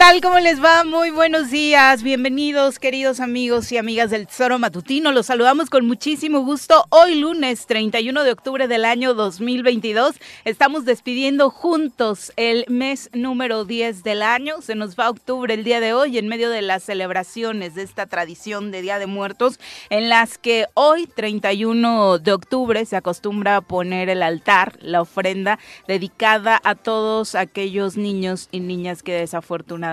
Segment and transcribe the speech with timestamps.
[0.00, 0.22] tal?
[0.22, 0.82] ¿Cómo les va?
[0.84, 2.02] Muy buenos días.
[2.02, 5.12] Bienvenidos, queridos amigos y amigas del Tesoro Matutino.
[5.12, 6.86] Los saludamos con muchísimo gusto.
[6.88, 10.14] Hoy lunes 31 de octubre del año 2022.
[10.46, 14.62] Estamos despidiendo juntos el mes número 10 del año.
[14.62, 18.06] Se nos va octubre el día de hoy en medio de las celebraciones de esta
[18.06, 23.60] tradición de Día de Muertos en las que hoy 31 de octubre se acostumbra a
[23.60, 29.89] poner el altar, la ofrenda dedicada a todos aquellos niños y niñas que desafortunadamente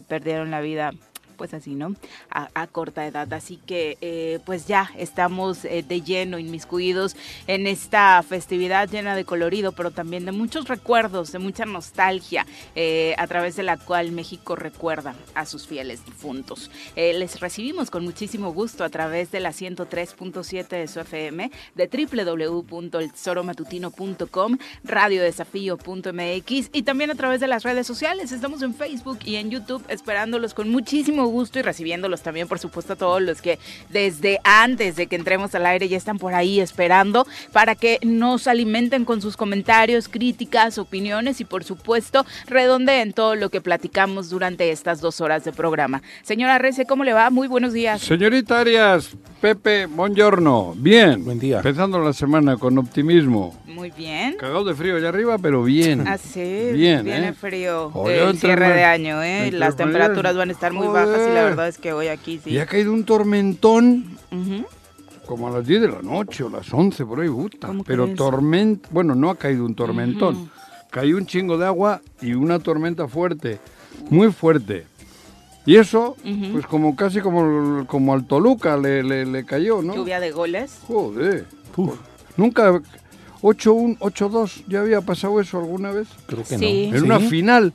[0.00, 0.92] perdieron la vida
[1.36, 1.94] pues así, ¿no?
[2.30, 3.32] A, corta edad.
[3.32, 7.16] Así que eh, pues ya estamos eh, de lleno inmiscuidos
[7.46, 13.14] en esta festividad llena de colorido, pero también de muchos recuerdos, de mucha nostalgia, eh,
[13.18, 16.70] a través de la cual México recuerda a sus fieles difuntos.
[16.96, 24.58] Les recibimos con muchísimo gusto a través de la 103.7 de su FM, de www.eltesoromatutino.com,
[24.84, 28.32] radiodesafío.mx y también a través de las redes sociales.
[28.32, 32.94] Estamos en Facebook y en YouTube esperándolos con muchísimo gusto y recibiéndolos también, por supuesto,
[32.94, 33.58] a todos los que
[33.90, 38.46] desde antes de que entremos al aire ya están por ahí esperando para que nos
[38.46, 44.70] alimenten con sus comentarios, críticas, opiniones y, por supuesto, redondeen todo lo que platicamos durante
[44.70, 46.02] estas dos horas de programa.
[46.22, 47.30] Señora Rece, ¿cómo le va?
[47.30, 48.00] Muy buenos días.
[48.02, 50.74] Señorita Arias, Pepe, buongiorno.
[50.76, 51.24] Bien.
[51.24, 51.58] Buen día.
[51.58, 53.54] Empezando la semana con optimismo.
[53.66, 54.36] Muy bien.
[54.38, 56.06] Cagado de frío allá arriba, pero bien.
[56.08, 57.32] Así, Bien, viene ¿eh?
[57.32, 57.90] frío.
[57.90, 59.50] Joder, el cierre de año, ¿eh?
[59.52, 61.06] Las temperaturas van a estar muy Joder.
[61.06, 62.50] bajas y la verdad es que hoy aquí sí.
[62.50, 64.64] Y ha caído un tormentón Ujú.
[65.26, 67.68] como a las 10 de la noche o las 11, por ahí, puta.
[67.68, 70.34] ¿Cómo Pero tormenta, bueno, no ha caído un tormentón.
[70.36, 70.48] Ujú.
[70.90, 73.58] Cayó un chingo de agua y una tormenta fuerte,
[74.10, 74.86] muy fuerte.
[75.66, 76.52] Y eso, Ujú.
[76.52, 79.94] pues como casi como, como al Toluca le, le, le cayó, ¿no?
[79.96, 80.78] Lluvia de goles.
[80.86, 81.44] Joder.
[81.76, 81.98] Uf,
[82.36, 82.80] Nunca
[83.42, 86.08] 8-1, 8-2, ¿ya había pasado eso alguna vez?
[86.26, 86.88] creo que Sí.
[86.90, 86.96] no.
[86.98, 87.72] En una final.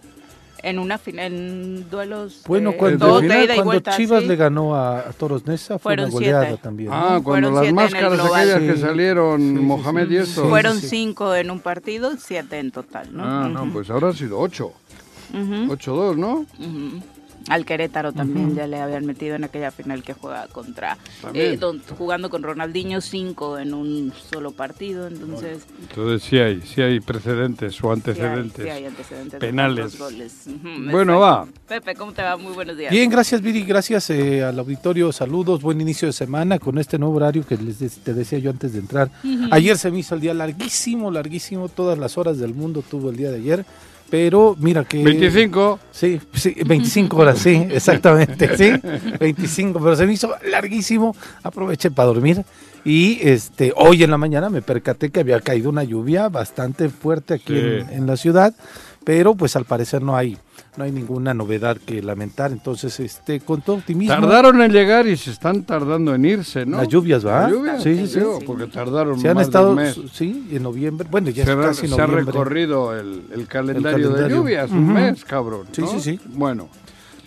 [0.63, 2.41] En una fin- en duelos.
[2.47, 4.27] Bueno, eh, cuando, de final, cuando vuelta, Chivas sí.
[4.27, 6.61] le ganó a, a Toros Nesa, fue Fueron una goleada siete.
[6.61, 6.89] también.
[6.93, 7.23] Ah, ¿no?
[7.23, 8.81] cuando Fueron las máscaras aquellas que Sí.
[8.81, 10.13] salieron, Sí, Mohamed sí.
[10.13, 10.43] y esto.
[10.43, 10.49] Sí.
[10.49, 13.23] Fueron cinco en un partido, siete en total, ¿no?
[13.25, 13.71] Ah, no, Ujú.
[13.73, 14.71] pues ahora ha sido 8.
[15.33, 16.45] Ujú, 8-2, ¿no?
[16.59, 17.01] ujú.
[17.49, 20.97] Al Querétaro también ya le habían metido en aquella final que juega contra,
[21.33, 25.59] eh, don- jugando con Ronaldinho cinco en un solo partido, entonces
[25.89, 28.63] Entonces sí hay, sí hay precedentes o sí hay- antecedentes.
[28.65, 29.97] sí hay antecedentes de penales.
[30.91, 31.47] Bueno, va.
[31.67, 32.37] Pepe, ¿cómo te va?
[32.37, 32.91] Muy buenos días.
[32.91, 37.15] Bien, gracias Viri, gracias eh, al auditorio, saludos, buen inicio de semana con este nuevo
[37.15, 39.09] horario que les de- te decía yo antes de entrar.
[39.51, 43.17] Ayer se me hizo el día larguísimo, larguísimo, todas las horas del mundo tuvo el
[43.17, 43.65] día de ayer,
[44.11, 45.03] pero mira que...
[45.03, 45.79] 25.
[45.91, 48.73] Sí, sí, 25 horas, sí, exactamente, sí,
[49.19, 52.43] 25, pero se me hizo larguísimo, aproveché para dormir
[52.83, 57.35] y este hoy en la mañana me percaté que había caído una lluvia bastante fuerte
[57.35, 57.59] aquí Sí.
[57.59, 58.53] en, en la ciudad,
[59.03, 60.37] pero pues al parecer no hay
[60.77, 64.13] no hay ninguna novedad que lamentar, entonces este con todo optimismo.
[64.15, 66.77] Tardaron en llegar y se están tardando en irse, ¿no?
[66.77, 67.41] Las lluvias, ¿va?
[67.41, 68.19] Las lluvias, Sí, sí, sí.
[68.19, 69.99] digo, porque tardaron Se han más estado, de un mes.
[70.13, 74.13] sí, en noviembre, bueno, ya se, es casi se ha recorrido el, el calendario de
[74.15, 74.37] calendario.
[74.37, 75.67] lluvias, un mes, cabrón.
[75.73, 75.87] Sí, ¿no?
[75.87, 76.19] sí, sí.
[76.27, 76.69] Bueno,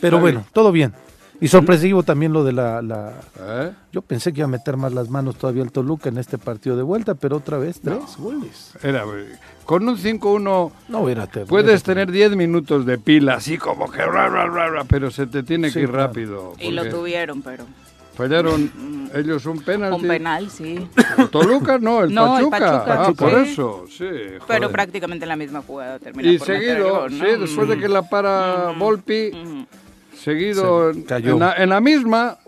[0.01, 0.51] Pero bueno, bien.
[0.53, 0.93] todo bien.
[1.41, 3.73] Y sorpresivo también lo de la, la- ¿Eh?
[3.93, 6.77] Yo pensé que iba a meter más las manos todavía el Toluca en este partido
[6.77, 8.73] de vuelta, pero otra vez tres goles.
[8.83, 9.05] Era,
[9.65, 11.07] con un 5-1 No,
[11.47, 15.27] puedes tener 10 minutos de pila, así como que ra, ra, ra, ra, pero se
[15.27, 16.07] te tiene Sí, que ir claro.
[16.09, 16.53] rápido.
[16.61, 17.65] Y lo tuvieron, pero
[18.15, 20.01] Fallaron ellos un penalti.
[20.03, 20.89] un penal, sí.
[21.33, 22.85] Toluca no, el No, el Pachuca.
[22.85, 23.15] Pachuca, ah, sí.
[23.15, 24.05] por eso, sí.
[24.07, 24.71] Pero joder.
[24.71, 27.25] prácticamente la misma jugada termina Y por seguido, gol, ¿no?
[27.25, 29.67] sí, después de que la para Volpi, Ujú.
[30.17, 31.33] seguido cayó.
[31.33, 32.39] en la, en la misma,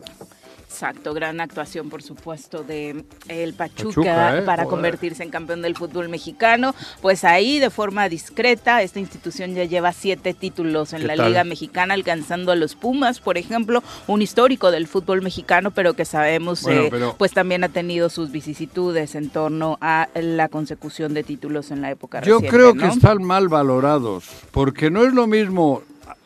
[0.77, 4.43] Exacto, gran actuación por supuesto de el Pachuca, Pachuca, ¿eh?
[4.43, 4.69] para Joder.
[4.77, 6.75] convertirse en campeón del fútbol mexicano.
[7.01, 11.29] Pues ahí de forma discreta, esta institución ya lleva siete títulos en ¿Qué la tal?
[11.29, 16.05] Liga Mexicana, alcanzando a los Pumas, por ejemplo, un histórico del fútbol mexicano, pero que
[16.05, 21.15] sabemos Bueno, eh, pero- pues también ha tenido sus vicisitudes en torno a la consecución
[21.15, 22.83] de títulos en la época yo reciente, creo ¿no?
[22.83, 25.81] que están mal valorados, porque no es lo mismo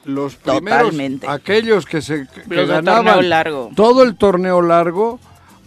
[0.04, 1.26] los primeros, Totalmente.
[1.28, 3.70] aquellos que se que Los de ganaban torneo largo.
[3.76, 5.20] todo el torneo largo,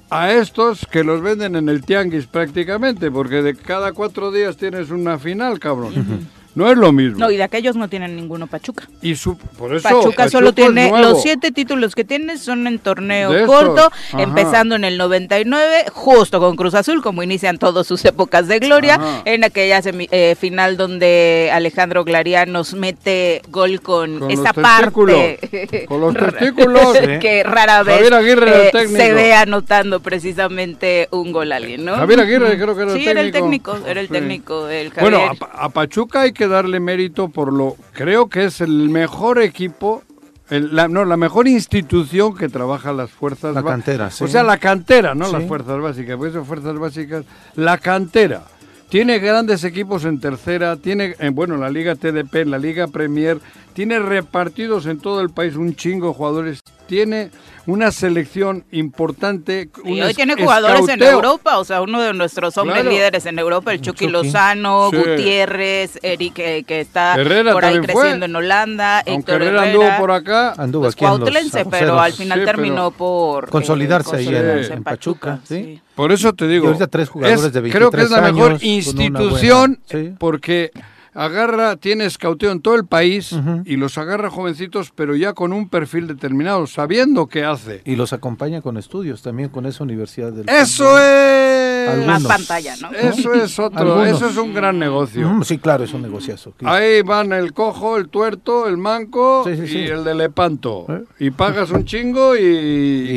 [0.10, 4.90] a estos que los venden en el tianguis prácticamente, porque de cada cuatro días tienes
[4.92, 6.28] una final, cabrón.
[6.56, 7.18] No es lo mismo.
[7.18, 8.88] No, y de aquellos no tienen ninguno Pachuca.
[9.02, 11.00] Y su, por eso Pachuca, solo es tiene nuevo.
[11.10, 16.40] los siete títulos que tiene son en torneo De corto, empezando en el 99, justo
[16.40, 19.22] con Cruz Azul, como inician todas sus épocas de gloria, Ajá.
[19.26, 24.54] en aquella semi- eh, final donde Alejandro Glaría nos mete gol con, Con esa los
[24.54, 25.86] parte testículos.
[25.88, 26.98] Con los testículos.
[27.04, 27.20] Sí.
[27.20, 28.98] que rara vez Aguirre eh, técnico.
[29.04, 31.96] se ve anotando precisamente un gol a alguien, ¿no?
[31.96, 33.72] Javier Aguirre creo que era el sí, era el técnico.
[33.74, 34.14] técnico, era el Sí.
[34.14, 35.12] técnico, el Javier.
[35.20, 37.76] Bueno, a, a Pachuca hay que darle mérito por lo.
[37.94, 40.04] Creo que es el mejor equipo.
[40.50, 44.24] el- la, no, la mejor institución que trabaja las fuerzas La cantera, sí.
[44.26, 45.32] O sea, la cantera, no Sí.
[45.34, 46.18] las fuerzas básicas.
[46.18, 47.26] Pues son fuerzas básicas.
[47.56, 48.44] La cantera.
[48.90, 53.40] Tiene grandes equipos en tercera, tiene, en, bueno, la Liga TDP, la Liga Premier,
[53.74, 56.60] tiene repartidos en todo el país un chingo de jugadores,
[56.94, 57.32] tiene
[57.66, 59.70] una selección importante.
[59.84, 61.02] Y hoy tiene es- jugadores en.
[61.02, 62.96] Europa, o sea, uno de nuestros hombres Claro.
[62.96, 64.12] líderes en Europa, el Chucky, Chucky.
[64.12, 64.98] Lozano, Sí.
[64.98, 67.86] Gutiérrez, Eric, eh, que está Herrera por ahí fue.
[67.86, 70.54] creciendo en Holanda, Aunque Héctor Herrera Herrera, anduvo por acá.
[70.58, 74.84] Anduvo pues aquí en los pero al final Sí, terminó por eh, Consolidarse ahí en-
[74.84, 75.82] Pachuca, ¿sí?
[75.96, 76.66] Por eso te digo.
[76.66, 80.16] Y ahorita tres jugadores es- de Creo que es la 23 mejor institución buena- sí.
[80.20, 80.72] porque
[81.14, 85.70] agarra, tiene escauteo en todo el país y los agarra jovencitos, pero ya con un
[85.70, 87.82] perfil determinado, sabiendo qué hace.
[87.86, 91.73] Y los acompaña con estudios también con esa universidad del Eso es.
[91.88, 92.22] Algunos.
[92.22, 92.92] Más pantalla, ¿no?
[92.92, 93.80] Eso es otro.
[93.80, 94.08] Algunos.
[94.08, 95.28] Eso es un gran negocio.
[95.30, 96.54] Mm, sí, claro, es un negociazo.
[96.64, 99.78] Ahí van el cojo, el tuerto, el manco Sí, sí, sí.
[99.80, 100.86] y el de lepanto.
[100.90, 101.04] ¿Eh?
[101.20, 102.42] Y pagas un chingo y,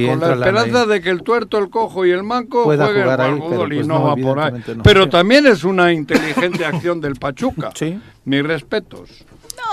[0.04, 3.02] Y con la esperanza de que el tuerto, el cojo y el manco Pueda jueguen
[3.04, 4.62] jugar al ahí, fútbol pero y pues no, no, va por ahí.
[4.76, 4.82] no.
[4.82, 7.70] Pero también es una inteligente acción del Pachuca.
[7.74, 7.98] Sí.
[8.24, 9.10] Mis respetos.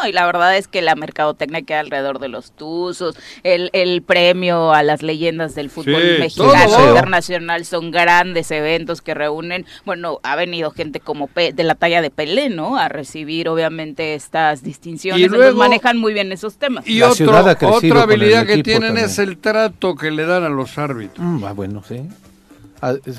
[0.07, 4.01] Y la verdad es que la mercadotecnia que hay alrededor de los Tuzos, el, el
[4.01, 6.87] premio a las leyendas del fútbol Sí, mexicano todo.
[6.89, 12.01] internacional son grandes eventos que reúnen, bueno, ha venido gente como Pe- de la talla
[12.01, 12.77] de Pelé, ¿no?
[12.77, 16.87] A recibir obviamente estas distinciones, Y entonces luego- manejan muy bien esos temas.
[16.87, 17.31] Y otro-
[17.71, 19.05] otra habilidad que tienen también.
[19.07, 21.25] es el trato que le dan a los árbitros.
[21.25, 22.01] Mm, ah, bueno, sí.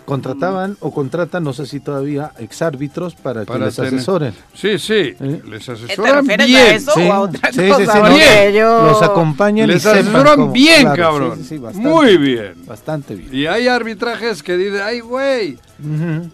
[0.05, 4.35] Contrataban o contratan, no sé si todavía, exárbitros para, Para que les tener- asesoren.
[4.55, 5.43] Sí, sí, ¿Eh?
[5.49, 6.61] les ¿Te asesoran refieres bien.
[6.63, 7.93] a eso o a otra sí, cosa?
[7.93, 8.53] sí, sí, Bien.
[8.55, 11.37] yo- Los acompañan Les y asesoran cómo- bien, claro, cabrón.
[11.39, 12.55] sí, sí, sí, bastante, Muy bien.
[12.67, 13.35] Bastante bien.
[13.35, 15.59] Y hay arbitrajes que dicen, ay, güey.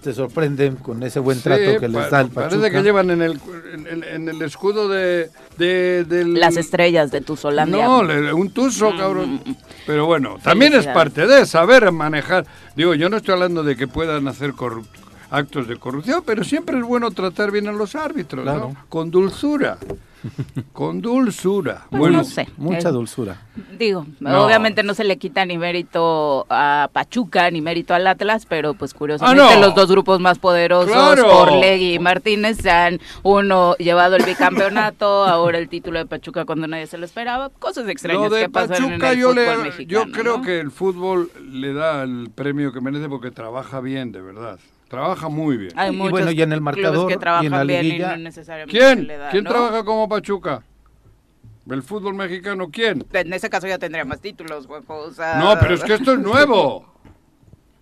[0.03, 3.11] Te sorprenden con ese buen Sí, trato que les pa- da el Parece que llevan
[3.11, 3.41] en el,
[3.75, 6.35] en, en- en el escudo de, de- del...
[6.35, 7.85] Las estrellas de Tuzolandia.
[7.87, 9.41] No, le- un tuzo, cabrón.
[9.87, 12.47] Pero bueno, también es parte de saber manejar.
[12.77, 14.87] Digo, yo no estoy hablando de que puedan hacer corrup-
[15.31, 18.75] actos de corrupción, pero siempre es bueno tratar bien a los árbitros, ¿no?
[18.89, 19.79] Con dulzura.
[20.73, 21.87] Con dulzura.
[21.91, 22.49] Pues bueno, no sé.
[22.57, 23.41] Mucha Eh, dulzura.
[23.79, 24.45] Digo, No.
[24.45, 28.95] obviamente no se le quita ni mérito a Pachuca ni mérito al Atlas, pero pues
[28.95, 29.61] curiosamente Ah, no.
[29.67, 31.39] los dos grupos más poderosos, Claro.
[31.41, 36.67] Orlegui y Martínez, se han uno llevado el bicampeonato, ahora el título de Pachuca cuando
[36.67, 39.57] nadie se lo esperaba, cosas extrañas Lo de que pasan en el yo, fútbol le,
[39.59, 40.07] mexicano.
[40.07, 40.43] yo creo ¿no?
[40.45, 44.59] que el fútbol le da el premio que merece porque trabaja bien, de verdad.
[44.91, 45.73] Trabaja muy bien.
[45.77, 47.89] Hay Y muchos bueno, y en el marcador, que y en trabajan la bien y
[47.91, 48.11] liguilla.
[48.11, 49.07] no necesariamente se ¿Quién?
[49.07, 49.51] le da, ¿Quién ¿no?
[49.51, 50.65] trabaja como Pachuca?
[51.71, 53.07] ¿El fútbol mexicano quién?
[53.13, 55.37] En ese caso ya tendría más títulos, huevo, o sea...
[55.39, 56.93] No, pero es que esto es nuevo.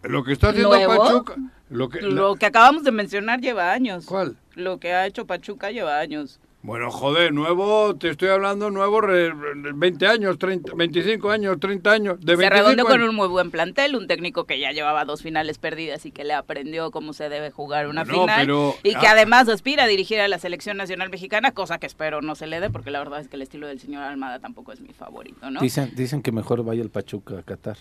[0.03, 0.97] Lo que está haciendo ¿Nuevo?
[1.03, 1.35] Pachuca.
[1.71, 4.05] Lo que, la- Lo que acabamos de mencionar lleva años.
[4.05, 4.37] ¿Cuál?
[4.55, 6.39] Lo que ha hecho Pachuca lleva años.
[6.69, 11.91] Bueno, joder, nuevo, te estoy hablando nuevo, re- re- 20 años, 30, 25 años, 30
[11.91, 15.07] años, de Se 25 redondeó con un muy buen plantel, un técnico que ya llevaba
[15.07, 18.41] dos finales perdidas y que le aprendió cómo se debe jugar una No, final.
[18.43, 19.13] pero- y que ah.
[19.13, 22.61] además aspira a dirigir a la selección nacional mexicana, cosa que espero no se le
[22.61, 25.51] dé, porque la verdad es que el estilo del señor Almada tampoco es mi favorito,
[25.51, 25.61] ¿no?
[25.61, 27.79] Dicen, dicen que mejor vaya el Pachuca a Qatar.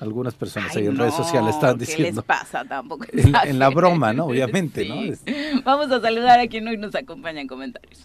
[0.00, 2.20] Algunas personas Ay, ahí en no, redes sociales están ¿Qué diciendo.
[2.20, 3.06] les pasa tampoco?
[3.12, 4.26] En- en la broma, ¿no?
[4.26, 4.88] Obviamente, Sí.
[4.90, 5.00] ¿no?
[5.00, 8.04] Es- Vamos a saludar a quien hoy nos acompaña en comentarios.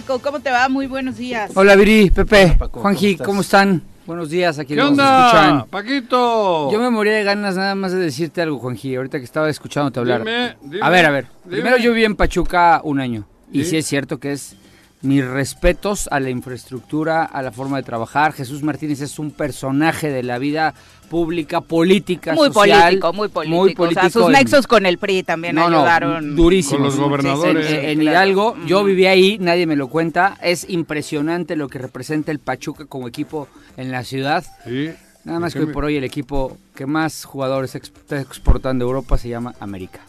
[0.00, 0.70] Paco, ¿cómo te va?
[0.70, 1.50] Muy buenos días.
[1.54, 3.82] Hola Viri, Pepe, Hola, Paco, Juanji, ¿cómo están?
[4.06, 5.66] Buenos días a ¿Qué quienes nos escuchan.
[5.68, 6.72] Paquito?
[6.72, 10.00] Yo me moría de ganas nada más de decirte algo, Juanji, ahorita que estaba escuchándote
[10.00, 10.20] hablar.
[10.20, 11.26] Dime, dime, a ver, a ver.
[11.44, 11.56] dime.
[11.56, 13.26] Primero yo viví en Pachuca un año.
[13.52, 13.70] Y Sí.
[13.72, 14.56] sí es cierto que es
[15.02, 18.32] mis respetos a la infraestructura, a la forma de trabajar.
[18.32, 20.74] Jesús Martínez es un personaje de la vida
[21.10, 22.82] pública, política, Muy social.
[23.00, 23.82] político, muy político.
[23.82, 26.36] Muy O sea, sus en- nexos con el PRI también no, no, ayudaron.
[26.36, 26.78] durísimos.
[26.78, 27.70] Con los gobernadores.
[27.70, 28.02] En, en claro.
[28.16, 30.38] Hidalgo, yo viví ahí, nadie me lo cuenta.
[30.42, 34.44] Es impresionante lo que representa el Pachuca como equipo en la ciudad.
[34.64, 34.90] Sí.
[35.24, 38.88] Nada más que ¿Qué hoy por hoy el equipo que más jugadores está exportando a
[38.88, 40.00] Europa se llama América.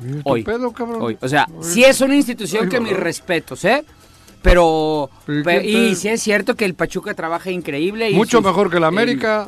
[0.00, 0.42] ¿Y tu Hoy.
[0.42, 1.00] pedo, cabrón?
[1.00, 1.16] Hoy.
[1.20, 1.64] O sea, Hoy.
[1.64, 3.84] sí es una institución Ay, que mis respetos, ¿eh?
[4.42, 8.10] Pero, ¿Y pe- qué y sí es cierto que el Pachuca trabaja increíble.
[8.10, 9.46] y Mucho sus- mejor que el América.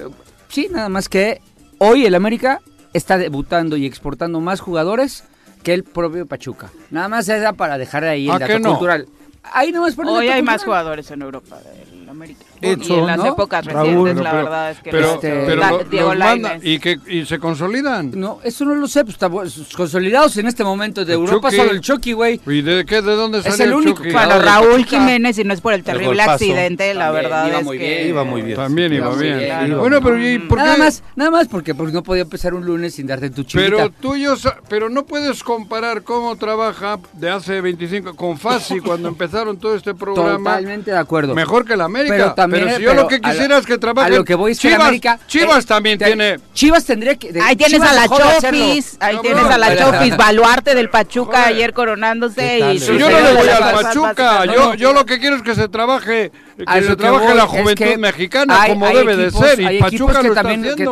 [0.48, 1.40] sí, nada más que
[1.78, 2.60] hoy el América
[2.92, 5.24] está debutando y exportando más jugadores
[5.64, 6.70] que el propio Pachuca.
[6.90, 8.70] Nada más era para dejar ahí el ¿A dato qué no?
[8.70, 9.06] cultural.
[9.52, 11.93] Ahí nomás por el Hoy hay más jugadores en Europa del
[12.24, 12.44] América.
[12.62, 13.26] y en las ¿no?
[13.26, 13.86] épocas Raúl.
[13.86, 16.78] recientes, Pero- la pero- verdad es que Pero, Este- pero la- lo- Diego manda y,
[16.78, 18.12] que, y se consolidan.
[18.14, 19.28] No, eso no lo sé, pues está
[19.76, 21.56] consolidados en este momento de El Europa Chucky.
[21.56, 22.40] solo el Chucky, güey.
[22.46, 23.02] ¿Y de qué?
[23.02, 24.12] ¿De dónde Es salió el único Chucky?
[24.12, 24.84] Bueno, Raúl.
[24.84, 27.88] Jiménez, y no es por el terrible accidente, la También, verdad iba es muy que...
[27.88, 28.08] bien.
[28.08, 28.56] Iba muy bien.
[28.56, 29.36] También iba bien.
[29.38, 29.66] bien, claro.
[29.66, 30.82] iba Bueno, pero ¿y por Nada qué?
[30.82, 33.70] más, nada más porque pues, no podía empezar un lunes sin darte tu chivita.
[33.70, 38.38] Pero tú y yo sa- pero no puedes comparar cómo trabaja de hace 25 con
[38.38, 40.38] Fasi cuando empezaron todo este programa.
[40.50, 41.34] Totalmente de acuerdo.
[41.34, 42.13] Mejor que la América.
[42.16, 44.52] Pero también, si yo pero lo que quisiera es que trabaje A lo que voy
[44.52, 45.18] es que Chivas, la América.
[45.26, 46.38] Chivas eh, también te- tiene.
[46.52, 47.32] Chivas tendría que.
[47.32, 48.08] de- Ahí tienes Chivas a la.
[48.08, 49.22] Chofis, ahí Cabrón.
[49.22, 49.76] tienes a la.
[49.76, 51.54] Chofis, baluarte del Pachuca Joder.
[51.54, 52.78] ayer coronándose ¿Qué tal, y?
[52.80, 55.68] Si yo no le voy al Pachuca, yo, yo lo que quiero es que se
[55.68, 59.78] trabaje, que lo se que trabaje la juventud que mexicana como debe de ser y
[59.80, 60.42] Pachuca lo que está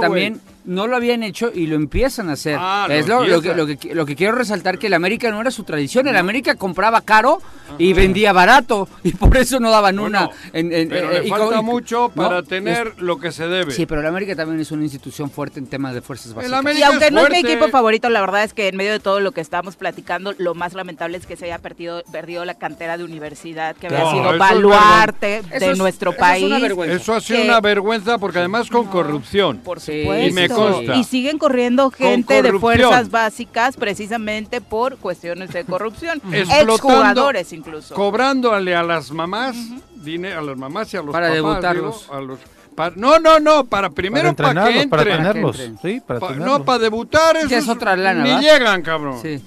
[0.01, 2.57] también, no lo habían hecho y lo empiezan a hacer.
[2.59, 5.41] Ah, es lo, lo que, lo, que, lo que quiero resaltar que el América no
[5.41, 6.07] era su tradición.
[6.09, 7.41] El América compraba caro
[7.79, 10.27] y vendía barato y por eso no daban una.
[10.27, 12.23] Bueno, en- en- pero eh, le y falta mucho ¿no?
[12.29, 13.73] para tener lo que se debe.
[13.73, 16.77] Sí, pero el América también es una institución fuerte en temas de fuerzas básicas.
[16.77, 19.01] Y aunque es no es mi equipo favorito, la verdad es que en medio de
[19.01, 22.55] todo lo que estábamos platicando, lo más lamentable es que se haya perdido, perdido la
[22.55, 26.45] cantera de universidad que había sido es baluarte Eso de es- nuestro eso es país.
[26.45, 26.97] una vergüenza.
[26.97, 29.59] Eso ha sido que- una vergüenza porque además con corrupción.
[29.59, 30.29] Por supuesto.
[30.29, 30.97] y me consta.
[30.97, 36.21] Y siguen corriendo gente de fuerzas básicas precisamente por cuestiones de corrupción.
[36.33, 37.95] Exjugadores incluso.
[37.95, 39.57] Cobrándole a las mamás,
[39.95, 42.03] dinero, a las mamás y a los Para papás, debutarlos.
[42.03, 42.39] digo, a los,
[42.75, 45.19] pa- no, no, no, para primero para, que entrenarlos, para entren.
[45.33, 45.61] tenerlos.
[45.61, 45.79] entren.
[45.95, 46.59] Sí, para Pa- tenerlos.
[46.59, 49.19] no, para debutar Ya es esos otra lana, ni llegan, cabrón.
[49.23, 49.43] Sí.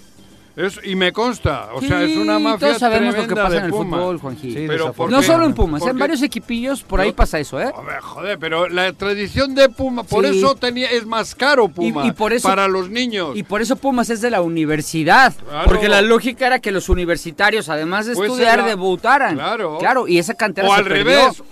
[0.56, 3.58] Es- y me consta, o sea, es una mafia Todos sabemos lo que pasa de
[3.58, 3.98] en el Puma.
[3.98, 4.54] fútbol, Juanji.
[4.54, 7.60] Sí, Pero ¿por no solo en Pumas, en Porque- varios equipillos por ahí pasa eso,
[7.60, 7.72] ¿eh?
[7.76, 10.38] Joder, joder, pero la tradición de Puma, por Sí.
[10.38, 13.36] eso tenía es más caro Puma Y- y por eso- para los niños.
[13.36, 15.34] Y por eso Pumas es de la universidad.
[15.36, 15.68] Claro.
[15.68, 19.36] Porque la lógica era que los universitarios, además de Pues estudiar, era- debutaran.
[19.36, 19.78] Claro.
[19.78, 21.04] Claro, y esa cantera o se al perdió.
[21.04, 21.44] revés.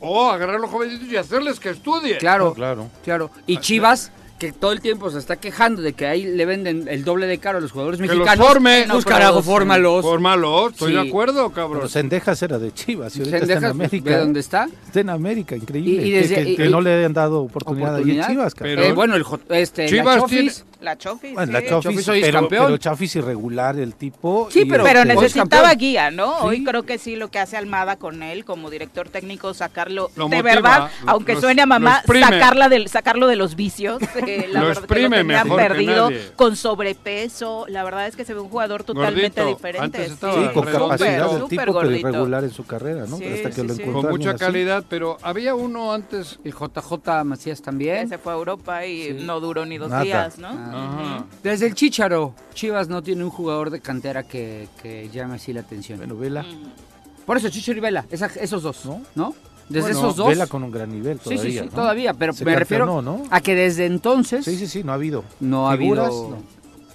[0.00, 2.18] O agarrar a los jovencitos y hacerles que estudien.
[2.18, 2.88] Claro, Claro.
[3.04, 3.30] claro.
[3.46, 7.04] Y Chivas, que todo el tiempo se está quejando de que ahí le venden el
[7.04, 8.46] doble de caro a los jugadores los mexicanos.
[8.46, 8.84] forme.
[8.90, 9.52] Pues No carajo, producen.
[9.52, 10.02] fórmalos.
[10.02, 10.94] Fórmalos, estoy Sí.
[11.02, 11.78] de acuerdo, cabrón.
[11.78, 14.10] Pero Sendejas era de Chivas y ahorita está en América.
[14.10, 14.68] ¿De dónde está?
[14.86, 15.90] Está en América, increíble.
[15.90, 18.26] Y- y Que- desde- que, y- que y- no le han dado oportunidad, ahí en
[18.26, 18.54] Chivas.
[18.54, 18.76] cabrón.
[18.76, 21.52] Pero- Eh, bueno, el, este, Chivas la Chofis, La Chofis, Bueno, sí.
[21.52, 22.66] la Chofis, Chofis pero, campeón.
[22.66, 24.48] pero Chofis irregular el tipo.
[24.50, 26.38] Sí, y pero- Pero este, necesitaba guía, ¿no?
[26.40, 30.28] Hoy creo que sí lo que hace Almada con él como director técnico, sacarlo Lo
[30.28, 34.00] de motiva, verdad, lo- aunque lo- suene a mamá, sacarla del, sacarlo de los vicios.
[34.26, 36.30] eh, la Lo verdad que lo tenían que perdido nadie.
[36.36, 37.64] con sobrepeso.
[37.68, 39.56] La verdad es que se ve un jugador totalmente Gordito.
[39.56, 40.08] diferente.
[40.08, 40.14] Sí.
[40.52, 42.08] con capacidad Súper, del súper tipo, pero gordito.
[42.08, 43.16] irregular en su carrera, ¿no?
[43.16, 43.82] Sí, Hasta que sí, lo sí.
[43.82, 46.38] encontró Con mucha calidad, pero había uno antes.
[46.44, 48.08] el JJ Macías también.
[48.08, 50.48] Se fue a Europa y no duró ni dos días, ¿no?
[50.74, 51.24] Ajá.
[51.42, 55.60] Desde el Chicharo, Chivas no tiene un jugador de cantera que, que llame así la
[55.60, 55.98] atención.
[55.98, 56.42] Bueno, vela.
[56.42, 57.24] Mm.
[57.26, 59.02] Por eso, Chicho y Vela, esa- esos dos, ¿No?
[59.14, 59.34] ¿no?
[59.68, 60.28] Desde Bueno, esos dos.
[60.28, 61.42] Vela con un gran nivel sí, todavía.
[61.42, 61.70] sí, sí, ¿no?
[61.72, 63.24] todavía, pero Se me refiero campeonó, ¿no?
[63.30, 65.24] a que desde entonces Sí, sí, sí, no ha habido.
[65.40, 66.36] no ha Figuras, habido no.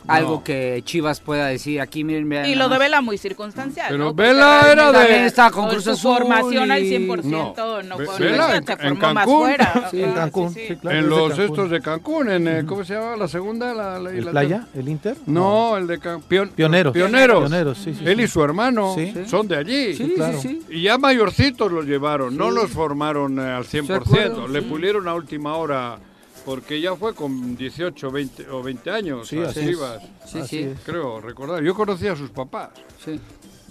[0.08, 0.44] Algo No.
[0.44, 2.46] que Chivas pueda decir aquí, miren, vean.
[2.46, 2.78] Y lo de.
[2.78, 3.88] Vela muy circunstancial.
[3.90, 4.14] Pero ¿no?
[4.14, 8.20] Vela era de- También estaba con Cruz su Azul formación al y- 100% no, fue
[8.20, 9.42] Vela en- se en Cancún.
[9.42, 9.88] fuera.
[9.92, 10.76] Sí, en Cancún, sí, sí, sí.
[10.78, 10.98] claro.
[10.98, 11.46] en los Cancún.
[11.46, 13.74] estos de Cancún, en el, ¿cómo se llama la segunda?
[13.74, 14.68] La, la- ¿El la- Playa?
[14.74, 15.18] ¿El Inter?
[15.28, 16.94] No, el de pion- Pioneros.
[16.94, 17.40] Pioneros.
[17.50, 18.04] Pioneros, sí, sí.
[18.06, 18.24] Él sí.
[18.24, 19.14] y su hermano Sí.
[19.28, 19.94] son de allí.
[19.96, 20.42] Sí, claro.
[20.42, 20.76] sí, sí.
[20.78, 25.14] Y ya mayorcitos los llevaron, no los formaron eh, al 100%, acuerdo, le pulieron a
[25.14, 25.98] última hora,
[26.46, 29.60] porque ya fue con 18 20, o 20 años Sí, a así.
[29.68, 31.62] Chivas, Sí, Así sí, creo recordar.
[31.64, 32.70] Yo conocí a sus papás,
[33.04, 33.20] sí.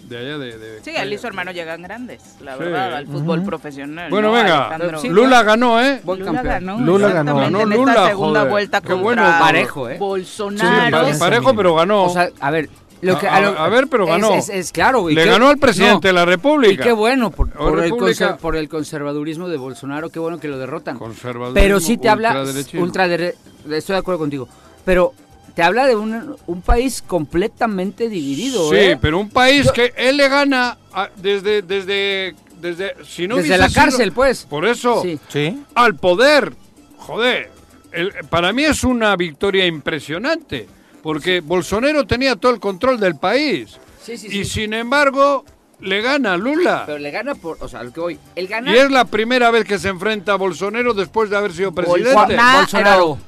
[0.08, 0.56] de allá de...
[0.58, 2.58] de- Sí, él y su hermano llegan grandes, la Sí.
[2.60, 3.48] verdad, al fútbol Ujú.
[3.48, 4.08] profesional.
[4.10, 4.34] Bueno, ¿no?
[4.34, 4.98] venga, Alejandro?
[5.00, 6.00] Sí, Lula ganó, ¿eh?
[6.04, 6.54] Buen Lula campeón.
[6.66, 6.80] ganó.
[6.80, 7.60] Lula exactamente, ganó.
[7.60, 8.50] en Ganó esta Lula, segunda joder.
[8.50, 9.22] vuelta Qué contra bueno.
[9.38, 9.92] Parejo, ¿eh?
[9.94, 11.06] Sí, Bolsonaro.
[11.12, 12.04] pa- parejo, pero ganó.
[12.04, 12.70] O sea, a ver,
[13.02, 14.35] lo que, A- a- lo- a ver, pero ganó.
[14.35, 15.09] Es, es claro.
[15.09, 16.83] Le qué- ganó al presidente de la República.
[16.83, 18.37] Y qué bueno, por, por el República.
[18.37, 20.99] conser- por el conservadurismo de Bolsonaro, qué bueno que lo derrotan.
[20.99, 22.83] Conservadurismo, Pero sí te habla, ultraderechismo.
[22.87, 23.35] ultradere-
[23.71, 24.49] estoy de acuerdo contigo,
[24.85, 25.14] pero
[25.54, 28.99] te habla de un, un país completamente dividido, Sí, ¿eh?
[29.00, 33.57] pero un país Yo- que él le gana a- desde, desde, desde, si no Desde
[33.59, 34.45] la sido- cárcel, pues.
[34.49, 35.19] Por eso, Sí.
[35.28, 35.62] Sí.
[35.75, 36.52] al poder,
[36.99, 37.50] joder,
[37.92, 40.69] el- para mí es una victoria impresionante,
[41.02, 44.45] porque Bolsonaro tenía todo el control del país Sí, sí, y sí.
[44.45, 45.45] sin embargo
[45.80, 46.85] le gana a Lula.
[46.87, 49.50] Pero le gana por, o sea, lo que voy, él gana Y es la primera
[49.50, 52.37] vez que se enfrenta a Bolsonaro después de haber sido presidente.
[52.57, 53.19] Bolsonaro.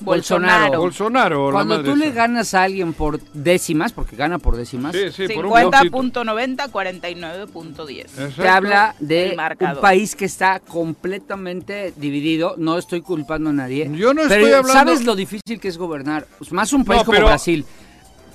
[0.00, 0.74] Bolsonaro.
[0.74, 0.76] ¿Eh?
[0.76, 1.50] Bolsonaro.
[1.52, 5.46] Cuando tú le ganas a alguien por décimas, porque gana por décimas, Sí, sí, por
[5.46, 5.98] un votito.
[5.98, 8.00] 50.90, 49.10.
[8.00, 8.42] Exacto.
[8.42, 12.54] te habla de un país que está completamente dividido.
[12.58, 13.90] No estoy culpando a nadie.
[13.94, 16.26] Yo no pero estoy hablando- ¿Sabes lo difícil que es gobernar?
[16.50, 17.64] Más un país No, como pero- Brasil.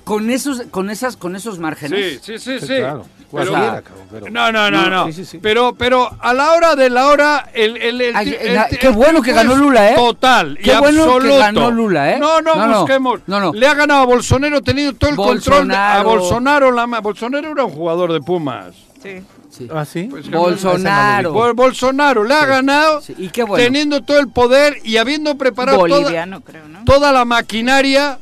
[0.04, 2.20] Con esos, con esas, con esos márgenes.
[2.22, 2.76] Sí, sí, sí, Sí, sí.
[2.78, 3.06] claro.
[3.32, 3.82] Pero-
[4.12, 5.06] pero- No, no, no, no.
[5.08, 5.40] Sí, sí, sí.
[5.42, 8.78] Pero, pero a la hora de la hora, el, el, el, Ay, el- na- el-
[8.78, 9.96] qué bueno que ganó Lula, ¿eh?
[9.96, 11.38] Total Qué y bueno que absoluto.
[11.40, 12.20] ganó Lula, ¿eh?
[12.20, 12.80] No, no, No, no.
[12.82, 13.22] busquemos.
[13.26, 13.54] No, no.
[13.54, 16.68] Le ha ganado a Bolsonaro teniendo todo el control de- a Bolsonaro.
[16.70, 16.72] Bolsonaro.
[16.74, 18.76] La, Bolsonaro era un jugador de Pumas.
[19.02, 19.24] Sí.
[19.50, 19.68] Sí.
[19.74, 20.04] Ah, sí.
[20.12, 21.32] Pues, Bolsonaro.
[21.34, 23.64] Bol- Bolsonaro le ha ganado Sí, Y qué bueno.
[23.64, 26.10] teniendo todo el poder y habiendo preparado toda,
[26.44, 26.84] creo, ¿no?
[26.86, 28.20] toda la maquinaria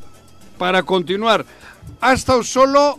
[0.58, 1.44] para continuar.
[2.02, 2.98] Ha estado solo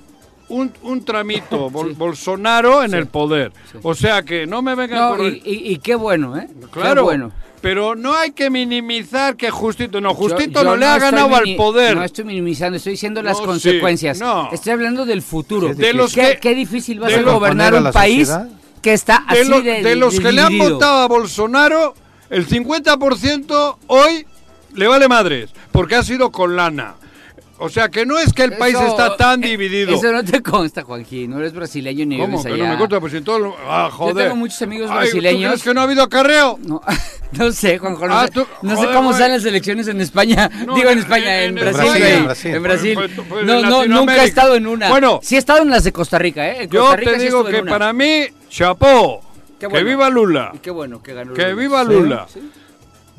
[0.50, 1.96] un, un tramito, Bol- Sí.
[1.98, 2.98] Bolsonaro en Sí.
[2.98, 3.52] el poder.
[3.72, 3.78] Sí.
[3.84, 5.26] O sea que no me vengan No, con...
[5.28, 6.48] y, y- y qué bueno, ¿eh?
[6.72, 7.32] Claro, Qué bueno.
[7.62, 11.56] pero no hay que minimizar que Justito, no, Justito yo no le ha ganado al
[11.56, 11.96] poder.
[11.96, 14.20] No estoy minimizando, estoy diciendo las No, sí, consecuencias.
[14.20, 14.50] no.
[14.52, 15.74] Estoy hablando del futuro.
[15.74, 18.50] De los ¿Qué, que- qué difícil va a ser gobernar un país sociedad.
[18.82, 21.94] que está de, así lo- de, de los que le han votado a Bolsonaro,
[22.30, 24.26] el 50% hoy
[24.76, 26.96] le vale madres, porque ha sido con lana.
[27.66, 29.96] O sea que no es que el país Eso- está tan eh, dividido.
[29.96, 31.32] Eso no te consta, Joaquín.
[31.32, 32.64] No eres brasileño ni ¿Cómo vives que allá.
[32.66, 33.00] no me consta?
[33.00, 34.16] Pues si todo lo- Ah, joder.
[34.26, 35.52] tengo muchos amigos Ay, ¿tú brasileños.
[35.52, 36.60] crees que no ha habido acarreo?
[36.66, 36.82] No,
[37.32, 38.08] no sé, Juanjo.
[38.08, 40.50] No, Ah, sé, tú- no sé cómo están las elecciones en España.
[40.66, 42.24] No, Digo en en- España, en- en, en Brasil.
[42.26, 42.54] Brasil.
[42.56, 42.94] En Brasil.
[42.96, 44.90] Pues- pues- pues en no, no, nunca he estado en una.
[44.90, 45.20] Bueno.
[45.24, 46.64] sí he estado en las de Costa Rica, ¿eh?
[46.64, 47.72] En Yo Costa Rica te sí digo en que una.
[47.72, 49.22] para mí, chapó.
[49.60, 50.52] Que viva Lula.
[50.54, 51.34] Y Qué bueno que ganó.
[51.34, 51.56] Que Lula.
[51.56, 52.28] viva Sí, Lula.
[52.34, 52.52] sí.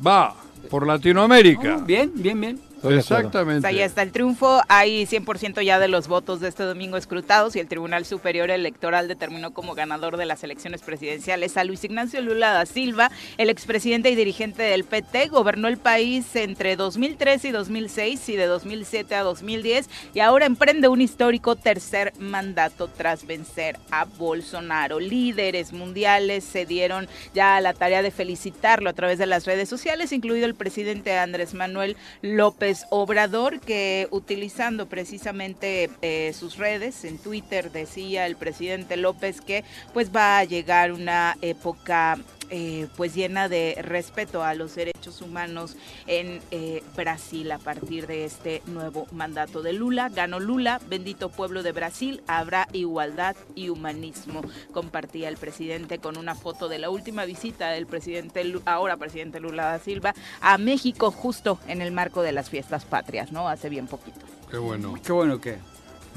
[0.05, 0.35] Va
[0.69, 1.77] por Latinoamérica.
[1.79, 2.59] Oh, bien, bien, bien.
[2.83, 3.67] Exactamente.
[3.67, 4.61] Ahí está el triunfo.
[4.67, 9.07] Hay 100% ya de los votos de este domingo escrutados y el Tribunal Superior Electoral
[9.07, 14.09] determinó como ganador de las elecciones presidenciales a Luis Ignacio Lula da Silva, el expresidente
[14.09, 15.27] y dirigente del PT.
[15.27, 20.87] Gobernó el país entre 2003 y 2006 y de 2007 a 2010 y ahora emprende
[20.87, 24.99] un histórico tercer mandato tras vencer a Bolsonaro.
[24.99, 29.69] Líderes mundiales se dieron ya a la tarea de felicitarlo a través de las redes
[29.69, 37.17] sociales, incluido el presidente Andrés Manuel López Obrador, que utilizando precisamente eh, sus redes en
[37.17, 42.17] Twitter decía el presidente López que pues va a llegar una época
[42.49, 45.75] eh, pues llena de respeto a los derechos humanos
[46.07, 50.09] en eh, Brasil a partir de este nuevo mandato de Lula.
[50.09, 54.41] Ganó Lula, bendito pueblo de Brasil, habrá igualdad y humanismo.
[54.71, 59.65] Compartía el presidente con una foto de la última visita del presidente, ahora presidente Lula
[59.65, 63.47] da Silva, a México justo en el marco de las fiestas patrias, ¿no?
[63.47, 64.19] Hace bien poquito.
[64.49, 64.95] Qué bueno.
[65.03, 65.57] Qué bueno que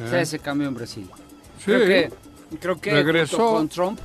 [0.09, 0.23] sea ¿Eh?
[0.23, 1.09] ese cambio en Brasil.
[1.59, 1.65] Sí.
[1.65, 2.13] Creo que,
[2.61, 3.53] creo que Regresó.
[3.53, 3.99] con Trump,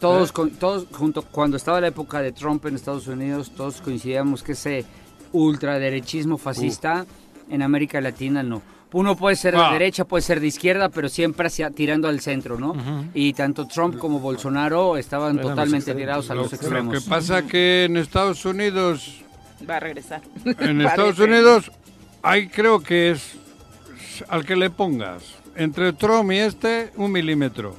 [0.00, 0.32] todos, ¿Eh?
[0.32, 4.52] con- todos junto cuando estaba la época de Trump en Estados Unidos, todos coincidíamos que
[4.52, 4.84] ese
[5.32, 7.06] ultraderechismo fascista
[7.50, 8.62] en América Latina no.
[8.92, 9.72] Uno puede ser de Ah.
[9.72, 12.74] derecha, puede ser de izquierda, pero siempre hacia, tirando al centro, ¿no?
[13.12, 16.94] Y tanto Trump como Bolsonaro estaban totalmente tirados a Lo, los lo extremos.
[17.04, 19.20] que pasa que en Estados Unidos,
[19.68, 20.22] Va a regresar.
[20.58, 20.80] en.
[20.86, 21.70] Estados Unidos,
[22.22, 23.34] hay creo que es
[24.28, 25.22] al que le pongas
[25.54, 27.76] entre Trump y este un milímetro.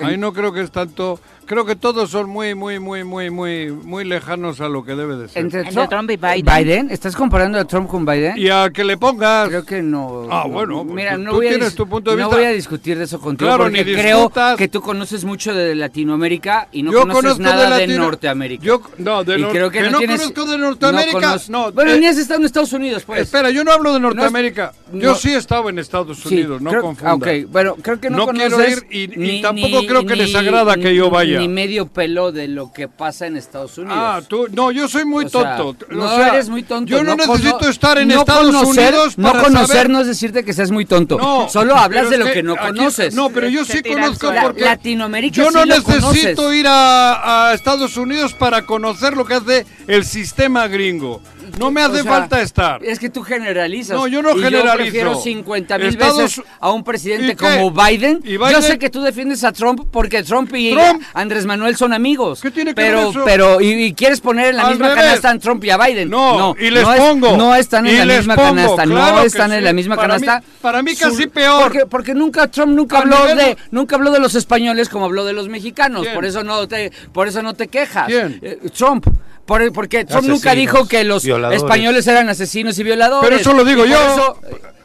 [0.00, 1.20] Ahí no creo que es tanto.
[1.48, 5.16] Creo que todos son muy, muy, muy, muy, muy, muy lejanos a lo que debe
[5.16, 5.42] de ser.
[5.44, 6.90] Entre, Entre Trump y Biden.
[6.90, 8.36] ¿Estás comparando a Trump con Biden?
[8.36, 9.48] Y a que le pongas.
[9.48, 10.28] Creo que no.
[10.30, 12.36] Ah, bueno, pues Mira, no tú voy a tienes tu punto de no vista.
[12.36, 15.74] voy a discutir de eso contigo Claro, porque ni creo que tú conoces mucho de
[15.74, 18.62] Latinoamérica y no Yo conoces nada de, Latino- Norteamérica.
[18.64, 21.36] Yo, no, de Y Nor- creo que, que no, no tienes- conozco de Norteamérica.
[21.48, 23.22] No, bueno, eh, ni has estado en Estados Unidos, pues.
[23.22, 24.74] Espera, yo no hablo de No Norteamérica.
[24.92, 25.14] yo no.
[25.14, 27.10] sí he estado en Estados Sí, Unidos, no creo- confunda.
[27.10, 30.04] ah, Ok, bueno, creo que no, No quiero ir y- y ni- tampoco ni- creo
[30.04, 31.37] que les agrada que yo vaya.
[31.38, 33.96] Ni medio pelo de lo que pasa en Estados Unidos.
[33.98, 35.86] Ah, tú, no, yo soy muy O sea, tonto.
[35.90, 36.90] O no sea, eres muy tonto.
[36.90, 40.00] Yo no, cono- necesito estar en no Estados conocer- Unidos No para conocer saber- no
[40.00, 41.18] es decirte que seas muy tonto.
[41.18, 43.14] No, Solo hablas de lo que no aquí- conoces.
[43.14, 44.42] No, pero yo sí conozco suelo.
[44.42, 46.00] porque Latinoamérica yo sí no lo necesito
[46.36, 46.54] conoces.
[46.60, 51.20] ir a, a Estados Unidos para conocer lo que hace el sistema gringo.
[51.58, 52.84] No me O hace sea, falta estar.
[52.84, 53.96] Es que tú generalizas.
[53.96, 54.72] No, yo no Y generalizo.
[54.74, 58.20] Yo prefiero 50 mil Estados- veces a un presidente como Biden.
[58.24, 58.50] ¿Y Biden?
[58.52, 61.02] Yo sé que tú defiendes a Trump porque Trump y Trump.
[61.14, 62.40] Andrés Manuel son amigos.
[62.40, 63.22] ¿Qué tiene que pero, ver eso?
[63.24, 65.04] Pero, y, y quieres poner en la Al misma revés.
[65.04, 66.10] canasta a Trump y a Biden.
[66.10, 67.36] No, y les no es- pongo.
[67.36, 68.82] no están en Y la misma pongo, canasta.
[68.84, 69.64] claro no están en sí.
[69.64, 70.48] la misma Para mí- canasta.
[70.60, 71.62] para mí Su- casi peor.
[71.62, 75.32] Porque, porque nunca Trump nunca habló de nunca habló de los españoles como habló de
[75.32, 76.02] los mexicanos.
[76.02, 76.14] ¿Quién?
[76.14, 78.06] Por eso no te por eso no te quejas.
[78.06, 78.38] ¿Quién?
[78.42, 79.06] Eh, Trump.
[79.48, 81.62] Por- porque Trump nunca Asesinos, dijo que los violadores.
[81.62, 83.26] españoles eran asesinos y violadores.
[83.28, 83.96] Pero eso lo digo Y yo.
[83.96, 84.38] eso-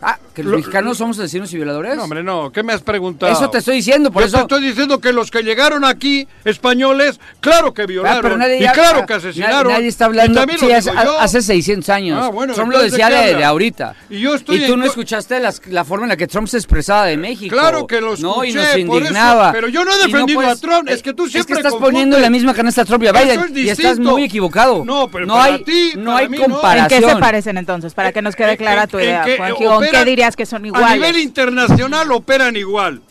[0.06, 1.96] ah, que los Lo- mexicanos somos asesinos y violadores.
[1.96, 2.52] No, hombre, no.
[2.52, 3.32] ¿Qué me has preguntado?
[3.32, 4.38] eso te estoy diciendo, por Yo eso.
[4.38, 8.22] te estoy diciendo que los que llegaron aquí, españoles, claro que Ah, violaron.
[8.22, 9.72] pero nadie, y ya- claro ah, que asesinaron.
[9.72, 10.42] Nadie está Y hablando.
[10.42, 11.20] sí, lo hace, digo yo.
[11.20, 12.20] hace 600 años.
[12.24, 13.96] Ah, bueno, Trump lo decía ¿de ahorita.
[14.10, 16.58] Y yo estoy tú en no escuchaste las- la forma en la que Trump se
[16.58, 17.56] expresaba de México.
[17.56, 19.52] Claro que lo No, y escuché, nos eso, indignaba.
[19.52, 21.54] pero yo no he Y defendido puedes- a Trump, es que tú siempre Es que
[21.54, 21.94] estás confundes.
[21.94, 23.39] poniendo en la misma canasta a Trump y a Eso Biden.
[23.42, 24.84] es y estás muy equivocado.
[24.86, 26.44] No, pero no para hay, ti, no para hay mí no.
[26.44, 27.10] ¿En qué ¿En comparación.
[27.12, 27.94] se parecen entonces?
[27.94, 29.26] Para que nos quede clara en- tu en idea.
[29.38, 30.92] ¿Con qué dirías que son A iguales?
[30.94, 33.02] nivel internacional operan igual.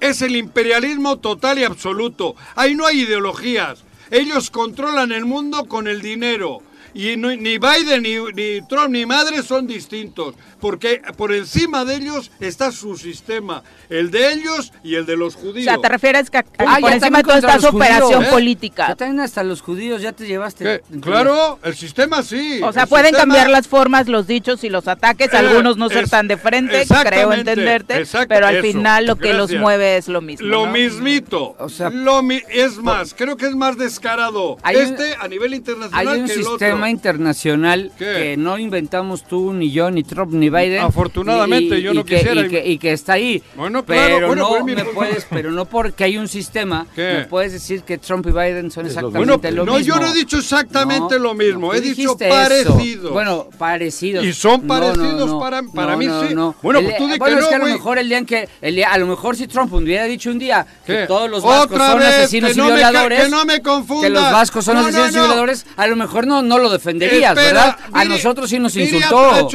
[0.00, 2.34] Es el imperialismo total y absoluto.
[2.56, 3.84] Ahí no hay ideologías.
[4.10, 6.60] Ellos controlan el mundo con el dinero.
[6.94, 10.34] Y no- ni Biden, ni, ni Trump, ni madre son distintos.
[10.60, 13.62] Porque por encima de ellos está su sistema.
[13.90, 15.64] El de ellos y el de los O judíos.
[15.64, 18.28] sea, ¿te refieres que a- Ah, por encima de su los judíos, operación ¿eh?
[18.30, 18.88] política?
[18.88, 20.82] Ya también hasta los judíos ya te llevaste.
[21.02, 22.60] Claro, el sistema sí.
[22.62, 25.76] O sea, el pueden sistema- cambiar las formas, los dichos y los ataques, Eh, algunos
[25.76, 29.52] no ser es- tan de frente, creo entenderte, pero al eso, final lo que los
[29.52, 30.46] mueve es lo mismo.
[30.46, 30.72] Lo ¿no?
[30.72, 31.56] mismito.
[31.58, 34.56] O sea, lo mi- es más, creo que es más descarado.
[34.62, 36.83] Hay un- este a nivel internacional Hay un que el sistema otro.
[36.90, 38.04] Internacional ¿Qué?
[38.04, 40.82] que no inventamos tú, ni yo, ni Trump, ni Biden.
[40.82, 43.42] Afortunadamente, yo no que, quisiera- Y que, y que está ahí.
[43.56, 47.14] Bueno, claro, pero bueno, no pues, me puedes, pero no porque hay un sistema, ¿Qué?
[47.18, 49.94] me puedes decir que Trump y Biden son exactamente Bueno, lo no, mismo.
[49.94, 53.12] yo no he dicho exactamente lo mismo, he dicho parecidos.
[53.12, 54.24] Bueno, parecidos.
[54.24, 55.40] Y son No, no, parecidos no.
[55.40, 56.34] para- para No, mí no, sí.
[56.34, 56.54] no.
[56.62, 58.18] Bueno, El- pues tú di bueno, que es no, que a lo mejor el día
[58.18, 61.30] en que, el día- a lo mejor si Trump hubiera dicho un día que todos
[61.30, 64.04] los vascos Otra son vez, asesinos y no violadores, que no me confundas.
[64.04, 65.22] que los vascos son No, no, asesinos y no.
[65.24, 67.76] violadores, a lo mejor no, no lo defenderías, Espera, ¿verdad?
[67.92, 69.48] a nosotros sí nos insultó.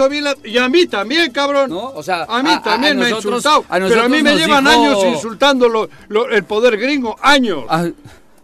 [0.43, 1.69] y a mí también, cabrón.
[1.69, 1.91] ¿No?
[1.91, 3.65] O sea, a mí a- a- también a me ha insultado.
[3.69, 7.15] a pero a mí me llevan dijo- años insultando lo- lo- el poder gringo.
[7.21, 7.63] Años.
[7.69, 7.85] Ah,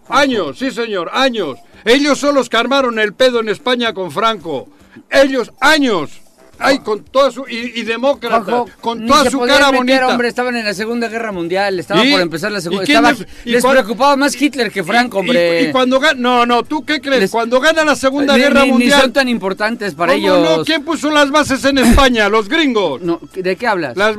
[0.08, 1.58] Años, sí señor, años.
[1.84, 4.68] Ellos son los que armaron el pedo en España con Franco.
[5.10, 6.12] Ellos, años.
[6.60, 7.46] Ay, con toda su...
[7.48, 10.08] Y, y demócrata, con ni toda su cara meter, bonita.
[10.08, 12.12] hombre, estaban en la Segunda Guerra Mundial, estaba ¿Y?
[12.12, 12.84] por empezar la ¿Y Segunda.
[13.12, 15.62] le- y les cuál- preocupaba más Hitler que Franco, Y- hombre.
[15.64, 16.20] Y, y cuando gana...
[16.20, 17.22] No, no, ¿tú qué crees?
[17.22, 19.02] Les- Cuando gana la Segunda Ni- Guerra ni- ni Mundial...
[19.02, 20.58] son tan importantes para ¿Cómo ellos.
[20.60, 20.64] no?
[20.66, 22.30] ¿Quién puso las bases en España?
[22.36, 23.02] Los gringos.
[23.02, 23.96] No, ¿De qué hablas?
[23.98, 24.16] Las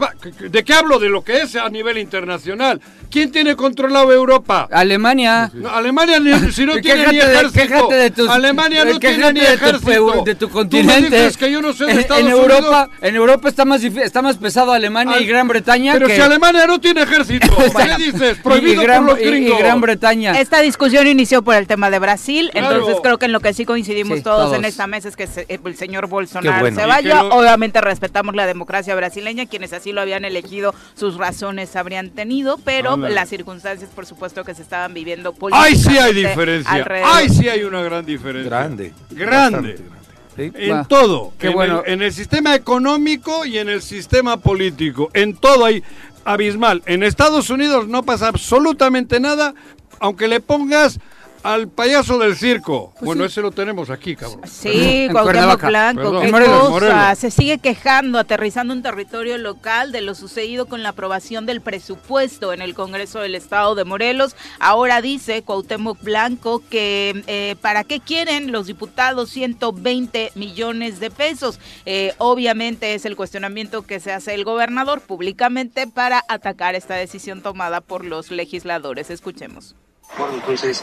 [0.51, 0.99] ¿De qué hablo?
[0.99, 2.81] De lo que es a nivel internacional.
[3.11, 4.69] ¿Quién tiene controlado Europa?
[4.71, 5.51] Alemania.
[5.55, 7.63] No, Alemania ni- si no tiene ni quéjate ejército.
[7.69, 10.23] quéjate de tus- Alemania no tiene ni de tu ejército.
[10.25, 11.17] de tu Tú me continente.
[11.17, 12.57] dices que yo no sé de Estados en Unidos.
[12.59, 16.17] Europa, en Europa está más está más pesado Alemania Al- y Gran Bretaña Pero que
[16.17, 18.39] si Alemania no tiene ejército, ¿qué dices?
[18.39, 19.49] Prohibido y, Gran, por los y-.
[19.59, 20.39] Gran Bretaña.
[20.41, 22.73] Esta discusión inició por el tema de Brasil, Claro.
[22.77, 24.57] entonces creo que en lo que sí coincidimos Sí, todos, todos.
[24.59, 26.81] en esta mesa es que se- el señor Bolsonaro bueno.
[26.81, 27.23] se vaya.
[27.23, 32.59] lo- Obviamente respetamos la democracia brasileña, quienes así lo habían elegido, sus razones habrían tenido,
[32.59, 36.73] pero las circunstancias, por supuesto, que se estaban viviendo Ay, sí hay políticamente diferencia.
[36.73, 37.11] alrededor.
[37.13, 38.49] Ay, sí hay una gran diferencia.
[38.51, 38.93] Grande.
[39.11, 39.57] Grande.
[39.57, 39.96] Bastante grande.
[40.37, 40.53] ¿Sí?
[40.55, 40.85] En Va.
[40.85, 41.33] todo.
[41.39, 41.83] Qué en, bueno.
[41.87, 45.11] el, en el sistema económico y en el sistema político.
[45.15, 45.83] En todo hay
[46.25, 46.83] abismal.
[46.87, 49.55] En Estados Unidos no pasa absolutamente nada,
[49.99, 50.99] aunque le pongas
[51.47, 52.93] al payaso del circo.
[53.01, 54.41] bueno, ese lo tenemos aquí, cabrón.
[54.47, 55.65] Sí, Cuauhtémoc.
[55.65, 56.21] Blanco, Perdón.
[56.21, 56.71] qué En Morelos, cosa.
[56.71, 57.19] Morelos.
[57.19, 62.53] Se sigue quejando, aterrizando en territorio local de lo sucedido con la aprobación del presupuesto
[62.53, 64.35] en el Congreso del Estado de Morelos.
[64.59, 71.61] Ahora dice Cuauhtémoc Blanco que eh, para qué quieren los diputados 120 millones de pesos.
[71.85, 77.41] Eh, obviamente es el cuestionamiento que se hace el gobernador públicamente para atacar esta decisión
[77.43, 79.11] tomada por los legisladores.
[79.11, 79.77] Escuchemos.
[80.19, 80.83] Bueno, entonces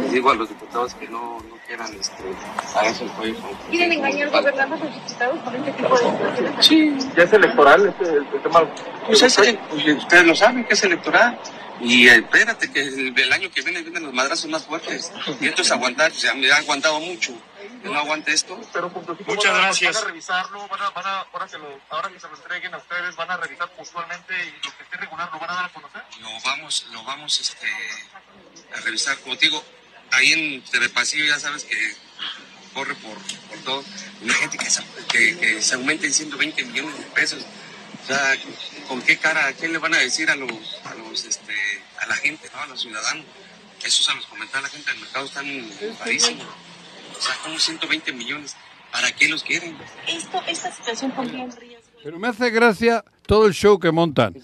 [0.00, 2.22] les digo a los diputados que no, no quieran este,
[2.58, 3.40] hacerse el cuello.
[3.40, 6.66] con- ¿Quieren engañar a los diputados con este tipo de situaciones?
[6.66, 8.60] Sí, ¿Ya es electoral este, el tema?
[9.06, 9.36] pues es,
[9.70, 11.38] pues, ustedes lo saben que es electoral.
[11.80, 15.12] Y eh, espérate que el, el año que viene vienen los madrazos más fuertes.
[15.40, 17.32] Y esto es aguantar, ya me ha aguantado mucho.
[17.82, 18.60] Que no aguante esto.
[18.72, 19.94] Pero puntualmente Muchas van a- gracias.
[19.96, 22.72] Van a revisarlo, van a, van a, ahora, que lo, ahora que se lo entreguen
[22.74, 25.64] a ustedes, van a revisar puntualmente y lo que esté regular lo van a dar
[25.64, 26.02] a conocer.
[26.20, 27.66] Lo vamos, lo vamos este,
[28.74, 29.18] a revisar.
[29.18, 29.62] Como te digo,
[30.10, 31.76] ahí en Telepasillo ya sabes que
[32.72, 33.16] corre por,
[33.48, 33.84] por todo.
[34.22, 37.44] Imagínate que se, que, que se aumenten 120 millones de pesos.
[38.02, 38.36] O sea,
[38.88, 40.50] ¿con qué cara, a quién le van a decir a los,
[40.84, 41.54] a los, este,
[42.00, 42.60] a la gente, ¿no?
[42.62, 43.24] a los ciudadanos?
[43.84, 46.46] Eso se los comentaba la gente del mercado, están carísimos.
[47.18, 48.56] O sea, como 120 millones.
[48.90, 49.76] ¿Para qué los quieren?
[50.06, 51.90] Esto, esta situación pondría en riesgo.
[52.04, 54.34] Pero me hace gracia todo el show que montan.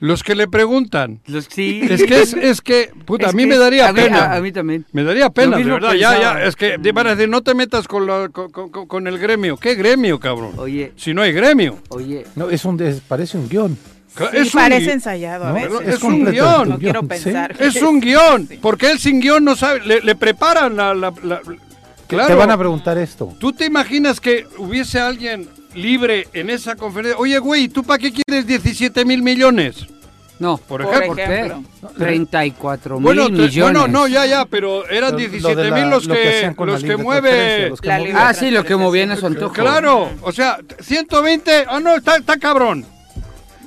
[0.00, 1.20] Los que le preguntan.
[1.26, 1.80] Los, sí.
[1.88, 4.24] Es que es, es que, puta, Es a mí que me daría a mí- pena.
[4.24, 4.84] a- a mí también.
[4.92, 5.94] Me daría pena, de verdad.
[5.94, 6.40] Ya, pensaba.
[6.40, 9.06] ya, es que van a decir, no te metas con, la- con, con- con- con
[9.06, 9.56] el gremio.
[9.56, 10.52] ¿Qué gremio, cabrón?
[10.58, 11.78] Oye, Si no hay gremio.
[11.90, 12.24] oye.
[12.34, 13.78] No, es un, es- parece un guion.
[14.16, 15.94] Sí, es un parece ensayado a No, veces.
[15.96, 16.68] es un guion.
[16.68, 17.06] No quiero ¿sí?
[17.06, 17.56] pensar.
[17.58, 20.92] Es un guion, porque él sin guion no sabe, le, le preparan la...
[20.94, 21.40] la- la-
[22.06, 23.34] claro, Te van a preguntar esto.
[23.40, 27.18] ¿tú te imaginas que hubiese alguien libre en esa conferencia?
[27.18, 29.86] Oye, güey, ¿tú para qué quieres 17 mil millones?
[30.38, 31.06] No, Por ejemplo.
[31.06, 31.22] ¿por qué?
[31.22, 31.62] ejemplo.
[31.96, 33.60] 34 mil Bueno, millones.
[33.60, 36.52] bueno, no, ya, ya, pero eran Lo- lo 17 de la- mil los lo que
[36.66, 37.68] los que mueve...
[37.70, 38.16] los que movían.
[38.16, 39.52] Ah, sí, lo que movía en su antojo.
[39.54, 42.84] Claro, o sea, 120, ah, no, está, está cabrón.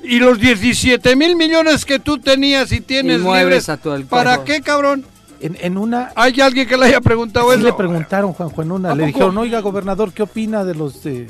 [0.03, 4.03] Y los 17 mil millones que tú tenías y tienes Y mueves libres, a antojo.
[4.09, 5.05] ¿para qué, cabrón?
[5.39, 6.11] En, en una...
[6.15, 7.65] ¿Hay alguien que le haya preguntado Sí eso?
[7.67, 8.91] le preguntaron, Juanjo, en una.
[8.91, 11.27] ¿A Le dijeron, oiga, gobernador, ¿qué opina de los de-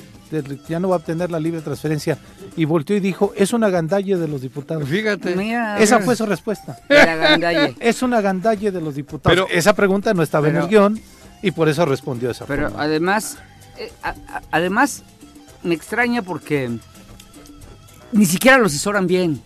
[0.68, 2.18] ya no va a obtener la libre transferencia?
[2.56, 4.88] Y volteó y dijo, es una gandalle de los diputados.
[4.88, 5.36] Fíjate.
[5.36, 6.80] Mira, Esa fue su respuesta.
[6.90, 7.76] la gandalle.
[7.80, 9.36] Es una gandalle de los diputados.
[9.48, 11.00] Pero- esa pregunta no estaba en el guion
[11.42, 12.84] y por eso respondió esa Pero forma.
[12.84, 13.38] además,
[13.78, 15.04] eh, a- a- además
[15.64, 16.70] me extraña porque
[18.12, 19.42] ni siquiera lo asesoran bien.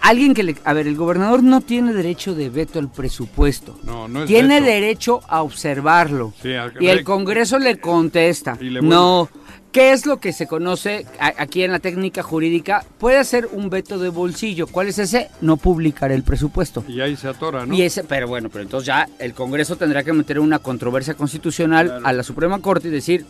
[0.00, 3.78] Alguien que le, a ver, el gobernador no tiene derecho de veto al presupuesto.
[3.84, 4.66] No, no es tiene veto.
[4.66, 6.34] derecho a observarlo.
[6.42, 8.58] Sí, al- y el Congreso le contesta.
[8.60, 9.30] Y le no.
[9.74, 12.84] ¿Qué es lo que se conoce a- aquí en la técnica jurídica?
[12.98, 14.68] Puede hacer un veto de bolsillo.
[14.68, 15.30] ¿Cuál es ese?
[15.40, 16.84] No publicar el presupuesto.
[16.86, 17.74] Y ahí se atora, ¿no?
[17.74, 21.86] Y ese, pero bueno, pero entonces ya el Congreso tendrá que meter una controversia constitucional
[21.86, 22.06] Claro.
[22.06, 23.26] a la Suprema Corte y decir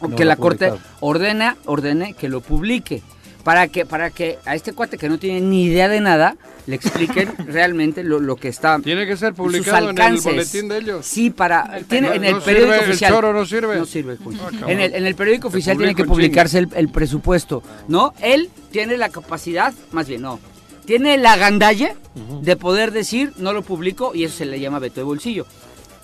[0.00, 3.02] No que la Corte ordena, ordene que lo publique.
[3.44, 6.76] Para que, para que a este cuate que no tiene ni idea de nada, le
[6.76, 8.78] expliquen realmente lo, lo que está.
[8.78, 11.04] Tiene que ser publicado en el boletín de ellos.
[11.06, 11.80] Sí, para.
[11.88, 13.12] Tiene, No- en el no periódico sirve, el oficial.
[13.12, 13.76] choro no sirve.
[13.76, 14.16] No sirve.
[14.40, 17.62] Ah, en, el, en el periódico oficial tiene que publicarse el, el presupuesto.
[17.88, 18.14] ¿No?
[18.20, 20.38] Él tiene la capacidad, más bien, no.
[20.84, 21.94] Tiene la gandalle
[22.42, 25.46] de poder decir, no lo publico, y eso se le llama veto de bolsillo.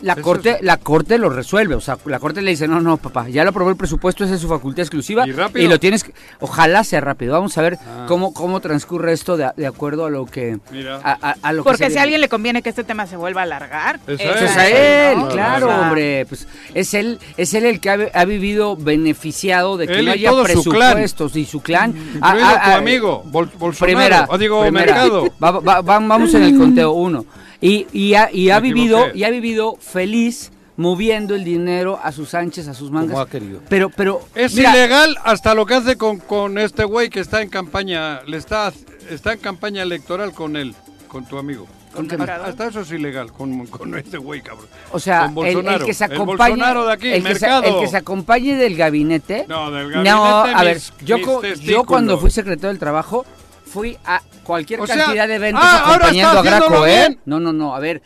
[0.01, 2.81] La Eso corte, es- la corte lo resuelve, o sea, la corte le dice, no,
[2.81, 5.69] no, papá, ya lo aprobó el presupuesto, esa es su facultad exclusiva Y rápido.
[5.69, 7.33] lo tienes que, ojalá sea rápido.
[7.33, 8.05] Vamos a ver Ah.
[8.07, 11.01] cómo, cómo transcurre esto de, de acuerdo a lo que, Mira.
[11.03, 13.07] a, a- a lo que Porque se si a alguien le conviene que este tema
[13.09, 14.59] se vuelva a alargar, Es es a Pues es él.
[14.61, 15.29] a él, ¿no?
[15.29, 16.27] claro, O sea, hombre.
[16.29, 20.11] Pues es él, es él el que ha, ha vivido beneficiado de que Él no
[20.13, 21.91] y haya su presupuestos y su clan.
[21.91, 23.99] Incluido Ah, ah, tu amigo, Bol- Bolsonaro.
[23.99, 24.87] Primera, digo, primera.
[24.95, 25.25] Mercado.
[25.43, 27.25] Va- va- va- vamos en el conteo uno.
[27.61, 32.35] Y, y ha, y ha vivido, y ha vivido feliz moviendo el dinero a sus
[32.35, 33.11] anchas, a sus mangas.
[33.11, 33.61] Como ha querido.
[33.69, 37.43] Pero, pero Es mira, ilegal hasta lo que hace con, con este güey que está
[37.43, 38.73] en campaña, le está,
[39.11, 40.75] está en campaña electoral con él,
[41.09, 41.67] con tu amigo.
[41.93, 44.69] ¿Con hasta, hasta eso es ilegal con, con este güey, cabrón.
[44.93, 47.65] O sea, el, que se acompañe, Bolsonaro de aquí, el, que se, mercado.
[47.65, 49.47] el que se acompañe del gabinete.
[49.49, 51.17] No, del No, gabinete, a ver, yo,
[51.57, 53.25] yo cuando fui secretario del trabajo
[53.69, 57.19] fui a cualquier O sea, cantidad de eventos ah, ahora acompañando a Graco, ¿eh?
[57.27, 58.03] No, no, no, a ver,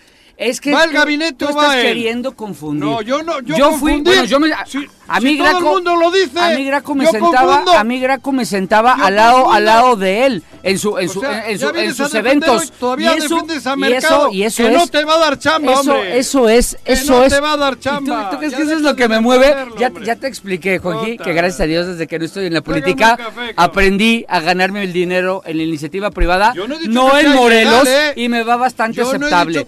[0.48, 1.82] es que ¿Va el gabinete tú estás él?
[1.82, 2.84] queriendo confundir.
[2.84, 5.64] No, yo no, yo, fui, bueno, yo me, Si- a si mí todo Graco, el
[5.74, 7.72] mundo lo dice, a mí Graco me sentaba, confundo.
[7.72, 9.56] a mí Graco me sentaba Yo al lado, confundo.
[9.56, 12.64] al lado de él, en su, en su, sea, en, su- sus eventos.
[12.64, 15.04] y todavía y eso, defiendes a y Mercado, eso, y eso que es, no te
[15.04, 16.18] va a dar chamba, eso, hombre.
[16.18, 17.32] eso es, Que eso no es.
[17.32, 18.30] te va a dar ¿Y tú- chamba.
[18.30, 19.54] ¿Tú, crees que eso es lo que me mueve?
[19.78, 21.22] Ya, te expliqué, Puta.
[21.24, 23.18] que gracias a Dios desde que no estoy en la política
[23.56, 26.54] aprendí a ganarme el dinero en la iniciativa privada,
[26.88, 28.12] no en Morelos ¿eh?
[28.16, 29.66] y me va bastante aceptable.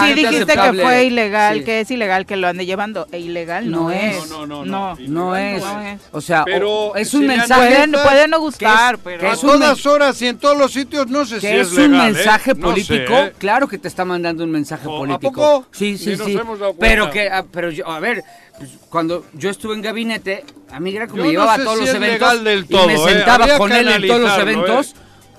[0.00, 1.64] Que que sí dijiste que fue ilegal, Sí.
[1.64, 3.06] que es ilegal que lo ande llevando.
[3.12, 4.28] E ilegal no, No es.
[4.30, 4.96] No, no, no, No.
[5.08, 5.62] No es.
[5.62, 6.00] No es.
[6.12, 7.86] O sea, Pero es un mensaje.
[7.86, 9.20] Puede, puede no que gustar, es- pero...
[9.20, 11.72] que A todas horas y en todos los sitios no sé que si es, es,
[11.78, 12.12] un legal, ¿eh?
[12.14, 13.32] mensaje No político, sé, ¿eh?
[13.38, 15.32] claro que te está mandando un mensaje ¿O- a político.
[15.32, 15.66] poco?
[15.72, 16.38] Sí, sí, sí.
[16.80, 18.22] Pero que, ah, pero yo, a ver,
[18.58, 21.62] pues, cuando yo estuve en gabinete, a mí era como Yo me no llevaba sé
[21.62, 22.34] a todos si los eventos
[22.68, 22.98] y me ¿eh?
[22.98, 24.94] sentaba con que él en todos los eventos.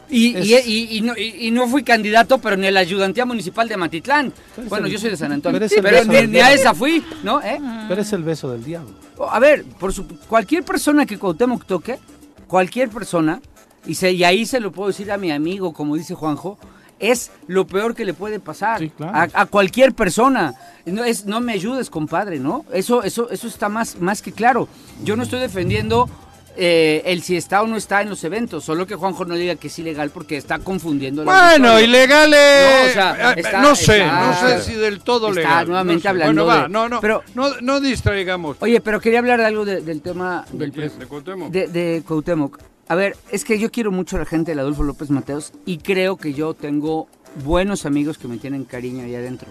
[0.10, 2.80] Y, y- Es- y- y no, y- y no fui candidato, pero ni a la
[2.80, 4.32] ayudantía municipal de Matitlán.
[4.70, 5.60] Bueno, el- yo soy de San Antonio.
[5.82, 7.42] pero ni, a esa fui, ¿no?
[7.42, 7.60] ¿Eh?
[7.90, 8.94] Pero es el beso del diablo.
[9.30, 12.00] A ver, por su, cualquier persona que Cuauhtémoc toque,
[12.48, 13.42] cualquier persona,
[13.86, 16.58] y, se, y ahí se lo puedo decir a mi amigo, como dice Juanjo,
[17.00, 19.16] es lo peor que le puede pasar Sí, claro.
[19.34, 20.56] a, a cualquier persona.
[20.86, 22.66] No, es, no me ayudes, compadre, ¿no?
[22.74, 24.68] Eso, eso, eso está más, más que claro.
[25.04, 26.10] Yo no estoy defendiendo
[26.58, 29.56] eh, el si está o no está en los eventos, solo que Juanjo no diga
[29.56, 32.84] que es ilegal porque está confundiendo la Bueno, ilegal es...
[32.84, 35.68] No, o sea, eh, está- no sé, está- no sé si del todo está legal.
[35.68, 36.08] nuevamente no sé.
[36.10, 38.58] hablando Bueno, va, de- no, no, pero- no, no distraigamos.
[38.60, 41.52] Oye, pero quería hablar de algo de- del tema ¿De del pres- ¿De Cuauhtémoc?
[41.52, 42.58] de, de Cuauhtémoc.
[42.90, 45.78] A ver, es que yo quiero mucho a la gente del Adolfo López Mateos y
[45.78, 47.08] creo que yo tengo
[47.44, 49.48] buenos amigos que me tienen cariño ahí adentro.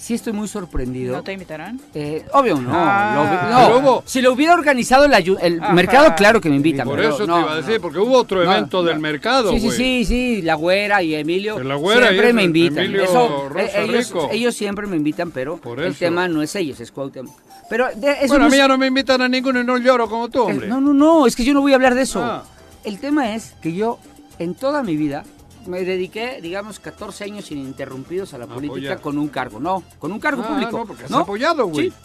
[0.00, 1.14] Sí estoy muy sorprendido.
[1.14, 1.78] ¿No te invitarán?
[1.94, 2.70] Eh, obvio no.
[2.72, 3.66] Ah.
[3.68, 3.86] lo no.
[3.86, 6.86] hubo- Si lo hubiera organizado el, ayu- el mercado, claro que me invitan.
[6.88, 7.60] Por pero eso no, te iba a no.
[7.62, 8.88] decir, porque hubo otro No, evento no.
[8.88, 12.44] del mercado, Sí, sí, sí, sí, la güera y Emilio la güera siempre y me
[12.44, 12.78] invitan.
[12.84, 14.28] Emilio Eso, Rosa eh, ellos, Rico.
[14.32, 17.36] ellos siempre me invitan, pero Por el tema no es ellos, es Cuauhtémoc.
[17.68, 20.08] Pero de- eso Bueno, a mí ya no me invitan a ninguno y no lloro
[20.08, 20.66] como tú, Eh, hombre.
[20.66, 22.22] No, no, no, es que yo no voy a hablar de eso.
[22.22, 22.42] Ah.
[22.84, 23.98] El tema es que yo,
[24.38, 25.24] en toda mi vida,
[25.66, 29.60] me dediqué, digamos, 14 años ininterrumpidos a la política con un cargo.
[29.60, 30.78] No, con un cargo Ah, público.
[30.78, 31.18] no, porque has ¿no?
[31.18, 31.90] apoyado, güey.
[31.90, 31.96] Sí.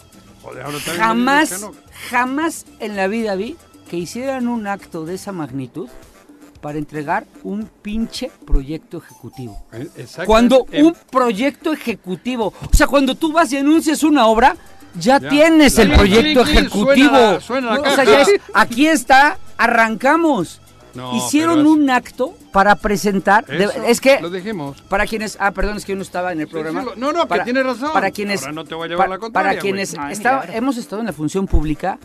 [0.96, 1.66] Jamás,
[2.10, 3.56] jamás en la vida vi
[3.90, 5.88] que hicieran un acto de esa magnitud
[6.60, 9.62] para entregar un pinche proyecto ejecutivo.
[9.72, 10.26] Eh, exacto.
[10.26, 14.56] Cuando Eh, un proyecto ejecutivo, o sea, cuando tú vas y anuncias una obra,
[14.98, 15.28] ya, Ya.
[15.28, 17.08] tienes el proyecto ejecutivo.
[17.10, 20.60] suena la- suena la No, o sea, ya es- aquí está, arrancamos.
[20.96, 23.44] No, Hicieron es- un acto para presentar.
[23.46, 24.80] de- es que Lo dijimos.
[24.82, 26.82] para quienes, ah, perdón, es que yo no estaba en el programa.
[26.82, 27.92] sí, no, no, que tienes razón.
[27.92, 29.94] Para quienes, Ahora no te voy a llevar pa- la contraria, Para quienes.
[29.98, 30.58] Ay, estaba- milagro.
[30.58, 31.98] hemos estado en la función pública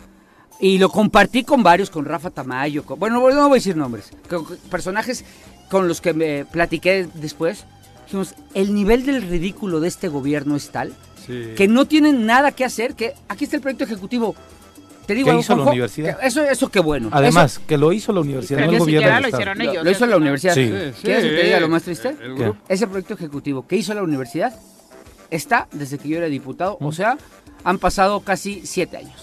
[0.60, 4.10] y lo compartí con varios, con Rafa Tamayo, con- bueno, no voy a decir nombres,
[4.28, 5.24] con con personajes
[5.70, 7.64] con los que me platiqué después.
[8.04, 10.92] Dijimos, el nivel del ridículo de este gobierno es tal
[11.26, 11.54] Sí.
[11.56, 14.34] que no tienen nada que hacer, que aquí está el proyecto ejecutivo.
[15.06, 16.18] Te digo, ¿Qué hizo la universidad?
[16.18, 17.08] que Eso, eso qué bueno.
[17.12, 19.84] Además, que lo hizo la universidad, Pero no el gobierno lo hicieron Eso- ellos.
[19.84, 20.54] lo hizo la universidad.
[20.54, 20.62] Sí.
[20.66, 22.16] Sí, ¿Quieres que te diga lo más triste?
[22.68, 24.54] Ese proyecto ejecutivo que hizo la universidad
[25.30, 27.16] está desde que yo era diputado, o sea,
[27.64, 29.14] han pasado casi siete años.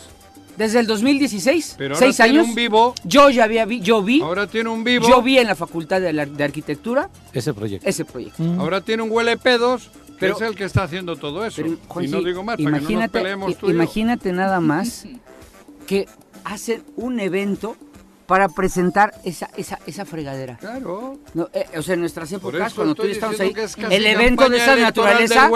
[0.57, 2.93] Desde el 2016, Pero ahora seis tiene años, un vivo.
[3.05, 5.07] yo ya había vi, yo vi, Ahora tiene un vivo.
[5.07, 7.87] yo vi en la Facultad de, la- de Arquitectura Ese proyecto.
[7.87, 8.43] ese proyecto.
[8.43, 8.59] Mm.
[8.59, 11.61] Ahora tiene un huele pedos, que Pero- es el que está haciendo todo eso.
[11.61, 13.75] Pero, y no digo más, para que no nos imagínate, peleemos i- tú y yo.
[13.75, 15.05] imagínate nada más
[15.89, 16.07] que
[16.43, 17.75] hacen un evento
[18.27, 20.57] para presentar esa, esa, esa fregadera.
[20.57, 21.17] Claro.
[21.33, 23.55] No, eh, o sea, en nuestras épocas, cuando tú y estábamos ahí,
[23.89, 25.49] el evento de esa naturaleza.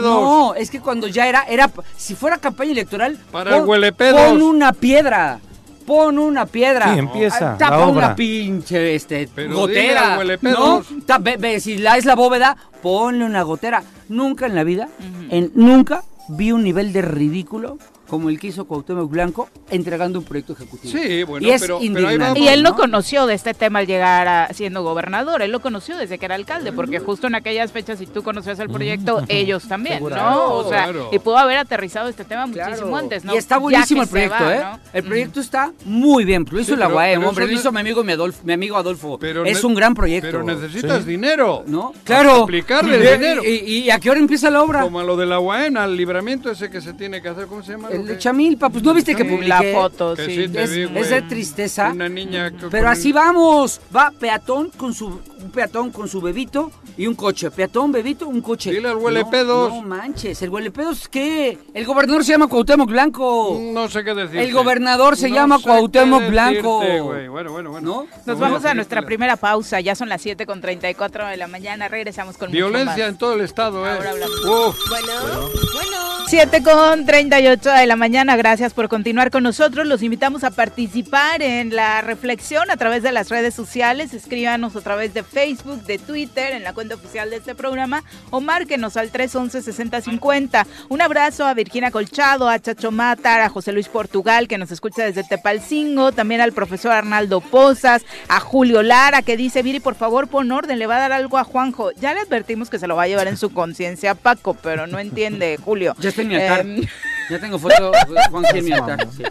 [0.00, 4.20] No, es que cuando ya era, era, si fuera campaña electoral, Para el huelepedos.
[4.30, 5.40] pon una piedra.
[5.84, 6.92] Pon una piedra.
[6.92, 10.10] Sí, empieza Ah, Tapa la una pinche este, Pero gotera.
[10.12, 10.18] ¿no?
[10.18, 10.86] huelepedos.
[11.04, 13.82] Ta- ve- ve, si la es la bóveda, ponle una gotera.
[14.08, 14.88] Nunca en la vida,
[15.30, 17.76] en, nunca vi un nivel de ridículo
[18.10, 20.92] como el que hizo Cuauhtémoc Blanco entregando un proyecto ejecutivo.
[20.98, 21.78] Sí, bueno, y es pero-.
[21.80, 22.76] Y él no ¿no?
[22.76, 26.34] conoció de este tema al llegar a siendo gobernador, él lo conoció desde que era
[26.34, 30.16] alcalde, porque justo en aquellas fechas, si tú conocías el proyecto, ellos también, Seguro.
[30.16, 30.54] ¿no?
[30.54, 31.08] O sea, Claro.
[31.12, 32.70] y pudo haber aterrizado este tema Claro.
[32.70, 33.34] muchísimo antes, ¿no?
[33.34, 34.60] Y está buenísimo el proyecto, va, ¿eh?
[34.60, 34.80] ¿no?
[34.92, 36.44] El proyecto está muy bien.
[36.50, 37.46] Lo hizo Sí, la UAM, hombre.
[37.46, 39.18] Lo hizo mi amigo, mi, Adolfo, mi amigo Adolfo.
[39.20, 40.28] Pero es un gran proyecto.
[40.30, 41.10] Pero necesitas Sí.
[41.10, 41.62] dinero.
[41.66, 41.92] ¿No?
[42.04, 42.42] Claro.
[42.44, 43.42] Aplicarle dinero.
[43.44, 44.80] Y, y a qué hora empieza la obra?
[44.82, 47.62] Como a lo de la UAM, al libramiento ese que se tiene que hacer, ¿cómo
[47.62, 47.88] se llama?
[47.90, 49.48] El Lo de Chamilpa, pues no viste que publiqué.
[49.48, 50.42] La foto, Que sí.
[50.54, 51.08] Es, vi, es güey.
[51.08, 51.90] de tristeza.
[51.92, 53.80] Una niña que Pero así vamos.
[53.94, 57.50] Va peatón con su un peatón con su bebito y un coche.
[57.50, 58.70] Peatón, bebito, un coche.
[58.72, 59.70] Dile al huelepedos.
[59.70, 61.58] No, no manches, el huelepedos ¿qué?
[61.72, 63.58] El gobernador se llama Cuauhtémoc Blanco.
[63.72, 64.38] No sé qué decir.
[64.38, 66.78] El gobernador se llama Cuauhtémoc Blanco.
[66.78, 67.80] Bueno, bueno, bueno.
[67.80, 68.06] ¿No?
[68.26, 71.88] Nos vamos a nuestra primera pausa, ya son las 7 con 34 de la mañana,
[71.88, 73.12] regresamos con mucho Violencia más.
[73.12, 73.90] en todo el estado, ¿eh?
[73.90, 74.40] Ahora hablamos.
[74.40, 74.88] Uf.
[74.88, 76.00] Bueno, bueno.
[76.26, 79.86] 7 con 38 de la mañana, gracias por continuar con nosotros.
[79.86, 84.14] Los invitamos a participar en la reflexión a través de las redes sociales.
[84.14, 88.40] Escríbanos a través de Facebook, de Twitter, en la cuenta oficial de este programa o
[88.40, 90.66] márquenos al 311-6050.
[90.88, 95.04] Un abrazo a Virginia Colchado, a Chacho Matar, a José Luis Portugal, que nos escucha
[95.04, 100.28] desde Tepalcingo, también al profesor Arnaldo Pozas, a Julio Lara, que dice, Viri, por favor,
[100.28, 101.92] pon orden, le va a dar algo a Juanjo.
[101.92, 104.86] Ya le advertimos que se lo va a llevar en su conciencia a Paco, pero
[104.86, 105.94] no entiende, Julio.
[105.98, 106.60] Ya está en mi altar.
[106.60, 106.86] Em,
[107.30, 107.92] Ya tengo foto,
[108.30, 109.06] Juan, en mi altar.
[109.16, 109.22] sí.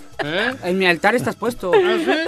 [0.63, 1.71] En mi altar estás puesto.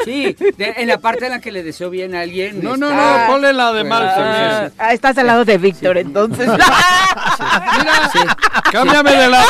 [0.05, 2.61] Sí, de- en la parte en la que le deseo bien a alguien.
[2.63, 4.03] No, no, está- no, ponle la de mal.
[4.05, 6.49] Ah, ah, estás al lado de Víctor, entonces.
[8.71, 9.47] Cámbiame de lado.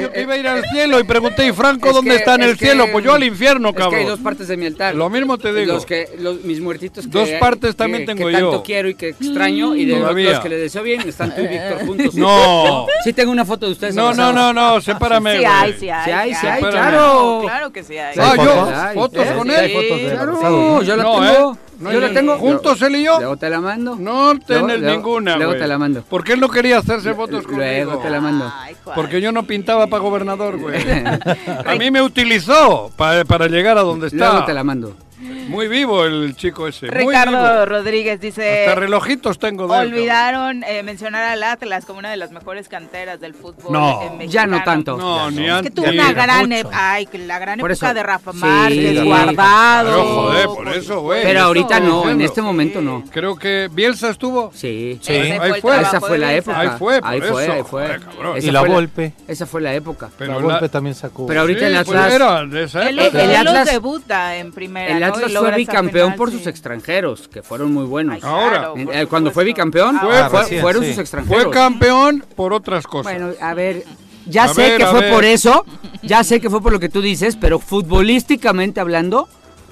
[0.00, 2.34] Yo que iba a ir al cielo y pregunté, ¿y Franco Es dónde que- está
[2.34, 2.86] en el que- cielo?
[2.92, 4.00] Pues yo al infierno, Es que cabrón.
[4.00, 4.94] hay dos partes de mi altar.
[4.94, 5.72] Lo mismo te digo.
[5.74, 7.10] Los que, los, mis muertitos que...
[7.10, 8.62] Dos partes también que- tengo que tanto yo.
[8.62, 10.30] quiero y que extraño y de los- Todavía.
[10.30, 12.14] los que le deseo bien están tú y Víctor juntos.
[12.14, 12.86] No.
[13.04, 16.04] Sí tengo una foto de ustedes No, no, no, no, sepárame, Sí hay, sí hay.
[16.04, 17.40] Sí hay, sí hay, claro.
[17.42, 18.16] Claro que sí hay.
[18.18, 19.32] Ah, yo, fotos ¿eh?
[19.36, 19.72] con él.
[20.12, 20.82] Claro.
[20.82, 21.58] Yo la tengo.
[21.80, 22.36] No, yo la tengo.
[22.38, 23.18] ¿Juntos él y yo?
[23.18, 23.96] Luego te la mando.
[23.96, 26.04] No tienes Luego- luego- ninguna, luego te la mando.
[26.08, 27.64] Porque él no quería hacerse fotos conmigo.
[27.84, 28.52] Luego te la mando.
[28.94, 30.76] Porque yo no pintaba para gobernador, güey.
[31.66, 34.30] A mí me utilizó pa- para llegar a donde está.
[34.30, 34.94] Luego te la mando.
[35.20, 36.86] Muy vivo el chico ese.
[36.86, 37.66] muy Ricardo vivo.
[37.66, 38.60] Rodríguez dice.
[38.66, 42.68] Hasta relojitos tengo de él, Olvidaron eh, mencionar al Atlas como una de las mejores
[42.68, 44.02] canteras del fútbol No.
[44.02, 44.30] eh, mexicano.
[44.30, 44.96] Ya no tanto.
[44.96, 45.74] No, ni Es que antes.
[45.74, 47.94] tuvo una gran, ay, que la gran Por época eso.
[47.94, 49.04] de Rafa Sí, Márquez, sí.
[49.04, 49.90] guardado.
[49.90, 51.22] Pero joder, por eso, güey.
[51.22, 53.04] Pero ahorita no, en este momento no.
[53.10, 54.50] Creo que Bielsa estuvo.
[54.54, 54.98] Sí.
[55.02, 55.12] Sí.
[55.14, 56.58] Ese fue Esa fue la época.
[56.60, 57.52] Ahí fue, por ahí fue, eso.
[57.52, 57.82] ahí fue.
[57.86, 58.36] Joder, cabrón.
[58.38, 59.12] Esa Y la fue Volpe.
[59.28, 60.08] Esa fue la época.
[60.16, 61.26] Pero la Volpe también sacó.
[61.26, 62.74] Pero ahorita Sí, el pues Atlas.
[62.74, 65.09] El Atlas- debuta en primera.
[65.10, 66.38] Atlas fue bicampeón por sí.
[66.38, 68.22] sus extranjeros, que fueron muy buenos.
[68.24, 68.50] Ahora.
[68.72, 70.90] Claro, por Eh, Cuando fue bicampeón, Ah, fue- fue- recién, fueron sí.
[70.90, 71.42] sus extranjeros.
[71.44, 73.12] Fue campeón por otras cosas.
[73.12, 73.84] Bueno, a ver,
[74.26, 75.12] ya A sé ver, que fue ver.
[75.12, 75.64] por eso,
[76.02, 79.28] ya sé que fue por lo que tú dices, pero futbolísticamente hablando,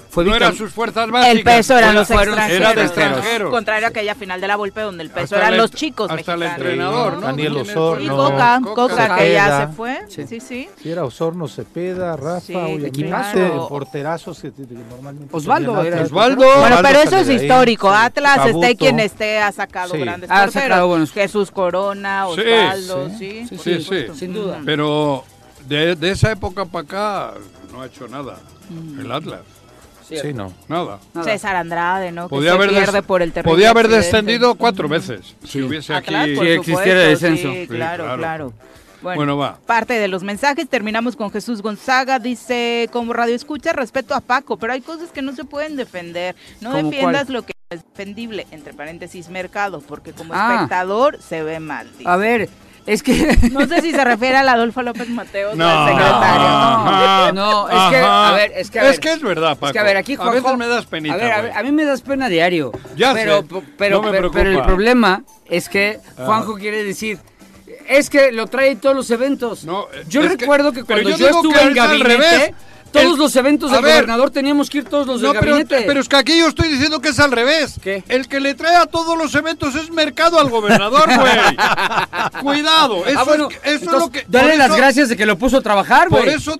[0.09, 1.35] fue no eran sus fuerzas básicas.
[1.37, 2.71] El peso eran los fueron- extranjeros.
[2.71, 3.49] Era de extranjeros.
[3.51, 6.09] Contrario a aquella final de la Volpe donde el peso Hasta eran el los chicos
[6.11, 6.65] Hasta el mexicanos.
[6.67, 7.19] entrenador, ¿no?
[7.21, 7.57] Daniel.
[7.57, 8.03] Osorno.
[8.03, 8.73] Y Coca, Coca.
[8.75, 9.99] Coca que ya se fue.
[10.07, 10.25] Sí.
[10.27, 10.69] Sí, sí.
[10.81, 12.53] Sí, era Osorno, Cepeda, Rafa, Sí,
[12.85, 13.67] equipazo.
[13.69, 16.01] porterazos que, que normalmente Osvaldo era.
[16.01, 16.43] Osvaldo.
[16.59, 17.89] Bueno, pero eso es histórico.
[17.91, 17.95] sí.
[17.99, 19.99] Atlas esté quien esté, ha sacado Sí.
[19.99, 20.63] grandes Ha porteros.
[20.63, 23.57] sacado buenos- Jesús Corona, Osvaldo, Sí, sí.
[23.83, 24.59] sí, sin duda.
[24.65, 25.23] Pero
[25.67, 27.33] de, de esa época para acá
[27.71, 28.37] no ha hecho nada.
[28.99, 29.41] El Atlas.
[30.09, 30.51] Sí, no.
[30.67, 30.99] Nada.
[31.13, 31.23] Nada.
[31.31, 32.23] César Andrade, ¿no?
[32.25, 34.05] Que Podía se haber, des- pierde por el terrible podía haber accidente.
[34.07, 35.35] descendido cuatro veces.
[35.43, 36.07] Si hubiese aquí.
[36.13, 37.51] Atlas, por Si supuesto, existiera descenso.
[37.51, 38.17] Sí, Sí, claro, claro.
[38.17, 38.53] claro.
[39.01, 39.57] Bueno, Bueno, va.
[39.65, 40.67] parte de los mensajes.
[40.67, 42.19] Terminamos con Jesús Gonzaga.
[42.19, 46.35] Dice, como radio escucha, respeto a Paco, pero hay cosas que no se pueden defender.
[46.59, 47.33] No ¿Cómo defiendas cuál?
[47.35, 50.53] lo que es defendible, entre paréntesis, mercado, porque como Ah.
[50.55, 51.87] espectador se ve mal.
[51.97, 52.09] dice.
[52.09, 52.49] A ver,
[52.85, 55.87] es que No sé si se refiere al Adolfo López Mateos No.
[55.87, 57.33] secretario.
[57.33, 58.99] No, es que, a ver, es que, a Es ver.
[58.99, 59.67] que es verdad, Paco.
[59.67, 61.51] Es que a ver, aquí A Juanjo, veces me das penita, A ver, a, ver,
[61.57, 62.71] a mí me das pena diario.
[62.95, 64.59] Ya pero, sé, pero, no me pero, preocupa.
[64.61, 66.25] el problema es que Ah.
[66.25, 67.19] Juanjo quiere decir
[67.87, 69.63] es que lo trae en todos los eventos.
[69.65, 72.09] No, yo es que- recuerdo que, pero cuando yo estuve que en es al gabinete,
[72.17, 72.51] revés.
[72.91, 73.93] Todos El- los eventos del ver.
[73.95, 75.83] gobernador teníamos que ir todos los No, del pero, gabinete.
[75.87, 77.75] pero es que aquí yo estoy diciendo que es al revés.
[77.81, 78.03] ¿Qué?
[78.07, 82.43] El que le trae a todos los eventos es mercado al gobernador, güey.
[82.43, 83.05] Cuidado.
[83.05, 84.25] Eso ah, bueno, es, eso es lo que.
[84.27, 86.23] dale las eso- gracias de que lo puso a trabajar, güey.
[86.23, 86.57] Por eso,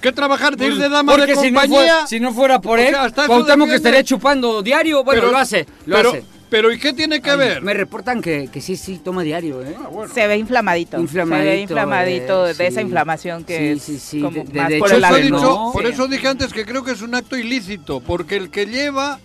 [0.00, 0.56] ¿qué trabajar?
[0.56, 1.76] De ir de dama Porque de si no, compañía.
[1.78, 5.04] fuera, si no fuera por O él, sea, Cuauhtémoc que estaría chupando diario.
[5.04, 6.24] Bueno, Pero- lo hace, lo pero, hace.
[6.52, 7.62] Pero ¿y qué tiene que Ay, ver?
[7.62, 9.74] Me reportan que, que sí, sí, toma diario, ¿eh?
[10.12, 11.00] Se ve inflamadito.
[11.00, 12.86] Inflamadito, Se ve inflamadito eh, de esa sí.
[12.86, 15.38] inflamación que Sí, es sí, sí, como de- de- más de por hecho, el no,
[15.38, 15.92] dicho, por Sí.
[15.92, 19.18] eso dije antes que creo que es un acto ilícito, porque el que lleva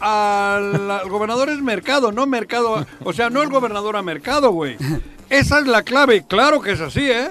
[0.00, 4.76] al, al gobernador es mercado, no mercado, o sea, no el gobernador a mercado, güey.
[5.28, 7.30] Esa es la clave, claro que es así, ¿eh?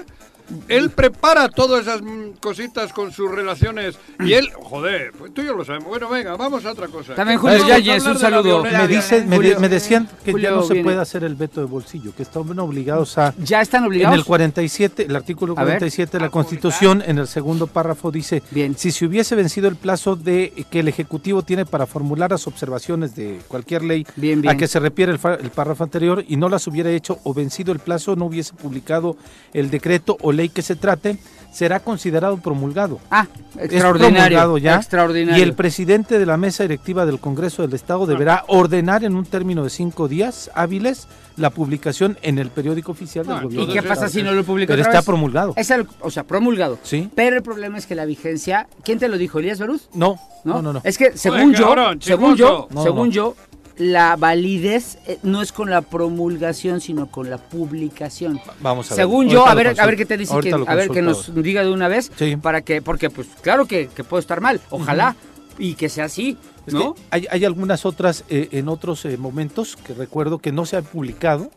[0.68, 5.46] Él prepara todas esas mm, cositas con sus relaciones y él, joder, pues tú y
[5.46, 5.88] yo lo sabemos.
[5.88, 7.14] Bueno, venga, vamos a otra cosa.
[7.14, 8.62] También ¿Qué- Julio Yáñez, un saludo.
[8.62, 10.84] Me, dice, me, Julio- de- me decían que Julio ya no se viene.
[10.84, 13.34] puede hacer el veto de bolsillo, que están obligados a...
[13.38, 14.18] ¿Ya están En obligados?
[14.18, 15.74] el 47, el artículo A ver.
[15.78, 18.76] 47 de la Constitución, en el segundo párrafo dice, Bien.
[18.76, 23.14] si se hubiese vencido el plazo de que el Ejecutivo tiene para formular las observaciones
[23.14, 26.66] de cualquier ley Bien, a que se refiere el, el párrafo anterior y no las
[26.66, 29.16] hubiera hecho o vencido el plazo, no hubiese publicado
[29.52, 31.18] el decreto o ley que se trate,
[31.52, 33.00] será considerado promulgado.
[33.10, 33.26] Ah,
[33.56, 34.14] Es extraordinario.
[34.38, 34.76] promulgado ya.
[34.76, 35.38] Extraordinario.
[35.38, 39.24] Y el presidente de la mesa directiva del Congreso del Estado deberá ordenar en un
[39.26, 43.68] término de cinco días hábiles la publicación en el periódico oficial del Ah, gobierno.
[43.70, 45.06] ¿Y qué pasa si no lo publica Pero otra está vez?
[45.06, 45.54] promulgado.
[45.56, 46.78] Es el- o sea, promulgado.
[46.82, 47.08] Sí.
[47.14, 48.68] Pero el problema es que la vigencia...
[48.84, 49.88] ¿Quién te lo dijo, Elías Barús?
[49.94, 50.54] No, ¿No?
[50.56, 50.72] no, no.
[50.74, 50.80] no.
[50.84, 52.68] Es que según yo, cabrón, según yo.
[52.70, 53.12] No, según no.
[53.12, 53.36] yo,
[53.80, 58.38] la validez eh, no es con la promulgación, sino con la publicación.
[58.60, 59.02] Vamos a ver.
[59.02, 61.64] Según yo, a ver, a ver qué te dice, que, a ver que nos diga
[61.64, 62.36] de una vez, Sí.
[62.36, 65.16] para que, porque pues claro que, que puede estar mal, ojalá,
[65.58, 66.36] y que sea así,
[66.66, 66.94] Es ¿no?
[66.94, 70.76] que hay, hay algunas otras eh, en otros eh, momentos que recuerdo que no se
[70.76, 71.50] han publicado,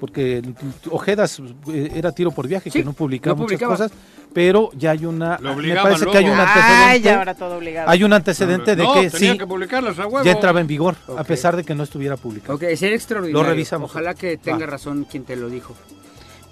[0.00, 0.42] porque
[0.90, 3.92] Ojedas eh, era tiro por viaje, Sí, que no publicaba no muchas cosas,
[4.32, 5.38] pero ya hay una...
[5.40, 6.38] Lo me parece que hay un.
[6.38, 7.00] Ay, antecedente.
[7.00, 7.90] ya ahora todo obligado.
[7.90, 10.24] hay un antecedente de que sí, que publicarlas a huevo.
[10.24, 12.54] ya entraba en vigor, a pesar de que no estuviera publicado.
[12.54, 13.42] Ok, sería extraordinario.
[13.42, 13.90] Lo revisamos.
[13.90, 14.66] Ojalá que tenga Va.
[14.66, 15.74] razón quien te lo dijo.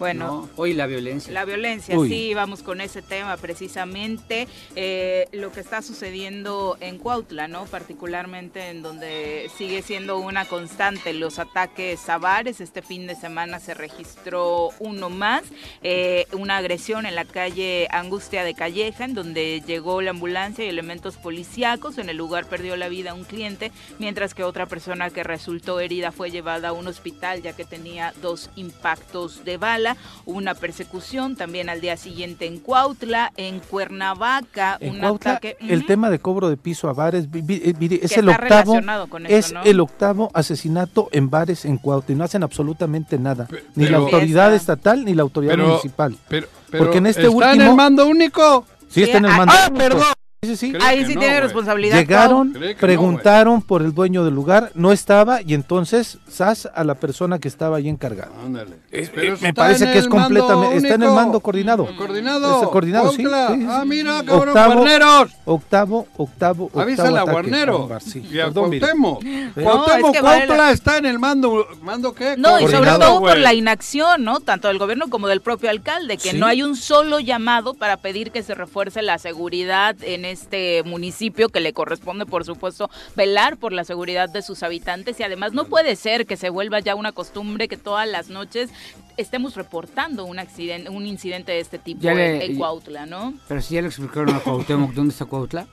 [0.04, 0.50] Bueno, ¿no?
[0.56, 1.32] Hoy la violencia.
[1.32, 2.10] La violencia, Uy.
[2.10, 4.46] sí, vamos con ese tema precisamente.
[4.76, 7.64] eh, lo que está sucediendo en Cuautla, ¿no?
[7.64, 12.60] Particularmente en donde sigue siendo una constante los ataques a bares.
[12.60, 15.44] Este fin de semana se registró uno más,
[15.82, 20.68] eh, una agresión en la calle Angustia de Calleja, en donde llegó la ambulancia y
[20.68, 21.96] elementos policíacos.
[21.96, 26.12] En el lugar perdió la vida un cliente, mientras que otra persona que resultó herida
[26.12, 29.93] fue llevada a un hospital ya que tenía dos impactos de bala.
[30.26, 35.56] Hubo una persecución también al día siguiente en Cuautla, en Cuernavaca, En un Cuautla, ataque.
[35.60, 39.62] el tema de cobro de piso a bares, eh, es el octavo, con es ¿no?
[39.62, 44.50] el octavo asesinato en bares en Cuautla y no hacen absolutamente nada, ni la autoridad
[44.50, 44.72] Fiesta.
[44.74, 46.16] estatal ni la autoridad Pero- municipal.
[46.28, 48.66] Pero, pero Porque en este ¿está en el mando único?
[48.88, 49.52] Sí, está en el mando.
[49.56, 50.02] ah, perdón.
[50.44, 51.96] Sí, sí, Ahí sí no, tiene responsabilidad.
[51.98, 56.94] Llegaron, no, preguntaron por el dueño del lugar, no estaba y entonces sas a la
[56.94, 58.30] persona que estaba ahí encargada.
[58.44, 58.76] Ándale.
[58.92, 61.88] Eh, eh, me parece que es completamente, está en el mando coordinado.
[61.96, 62.54] Coordinado.
[62.56, 63.66] Está coordinado, sí, sí, sí.
[63.68, 65.30] Ah, mira, cabrón, Octavo- guarneros.
[65.44, 67.88] Octavo, octavo, octavo Avísale a Guarnero.
[68.30, 68.70] Y a Perdón.
[68.78, 69.22] Cuauhtémoc.
[69.24, 71.66] No, Cuauhtémoc, es que vale Cuautla la- está en el mando.
[71.82, 72.36] ¿Mando qué?
[72.36, 74.40] No, y sobre Coordinado, todo por la inacción, ¿no?
[74.40, 76.38] Tanto del gobierno como del propio alcalde, que Sí.
[76.38, 81.48] no hay un solo llamado para pedir que se refuerce la seguridad en este municipio,
[81.48, 85.18] que le corresponde, por supuesto, velar por la seguridad de sus habitantes.
[85.18, 88.70] Y además no puede ser que se vuelva ya una costumbre que todas las noches
[89.16, 93.32] estemos reportando un accidente, un incidente de este tipo en, le- en Cuautla, ¿no?
[93.48, 95.66] Pero si ya le explicaron a Cuauhtémoc dónde está Cuautla.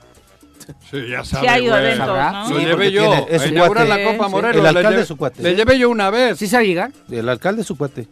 [0.90, 1.86] Sí, ya Sí sabe, ha ido a güey.
[1.92, 2.32] eventos, Sabrá.
[2.32, 2.50] ¿no?
[2.50, 3.02] Lo Sí, llevé yo.
[3.02, 3.84] tiene- es cuate.
[3.88, 4.30] la Copa Sí.
[4.30, 4.56] Morelos.
[4.58, 5.42] El le alcalde es su cuate.
[5.42, 6.38] Le llevé yo una vez.
[6.38, 6.92] ¿Sí sabe llegar?
[7.10, 8.06] El alcalde es su cuate.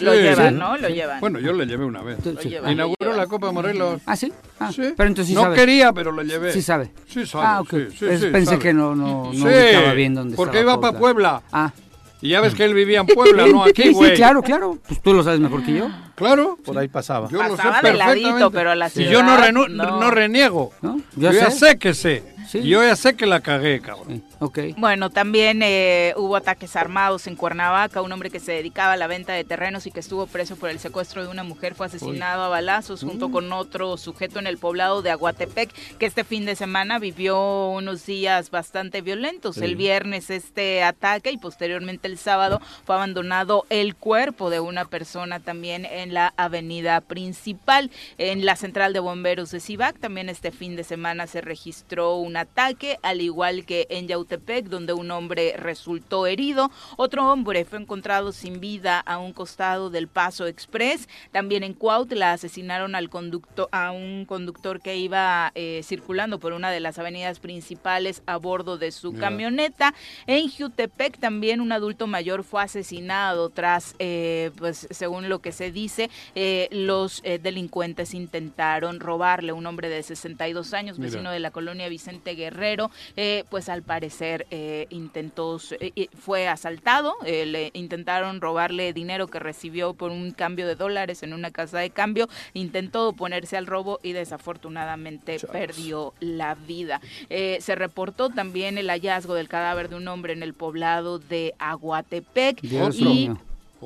[0.00, 0.18] Lo Sí.
[0.18, 0.54] llevan, Sí.
[0.60, 0.76] ¿no?
[0.76, 1.20] Lo llevan.
[1.20, 2.18] Bueno, yo le llevé una vez.
[2.42, 2.50] Sí.
[2.50, 4.00] Lo lo Inauguró la Copa Morelos.
[4.06, 4.32] Ah, sí.
[4.58, 4.92] Ah, Sí.
[4.96, 5.56] Pero entonces sí no sabe.
[5.56, 6.52] quería, pero lo llevé.
[6.52, 6.90] Sí sabe.
[7.08, 7.44] Sí sabe.
[7.46, 7.70] Ah, ok.
[7.70, 8.58] sí, sí, Es- sí, pensé sabe.
[8.58, 10.98] que no, no, no Sí, ubicaba bien dónde porque estaba iba para.
[10.98, 11.42] Puebla.
[11.52, 11.72] Ah.
[12.20, 14.10] Y ya ves que él vivía en Puebla, no aquí, Sí, güey.
[14.12, 14.78] sí, claro, claro.
[14.88, 16.56] Pues tú lo sabes mejor que yo, Claro.
[16.64, 17.28] Por ahí pasaba.
[17.28, 20.00] Yo lo sé Pasaba de ladito, pero a la Y yo no, ciudad, renu- no.
[20.00, 20.72] no reniego.
[20.80, 21.00] ¿no?
[21.16, 22.22] Yo, ya sé que sé.
[22.54, 22.60] Sí.
[22.60, 24.22] Y yo ya sé que la cagué, cabrón.
[24.28, 24.58] Sí, Ok.
[24.76, 28.02] Bueno, también eh, hubo ataques armados en Cuernavaca.
[28.02, 30.70] Un hombre que se dedicaba a la venta de terrenos y que estuvo preso por
[30.70, 34.58] el secuestro de una mujer fue asesinado a balazos junto con otro sujeto en el
[34.58, 39.56] poblado de Aguatepec, que este fin de semana vivió unos días bastante violentos.
[39.58, 45.40] El viernes este ataque y posteriormente el sábado fue abandonado el cuerpo de una persona
[45.40, 47.90] también en la avenida principal.
[48.18, 52.36] En la central de bomberos de Cibac también este fin de semana se registró un
[52.44, 56.70] ataque, al igual que en Yautepec, donde un hombre resultó herido.
[56.96, 61.08] Otro hombre fue encontrado sin vida a un costado del Paso Express.
[61.32, 66.70] También en Cuautla asesinaron al conductor, a un conductor que iba eh, circulando por una
[66.70, 69.94] de las avenidas principales a bordo de su camioneta.
[70.26, 75.72] En Jutepec también un adulto mayor fue asesinado tras, eh, pues según lo que se
[75.72, 81.10] dice, eh, los delincuentes intentaron robarle un hombre de 62 años, Mira.
[81.10, 87.16] vecino de la colonia Vicente Guerrero, eh, pues al parecer eh, intentó, eh, fue asaltado,
[87.24, 91.90] le intentaron robarle dinero que recibió por un cambio de dólares en una casa de
[91.90, 97.00] cambio, intentó oponerse al robo y desafortunadamente perdió la vida.
[97.28, 102.60] Se reportó también el hallazgo del cadáver de un hombre en el poblado de Aguatepec
[102.60, 103.30] Dios y.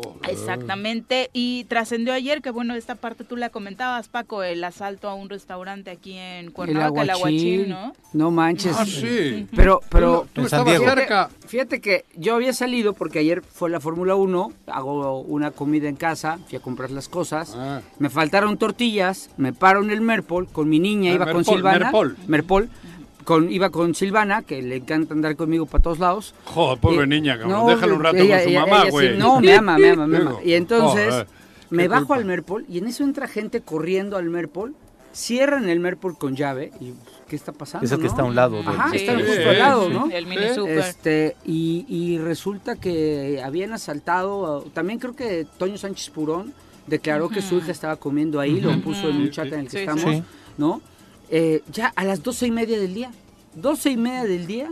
[0.05, 0.31] Joder.
[0.31, 5.15] Exactamente, y trascendió ayer que bueno, esta parte tú la comentabas, Paco, el asalto a
[5.15, 7.65] un restaurante aquí en El Cuernavaca, el aguachil.
[7.65, 7.93] aguachil, ¿no?
[8.13, 8.77] No manches.
[8.79, 9.47] Ah, sí.
[9.55, 11.31] Pero, pero Tú estabas cerca.
[11.47, 15.97] Fíjate que yo había salido porque ayer fue la Fórmula 1, hago una comida en
[15.97, 17.81] casa, fui a comprar las cosas, Ah.
[17.99, 21.55] me faltaron tortillas, me paro en el Merpol con mi niña, Ah, iba con Merpol,
[21.55, 21.79] Silvana.
[21.87, 22.17] Merpol.
[22.27, 22.69] Merpol,
[23.25, 26.35] con, iba con Silvana, que le encanta andar conmigo para todos lados.
[26.45, 27.59] Joder, pobre Eh, niña, cabrón.
[27.61, 29.19] no, Déjala un rato ella- con su ella- mamá, sí, güey.
[29.19, 30.35] no, me ama, me ama, me ama.
[30.45, 31.27] Y entonces joder,
[31.71, 32.17] me bajo culpa.
[32.21, 34.75] al Merpol y en eso entra gente corriendo al Merpol,
[35.13, 36.93] cierran el Merpol con llave y
[37.29, 37.85] ¿qué está pasando?
[37.85, 38.11] Es el que no?
[38.11, 38.57] está a un lado.
[38.59, 40.09] del- Ajá, Sí, está sí, justo al lado, sí, ¿no?
[40.11, 40.79] El mini super.
[40.79, 46.55] Este, y, y resulta que habían asaltado, también creo que Toño Sánchez Purón
[46.87, 49.55] declaró que su hija estaba comiendo ahí, lo puso en un chat sí.
[49.55, 50.23] en el que Sí, estamos, sí.
[50.57, 50.81] ¿no?
[51.31, 53.11] Eh, ya a las doce y media del día,
[53.55, 54.71] 12 y media del día,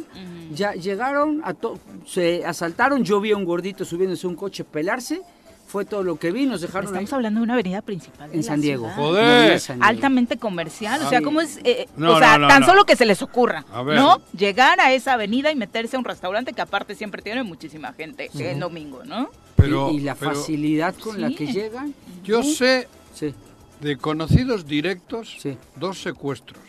[0.52, 4.64] ya llegaron, a to- se asaltaron, yo vi a un gordito subiéndose a un coche
[4.64, 5.20] pelarse,
[5.66, 8.28] fue todo lo que vi, nos dejaron Estamos ahí hablando de una avenida principal.
[8.30, 8.84] de en la San Diego.
[8.84, 8.96] ciudad.
[8.96, 9.60] Joder.
[9.60, 9.88] San Diego.
[9.88, 11.58] Altamente comercial, o sea, ¿cómo es?
[11.64, 12.66] eh, No, o sea, no, no, tan no.
[12.66, 13.96] solo que se les ocurra, A ver.
[13.96, 14.20] ¿no?
[14.36, 18.30] Llegar a esa avenida y meterse a un restaurante que aparte siempre tiene muchísima gente
[18.38, 19.28] el domingo, ¿no?
[19.56, 21.34] Pero, y, y la pero facilidad con la Sí.
[21.34, 21.92] que llegan.
[22.22, 23.34] yo sé Sí,
[23.80, 25.56] de conocidos directos Sí.
[25.76, 26.62] dos secuestros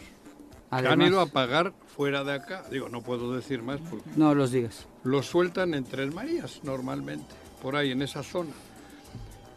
[0.69, 2.63] que han ido a pagar fuera de acá.
[2.69, 4.85] Digo, no puedo decir más porque No los digas.
[5.03, 8.51] los sueltan en Tres Marías normalmente, por ahí en esa zona.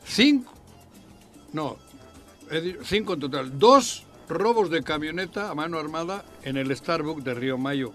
[0.04, 0.52] Cinco,
[1.52, 1.76] no,
[2.84, 3.58] cinco en total.
[3.58, 7.92] Dos robos de camioneta a mano armada en el Starbucks de Río Mayo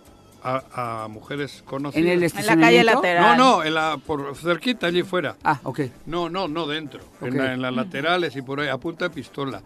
[0.48, 2.06] a, a mujeres conocidas.
[2.06, 3.38] En el En la calle lateral.
[3.38, 5.36] No, no, en la, por cerquita, allí fuera.
[5.44, 5.80] Ah, ok.
[6.06, 7.02] No, no, no dentro.
[7.22, 7.36] En, Ok.
[7.36, 9.62] la- en las laterales y por ahí, a punta de pistola.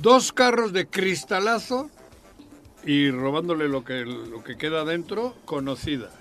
[0.00, 1.90] Dos carros de cristalazo
[2.84, 6.12] y robándole lo que, lo que queda dentro, conocidas.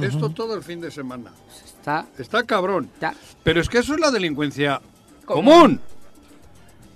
[0.00, 1.32] Esto todo el fin de semana.
[1.64, 2.88] Está, Está cabrón.
[2.94, 3.14] está.
[3.42, 4.80] Pero es que eso es la delincuencia
[5.24, 5.80] común.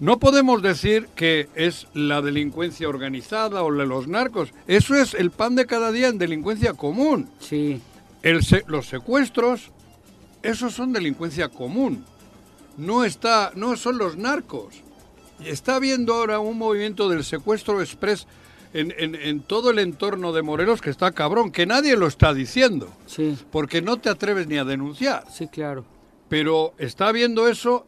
[0.04, 4.50] No podemos decir que es la delincuencia organizada o los narcos.
[4.66, 7.30] Eso es el pan de cada día en delincuencia común.
[7.40, 7.80] Sí.
[8.22, 9.70] El se- los secuestros,
[10.42, 12.04] esos son delincuencia común.
[12.76, 14.74] No, está, no son los narcos.
[15.40, 18.26] Y está habiendo ahora un movimiento del secuestro express
[18.74, 22.34] en, en- en todo el entorno de Morelos que está cabrón, que nadie lo está
[22.34, 25.24] diciendo, Sí, porque no te atreves ni a denunciar.
[25.32, 25.86] sí, claro.
[26.28, 27.86] Pero está viendo eso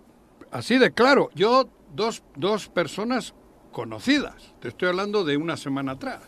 [0.51, 1.29] así de claro.
[1.35, 3.35] Yo, dos, dos personas
[3.73, 6.21] conocidas, te estoy hablando de una semana atrás.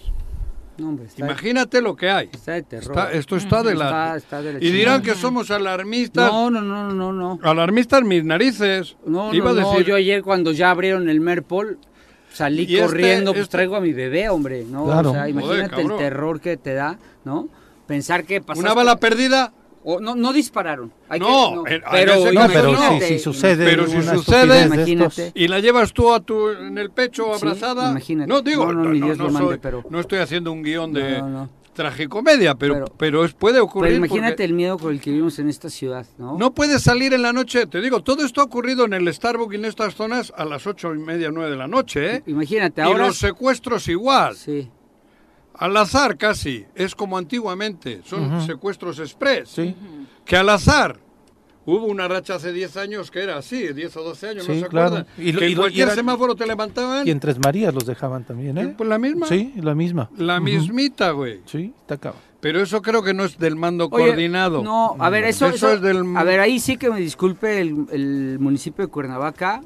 [0.78, 2.28] No, hombre, Imagínate lo que hay.
[2.32, 2.90] está de terror.
[2.96, 3.86] Está- esto está de la...
[3.86, 6.30] Está- está de la y dirán que somos alarmistas.
[6.30, 7.38] No, no, no, no, no.
[7.42, 8.96] Alarmistas mis narices.
[9.04, 11.78] No, Iba no, a no, decir, yo ayer cuando ya abrieron el Merpol
[12.32, 14.84] salí Y este- corriendo, pues este- traigo a mi bebé, hombre, ¿no?
[14.84, 15.10] Claro.
[15.10, 15.98] O sea, Joder, imagínate el cabrón.
[15.98, 17.48] terror que te da, ¿no?
[17.88, 18.60] Pensar que pasaste...
[18.64, 19.52] una bala perdida.
[19.90, 20.92] O, no, no dispararon.
[21.08, 23.00] Hay No, que- pero en ese No, caso pero no.
[23.00, 25.32] si, si sucede Pero si sucede- Imagínate.
[25.34, 27.90] Y la llevas tú a tu, en el pecho Sí, abrazada.
[27.92, 28.28] imagínate.
[28.28, 30.92] No, digo, No, no, ni Dios lo mande, soy- pero- no estoy haciendo un guion
[30.92, 31.50] de No, no.
[31.72, 33.92] tragicomedia, pero, pero, Pero- es, puede ocurrir.
[33.92, 36.36] Pero imagínate porque el miedo con el que vivimos en esta ciudad, ¿no?
[36.36, 39.54] No puedes salir en la noche, te digo, todo esto ha ocurrido en el Starbucks
[39.54, 42.22] y en estas zonas a las ocho y media, nueve de la noche, ¿eh?
[42.26, 43.06] Imagínate, Y ahora...
[43.06, 44.36] los secuestros igual.
[44.36, 44.68] Sí,
[45.58, 49.48] Al azar casi, es como antiguamente, son secuestros express.
[49.50, 49.74] Sí.
[50.24, 50.98] Que al azar.
[51.66, 54.60] Hubo una racha hace 10 años que era así, 10 o 12 años, Sí, no
[54.60, 54.86] se claro.
[54.86, 55.06] acuerdan.
[55.18, 57.06] Y lo- que y en lo- y cualquier era- semáforo te levantaban.
[57.06, 58.74] Y en Tres Marías los dejaban también, ¿eh?
[58.74, 59.26] Pues la misma.
[59.26, 60.08] Sí, la misma.
[60.16, 61.40] La mismita, güey.
[61.44, 62.22] Sí, está cabrón.
[62.40, 64.62] Pero eso creo que no es del mando Oye, coordinado.
[64.62, 67.60] No, a ver, eso, Eso eso- es del- A ver, ahí sí que me disculpe
[67.60, 69.60] el, el municipio de Cuernavaca,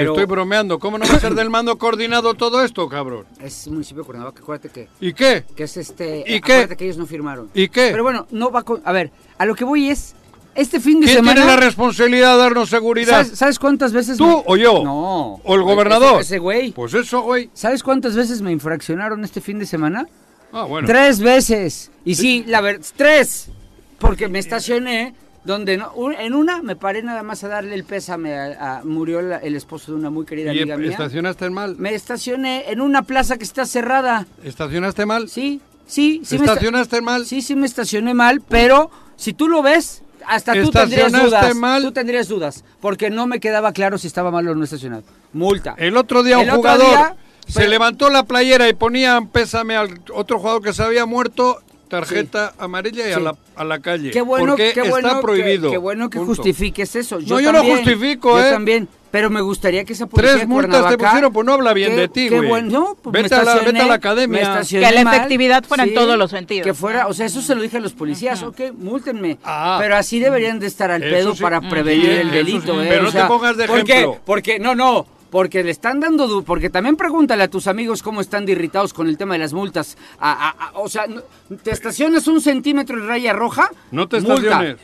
[0.00, 0.78] pero Estoy bromeando.
[0.78, 3.24] ¿Cómo no va a ser del mando coordinado todo esto, cabrón?
[3.40, 5.44] es municipio de Cuernavaca, acuérdate que, ¿Y qué?
[5.54, 6.20] que es este...
[6.26, 6.52] ¿Y qué?
[6.54, 7.50] acuérdate que ellos no firmaron.
[7.54, 7.88] ¿Y qué?
[7.90, 8.82] Pero bueno, no va con...
[8.84, 10.14] A ver, a lo que voy es,
[10.54, 11.34] este fin de ¿Quién semana...
[11.42, 13.22] tiene la responsabilidad de darnos seguridad?
[13.24, 14.18] ¿sabes, sabes cuántas veces...
[14.18, 14.82] ¿Tú me- o yo?
[14.84, 15.40] No.
[15.44, 16.20] ¿O el gobernador?
[16.20, 16.72] Ese, ese güey.
[16.72, 17.50] Pues eso, güey.
[17.54, 20.06] ¿Sabes cuántas veces me infraccionaron este fin de semana?
[20.52, 20.86] Ah, bueno.
[20.86, 21.90] Tres veces.
[22.04, 23.48] Y sí, la verdad, tres.
[23.98, 25.14] Porque me estacioné
[25.46, 25.92] donde no.
[25.94, 28.78] un- En una me paré nada más a darle el pésame a.
[28.78, 30.90] a- murió la- el esposo de una muy querida ¿Y amiga mía.
[30.90, 31.76] estacionaste mal?
[31.78, 34.26] Me estacioné en una plaza que está cerrada.
[34.44, 35.28] ¿Estacionaste mal?
[35.28, 36.34] Sí, sí, sí.
[36.36, 37.26] me esta- ¿Estacionaste mal?
[37.26, 41.54] Sí, sí me estacioné mal, pero si tú lo ves, hasta tú tendrías ¿Estacionaste dudas.
[41.56, 41.82] mal?
[41.82, 45.04] Tú tendrías dudas, porque no me quedaba claro si estaba mal o no estacionado.
[45.32, 45.74] Multa.
[45.78, 47.16] El otro día un otro jugador día,
[47.46, 51.60] se pero- levantó la playera y ponía pésame al otro jugador que se había muerto,
[51.88, 54.10] tarjeta amarilla y a, la, a la calle.
[54.10, 55.70] Qué bueno, porque qué bueno está que- prohibido.
[55.70, 56.34] Qué, bueno que Punto.
[56.34, 57.18] justifiques eso.
[57.20, 58.50] No, yo no también, justifico, yo ¿eh?
[58.50, 58.88] también.
[59.08, 61.92] Pero me gustaría que esa policía Tres de multas te pusieron, pues no habla bien
[61.92, 62.48] qué- de ti, qué güey.
[62.50, 64.60] bueno, no, pues me Vete a la- vete a la academia.
[64.68, 67.08] Que la efectividad fuera en todos los sentidos, Que fuera, ¿no?
[67.10, 69.38] o sea, eso se lo dije a los policías, ok, múltenme.
[69.44, 69.78] Ah.
[69.80, 71.40] pero así deberían de estar al pedo sí.
[71.42, 72.80] para prevenir Sí, el delito, sí.
[72.80, 72.86] ¿eh?
[72.90, 73.92] Pero O no te pongas de ¿por qué?
[73.92, 74.20] ejemplo.
[74.26, 75.06] Porque, no, no.
[75.36, 79.06] Porque le están dando, porque también pregúntale a tus amigos cómo están de irritados con
[79.06, 79.98] el tema de las multas.
[80.18, 81.04] A- a- a- o sea,
[81.62, 83.70] ¿te estacionas un centímetro en raya roja?
[83.90, 84.78] No te estaciones.
[84.78, 84.82] Multa.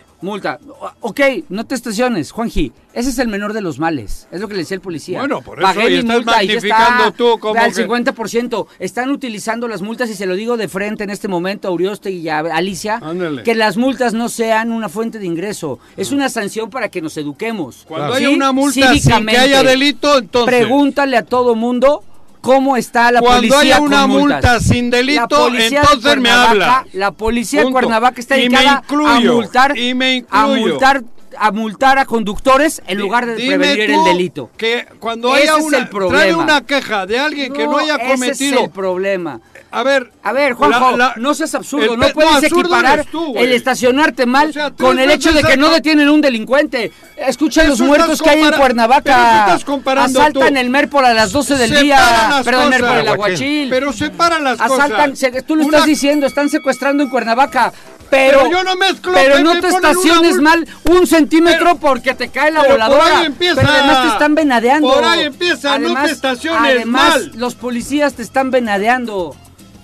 [0.80, 2.72] O- Ok, no te estaciones, Juanji.
[2.94, 4.28] Ese es el menor de los males.
[4.30, 5.18] Es lo que le decía el policía.
[5.18, 7.12] Bueno, por eso, Pagué y mi estás multa y está.
[7.16, 8.66] tú como Al que- 50%.
[8.78, 12.10] Están utilizando las multas, y se lo digo de frente en este momento a Urioste
[12.10, 13.42] y a Alicia, Ándale.
[13.42, 15.78] que las multas no sean una fuente de ingreso.
[15.96, 17.84] Es una sanción para que nos eduquemos.
[17.88, 18.24] Cuando ¿Sí?
[18.24, 20.54] haya una multa sin que haya delito, entonces.
[20.54, 22.04] Pregúntale a todo mundo
[22.42, 26.84] cómo está la Cuando policía haya con una multa sin delito, de entonces me habla.
[26.92, 27.78] La policía de Punto.
[27.78, 31.04] Cuernavaca está dedicada incluyo, a multar, y me a multar,
[31.38, 34.50] a multar a conductores en lugar de Dime prevenir el delito.
[34.56, 36.18] Que cuando Ese haya es una, el problema.
[36.18, 39.40] trae una queja de alguien que no haya ese es cometido el problema.
[39.74, 40.12] A ver.
[40.22, 44.26] A ver, Juanjo, la- la- no seas absurdo, el no puedes equiparar tú, el estacionarte
[44.26, 46.92] mal O sea, tú con el hecho de que no detienen un delincuente.
[47.16, 49.46] Escucha los muertos que hay en Cuernavaca.
[49.46, 50.60] estás comparando Asaltan tú.
[50.60, 52.42] el Merpol a las 12 del día.
[52.44, 52.80] Perdón, cosas.
[52.80, 53.70] Merpol, el Aguachil.
[53.70, 55.18] Pero separa las Asaltan, cosas.
[55.18, 57.72] se- tú lo Una- estás diciendo, están secuestrando en Cuernavaca.
[58.10, 62.28] Pero, Pero yo no mezclo, pero no te una estaciones mal un centímetro porque te
[62.28, 63.18] cae la pero por voladora.
[63.20, 63.54] ahí empieza.
[63.54, 64.92] Pero además te están venadeando.
[64.92, 67.32] Por ahí empieza, no te estaciones además, mal.
[67.36, 69.34] los policías te están venadeando.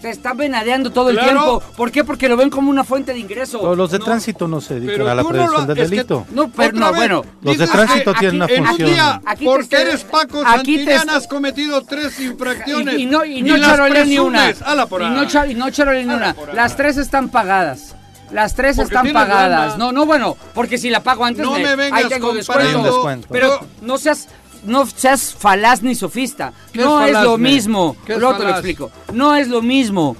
[0.00, 1.60] Te están venadeando todo el tiempo.
[1.76, 2.04] ¿Por qué?
[2.04, 3.58] Porque lo ven como una fuente de ingreso.
[3.58, 4.04] Pero los de No.
[4.04, 6.26] tránsito no se dedican Pero a la tú no prevención lo- del que- delito.
[6.30, 7.24] No, pero no, vez, bueno.
[7.42, 8.90] Los de tránsito tienen una aquí- en un función.
[8.90, 12.94] día, Aquí te porque eres Paco aquí te has cometido tres infracciones.
[12.94, 14.52] Y, y no, y ni no charolé ni una.
[14.88, 15.10] por y, ahí.
[15.10, 16.36] no cha- y no charolé ni una.
[16.54, 17.96] Las tres están pagadas.
[18.30, 19.70] Las tres Porque están pagadas.
[19.72, 19.76] lana.
[19.78, 23.26] No, no, bueno, porque si la pago antes No me vengas ahí tengo descuento.
[23.30, 24.28] Pero no seas
[24.68, 26.52] no seas falaz ni sofista.
[26.72, 27.96] ¿Qué No es es, lo mismo.
[28.06, 28.90] ¿Qué es Luego te lo explico.
[29.12, 30.16] No es lo mismo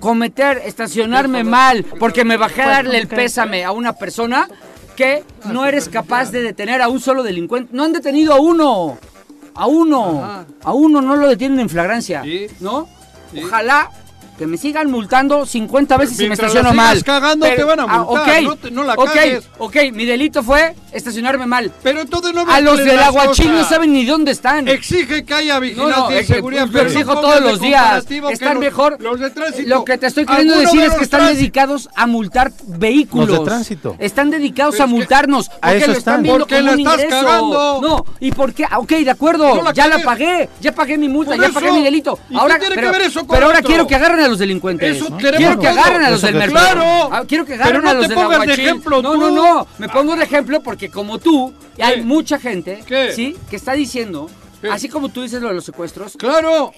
[0.00, 4.48] cometer, estacionarme mal porque me bajé a darle el pésame a una persona
[4.94, 7.70] que no eres capaz de detener a un solo delincuente.
[7.74, 8.98] No han detenido a uno.
[9.54, 10.22] A uno.
[10.22, 10.46] Ajá.
[10.62, 12.22] A uno no lo detienen en flagrancia.
[12.22, 12.46] Sí.
[12.60, 12.88] ¿No?
[13.32, 13.42] Sí.
[13.42, 13.90] Ojalá
[14.38, 17.02] que me sigan multando 50 veces si me Mientras estaciono mal.
[17.04, 19.44] cagando, te van a ah, multar, ok, no te- no la ok, cagues.
[19.58, 21.72] ok, mi delito fue estacionarme mal.
[21.82, 24.68] Pero entonces no A los del aguachil no saben ni dónde están.
[24.68, 26.66] Exige que haya No, vigilancia no, y es que, seguridad.
[26.70, 28.06] pero lo no exijo pongas todos los días.
[28.30, 28.96] Están mejor.
[29.00, 29.68] Los de tránsito.
[29.68, 31.38] Lo que te estoy queriendo decir es que están tránsito.
[31.40, 33.28] dedicados a multar vehículos.
[33.28, 33.96] Los de tránsito.
[33.98, 35.48] Están dedicados Pero a multarnos.
[35.48, 37.26] A Porque eso lo están viendo Porque como un estás ingreso.
[37.26, 37.80] cagando.
[37.82, 38.64] No, ¿y por qué?
[38.70, 39.62] Ah, Ok, de acuerdo.
[39.62, 40.48] No ya la pagué.
[40.60, 42.18] Ya pagué mi multa, ya pagué mi delito.
[42.28, 44.96] ¿Y ahora, pero, ver eso con pero ahora quiero que agarren a los delincuentes.
[44.96, 46.72] Eso queremos Quiero que agarren a los del mercado.
[46.72, 47.08] Claro.
[47.12, 48.16] Ah, quiero que agarren no a los del
[48.46, 49.18] de ejemplo No, tú.
[49.18, 49.66] no, no.
[49.78, 53.12] Me pongo de ejemplo porque como tú, hay mucha gente, ¿Qué?
[53.12, 53.36] ¿sí?
[53.48, 54.28] Que está diciendo,
[54.60, 54.68] ¿Qué?
[54.68, 56.72] así como tú dices lo de los secuestros, Claro.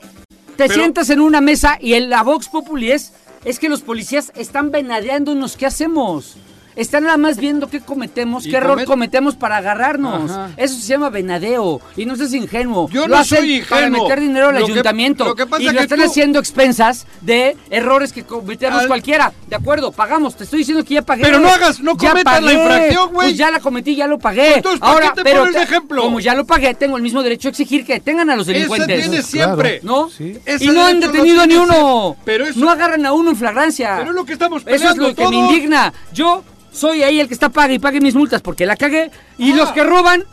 [0.56, 3.12] te Pero- sientas en una mesa y el, la Vox Populi es,
[3.44, 5.56] es que los policías están venadeándonos.
[5.56, 6.36] ¿Qué hacemos?
[6.76, 10.30] Están nada más viendo qué cometemos, qué error comet- cometemos para agarrarnos.
[10.30, 10.50] Ajá.
[10.56, 11.80] Eso se llama venadeo.
[11.96, 12.88] Y no seas ingenuo.
[12.90, 14.04] Yo lo no hacen soy para ingenuo.
[14.04, 15.24] meter dinero al Lo que- ayuntamiento.
[15.24, 18.82] lo que pasa y es lo que están tú- haciendo expensas de errores que cometemos
[18.82, 19.32] Al- cualquiera.
[19.48, 20.36] De acuerdo, pagamos.
[20.36, 21.22] Te estoy diciendo que ya pagué.
[21.22, 23.28] Pero no hagas- no Ya cometas la infracción, güey.
[23.28, 24.54] Pues ya la cometí, ya lo pagué.
[24.56, 26.02] Entonces, ¿para Ahora, qué te pero pones de ejemplo?
[26.02, 28.52] como ya lo pagué, tengo el mismo derecho a exigir que detengan a los Ese
[28.54, 29.00] delincuentes.
[29.00, 29.80] tiene siempre.
[29.82, 30.08] ¿No?
[30.10, 30.38] Sí.
[30.60, 32.16] Y no han detenido ni uno.
[32.24, 33.96] Pero eso- No agarran a uno en flagrancia.
[33.98, 35.92] Pero es lo que estamos Eso es peleando lo que me indigna.
[36.12, 39.10] Yo soy ahí el que está pague y pague mis multas porque la cagué.
[39.38, 39.56] Y Ah.
[39.56, 40.24] los que roban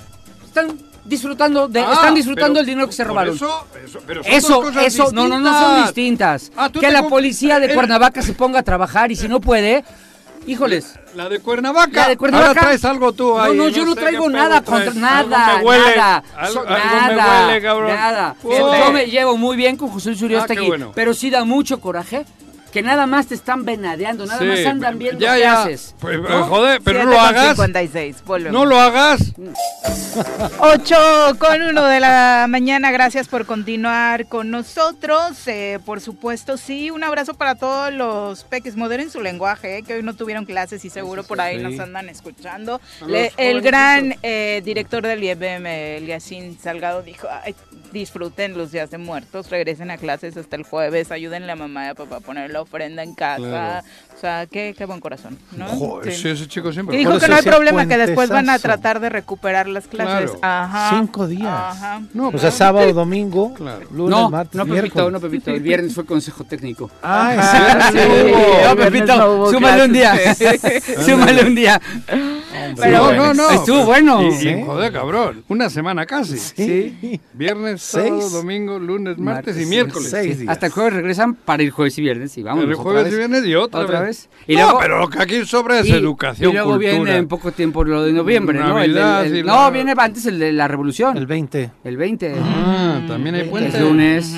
[0.45, 3.35] están disfrutando de, Ah, están disfrutando pero el dinero que se robaron.
[3.35, 6.51] Eso, eso, pero son Eso, dos cosas eso, no, no, no son distintas.
[6.57, 9.83] Ah, que la policía de Cuernavaca se ponga a trabajar y si no puede,
[10.47, 10.95] híjoles.
[11.15, 12.01] La de Cuernavaca.
[12.01, 12.49] La de Cuernavaca.
[12.49, 13.55] Ahora traes algo tú ahí.
[13.55, 15.95] No, no, yo no traigo nada contra nada, Algo me huele.
[15.95, 17.07] nada, Algo, so- algo nada,
[17.45, 17.87] me huele, cabrón.
[17.95, 18.35] nada.
[18.43, 18.75] Oh.
[18.75, 20.91] Yo me llevo muy bien con José Luis Uriostegui, Ah, bueno.
[20.95, 22.25] pero sí da mucho coraje
[22.75, 25.61] que nada más te están venadeando, nada Sí, más andan viendo ya, qué ya.
[25.63, 25.95] haces.
[25.97, 26.43] Pues, ¿no?
[26.43, 27.51] Joder, pero no lo hagas.
[27.55, 28.51] 56, volvemos.
[28.53, 29.21] No lo hagas.
[30.59, 30.95] 8
[31.39, 35.47] con 1 de la mañana, gracias por continuar con nosotros.
[35.47, 38.75] Eh, por supuesto, sí, un abrazo para todos los peques.
[38.75, 41.63] Moderen su lenguaje, eh, que hoy no tuvieron clases y seguro por ahí sí.
[41.63, 42.81] nos andan escuchando.
[43.07, 45.65] Le- el gran eh, director del IEBM,
[45.97, 47.55] Eliasín Salgado, dijo: "Ay,
[47.93, 51.89] disfruten los días de muertos, regresen a clases hasta el jueves, ayúdenle a mamá y
[51.89, 53.37] a papá a poner la ofrenda en casa.
[53.41, 53.87] Claro.
[54.15, 55.67] O sea, qué, qué buen corazón, ¿no?
[55.67, 56.21] Joder, Sí.
[56.21, 56.95] sí, ese chico siempre.
[56.95, 60.31] Y dijo que no hay problema, que después van a tratar de recuperar las clases.
[60.31, 60.39] Claro.
[60.41, 60.89] Ajá.
[60.97, 61.45] Cinco días.
[61.47, 62.01] Ajá.
[62.13, 63.85] No, O sea, sábado, domingo, Claro.
[63.91, 65.11] lunes, No, martes, no, Pepito, miércoles.
[65.11, 65.51] no, Pepito.
[65.51, 66.89] El viernes fue consejo técnico.
[67.03, 68.35] Ah, ¿en Ajá, serio?
[68.37, 68.41] sí.
[68.67, 70.15] No, Pepito, no hubo súmale un día.
[71.05, 71.81] súmale un día.
[72.77, 73.49] Pero no, no, no.
[73.51, 74.21] estuvo bueno.
[74.27, 74.63] Y, Sí.
[74.65, 75.43] joder, cabrón.
[75.49, 76.37] Una semana casi.
[76.37, 77.19] Sí.
[77.33, 80.09] Viernes, sábado, domingo, lunes, martes, y miércoles.
[80.09, 80.51] seis días.
[80.51, 82.54] Hasta el jueves regresan para ir jueves y viernes y vamos.
[82.61, 84.29] El jueves y viernes y otra, otra vez.
[84.29, 84.29] vez.
[84.47, 86.91] Y no, luego- pero lo que aquí sobra es y, educación, y luego cultura.
[86.93, 88.79] viene en poco tiempo lo de noviembre, ¿no?
[88.81, 91.15] El Navidad el- y no, viene antes el de la revolución.
[91.17, 91.71] El El, 20.
[91.83, 92.35] 20.
[92.41, 93.79] Ah, también hay Es puente.
[93.79, 94.33] lunes.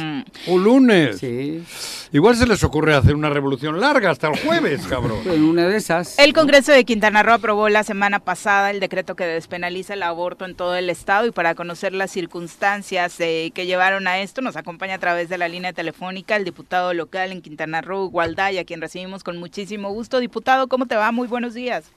[0.48, 1.18] Un lunes.
[1.18, 1.64] Sí.
[2.12, 5.20] Igual se les ocurre hacer una revolución larga hasta el jueves, cabrón.
[5.26, 6.18] En una de esas.
[6.20, 10.46] El Congreso de Quintana Roo aprobó la semana pasada el decreto que despenaliza el aborto
[10.46, 14.56] en todo el estado y para conocer las circunstancias eh, que llevaron a esto nos
[14.56, 18.64] acompaña a través de la línea telefónica el diputado local en Quintana Roo, Gualdaya, a
[18.66, 20.20] quien recibimos con muchísimo gusto.
[20.20, 21.12] Diputado, ¿cómo te va?
[21.12, 21.92] Muy buenos días.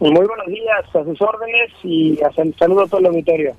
[0.00, 3.56] Muy buenos días, a sus órdenes y a sal- saludo a todo el auditorio.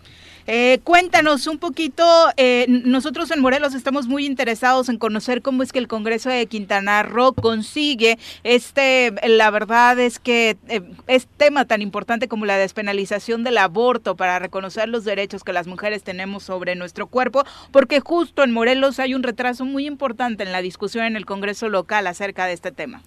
[0.47, 2.03] Eh, cuéntanos un poquito,
[2.37, 6.45] eh, nosotros en Morelos estamos muy interesados en conocer cómo es que el Congreso de
[6.45, 12.59] Quintana Roo consigue este, la verdad es que eh, es tema tan importante como la
[12.59, 17.99] despenalización del aborto para reconocer los derechos que las mujeres tenemos sobre nuestro cuerpo, porque
[17.99, 22.05] justo en Morelos hay un retraso muy importante en la discusión en el Congreso local
[22.05, 23.01] acerca de este tema.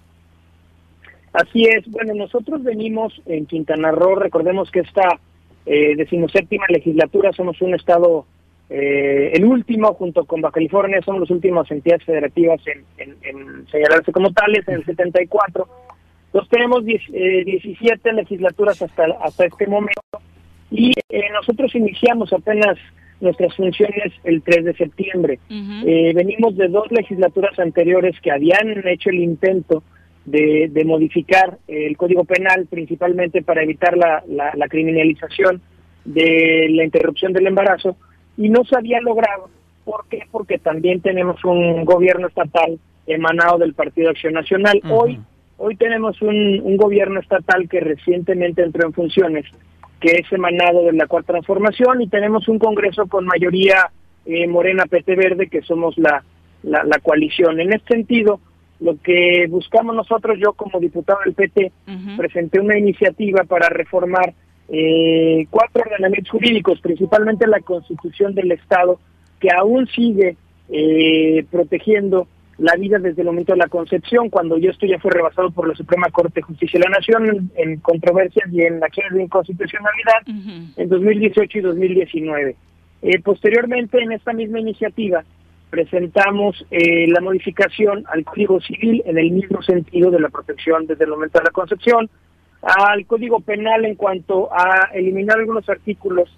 [1.33, 5.21] Así es, bueno, nosotros venimos en Quintana Roo, recordemos que esta
[5.69, 8.27] eh, decimoséptima legislatura somos un estado,
[8.71, 13.67] eh, el último junto con Baja California, somos las últimas entidades federativas en, en- en
[13.69, 15.67] señalarse como tales en el 74.
[16.27, 20.01] Entonces tenemos 10, eh, 17 legislaturas hasta, hasta este momento
[20.71, 22.77] y eh, nosotros iniciamos apenas
[23.21, 25.39] nuestras funciones el 3 de septiembre.
[25.89, 29.83] Eh, venimos de dos legislaturas anteriores que habían hecho el intento
[30.31, 35.61] de, de modificar el Código Penal, principalmente para evitar la, la- la criminalización
[36.05, 37.97] de la interrupción del embarazo,
[38.37, 39.49] y no se había logrado.
[39.85, 40.23] ¿Por qué?
[40.31, 44.81] Porque también tenemos un gobierno estatal emanado del Partido Acción Nacional.
[44.91, 45.19] Hoy
[45.61, 49.45] Hoy tenemos un, un gobierno estatal que recientemente entró en funciones,
[49.99, 53.91] que es emanado de la Cuarta Transformación, y tenemos un Congreso con mayoría
[54.25, 56.23] eh, Morena PT Verde, que somos la,
[56.63, 57.59] la, la coalición.
[57.59, 58.39] En este sentido,
[58.81, 61.73] lo que buscamos nosotros, yo como diputado del PT,
[62.17, 64.33] presenté una iniciativa para reformar
[64.69, 69.01] eh, cuatro ordenamientos jurídicos, principalmente la Constitución del Estado,
[69.41, 70.37] que aún sigue
[70.69, 75.51] eh, protegiendo la vida desde el momento de la concepción, cuando esto ya fue rebasado
[75.51, 79.13] por la Suprema Corte de Justicia de la Nación en, en controversias y en acciones
[79.13, 82.57] de inconstitucionalidad en 2018 y 2019.
[83.01, 85.25] Eh, posteriormente, en esta misma iniciativa,
[85.71, 91.05] presentamos eh, la modificación al Código Civil en el mismo sentido de la protección desde
[91.05, 92.09] el momento de la concepción,
[92.63, 96.29] al Código Penal en cuanto a eliminar algunos artículos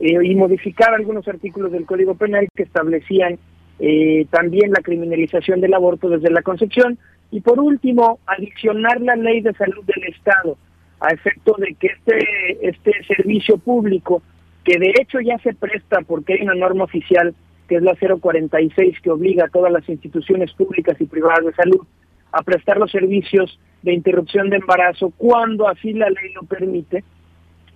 [0.00, 3.38] eh, y modificar algunos artículos del Código Penal que establecían
[3.78, 6.98] eh, también la criminalización del aborto desde la concepción.
[7.30, 10.56] Y por último adicionar la ley de salud del Estado
[11.00, 14.22] a efecto de que este este servicio público
[14.64, 17.34] que de hecho ya se presta porque hay una norma oficial
[17.68, 21.86] que es la 046 que obliga a todas las instituciones públicas y privadas de salud
[22.32, 27.04] a prestar los servicios de interrupción de embarazo cuando así la ley lo permite.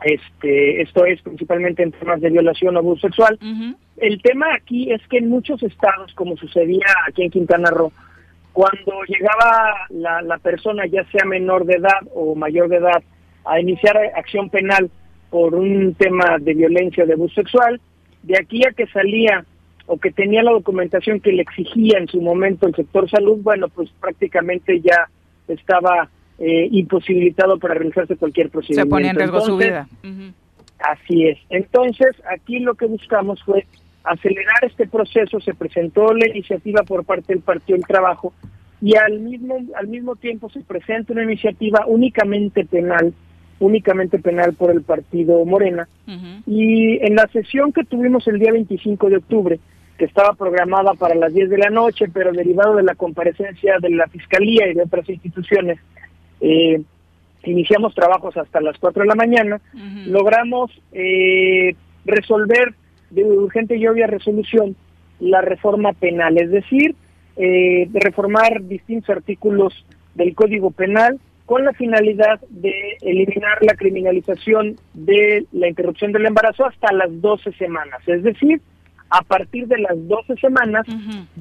[0.04, 3.38] Este esto es principalmente en temas de violación o abuso sexual.
[3.98, 7.92] El tema aquí es que en muchos estados, como sucedía aquí en Quintana Roo,
[8.52, 13.02] cuando llegaba la, la persona, ya sea menor de edad o mayor de edad,
[13.44, 14.90] a iniciar acción penal
[15.30, 17.80] por un tema de violencia o de abuso sexual,
[18.22, 19.44] de aquí a que salía
[19.86, 23.68] o que tenía la documentación que le exigía en su momento el sector salud, bueno,
[23.68, 25.08] pues prácticamente ya
[25.48, 26.08] estaba
[26.38, 28.90] eh, imposibilitado para realizarse cualquier Se procedimiento.
[28.90, 29.88] pone en riesgo su vida.
[30.78, 31.38] Así es.
[31.50, 33.66] Entonces, aquí lo que buscamos fue
[34.04, 35.40] acelerar este proceso.
[35.40, 38.32] Se presentó la iniciativa por parte del Partido del Trabajo
[38.80, 43.14] y al mismo al mismo tiempo se presenta una iniciativa únicamente penal,
[43.62, 45.88] únicamente penal por el Partido Morena.
[46.46, 49.60] Y en la sesión que tuvimos el día 25 de octubre,
[49.96, 53.90] que estaba programada para las 10 de la noche, pero derivado de la comparecencia de
[53.90, 55.78] la Fiscalía y de otras instituciones,
[56.40, 56.82] eh,
[57.44, 59.60] iniciamos trabajos hasta las 4 de la mañana,
[60.06, 62.74] logramos eh, resolver
[63.10, 64.74] de urgente y obvia resolución
[65.20, 66.96] la reforma penal, es decir,
[67.36, 69.72] eh, reformar distintos artículos
[70.14, 71.20] del Código Penal
[71.52, 77.52] con la finalidad de eliminar la criminalización de la interrupción del embarazo hasta las 12
[77.52, 78.62] semanas, es decir,
[79.10, 80.86] a partir de las 12 semanas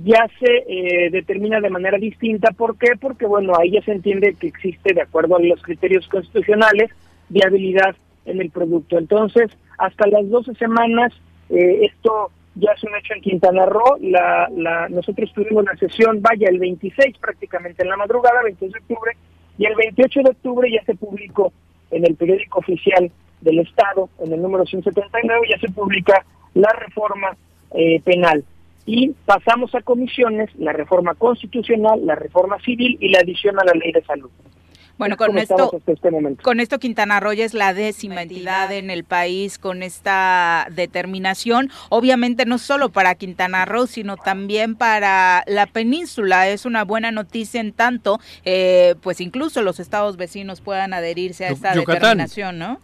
[0.03, 2.51] ya se eh, determina de manera distinta.
[2.51, 2.97] ¿Por qué?
[2.99, 6.91] Porque, bueno, ahí ya se entiende que existe, de acuerdo a los criterios constitucionales,
[7.29, 7.95] viabilidad
[8.25, 8.97] en el producto.
[8.97, 11.13] Entonces, hasta las 12 semanas,
[11.49, 13.95] eh, esto ya es un hecho en Quintana Roo.
[14.01, 18.79] La, la, nosotros tuvimos la sesión, vaya, el 26 prácticamente en la madrugada, 26 de
[18.79, 19.15] octubre,
[19.61, 21.53] y el 28 de octubre ya se publicó
[21.91, 27.37] en el periódico oficial del Estado, en el número 179, ya se publica la reforma
[27.75, 28.43] eh, penal.
[28.87, 33.73] Y pasamos a comisiones la reforma constitucional, la reforma civil y la adición a la
[33.73, 34.31] ley de salud.
[35.01, 36.43] Bueno, con esto, hasta este momento.
[36.43, 41.71] con esto Quintana Roo ya es la décima entidad en el país con esta determinación.
[41.89, 46.47] Obviamente no solo para Quintana Roo, sino también para la península.
[46.49, 51.49] Es una buena noticia en tanto, eh, pues incluso los estados vecinos puedan adherirse a
[51.49, 52.17] esta Yucatán.
[52.17, 52.79] determinación, ¿no?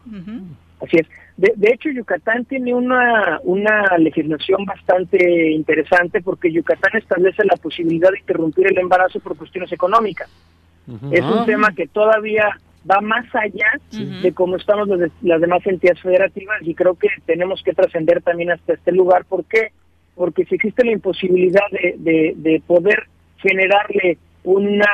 [0.82, 1.06] Así es.
[1.38, 8.10] De, de hecho, Yucatán tiene una, una legislación bastante interesante porque Yucatán establece la posibilidad
[8.10, 10.28] de interrumpir el embarazo por cuestiones económicas.
[11.12, 11.46] Es un Ah.
[11.46, 12.58] tema que todavía
[12.90, 17.62] va más allá de cómo estamos las, las demás entidades federativas y creo que tenemos
[17.64, 19.26] que trascender también hasta este lugar.
[19.26, 19.72] ¿Por qué?
[20.16, 23.04] Porque si existe la imposibilidad de, de, de poder
[23.38, 24.86] generarle una,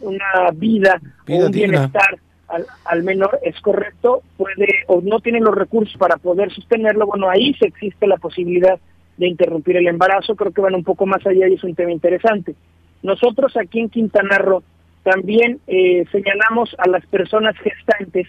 [0.00, 1.68] una vida, Vida o un digna.
[1.78, 2.18] bienestar
[2.48, 7.30] al, al menor, es correcto, puede o no tiene los recursos para poder sostenerlo, bueno,
[7.30, 8.78] ahí se existe la posibilidad
[9.16, 11.92] de interrumpir el embarazo, creo que van un poco más allá y es un tema
[11.92, 12.54] interesante.
[13.02, 14.62] Nosotros aquí en Quintana Roo
[15.06, 18.26] también eh, señalamos a las personas gestantes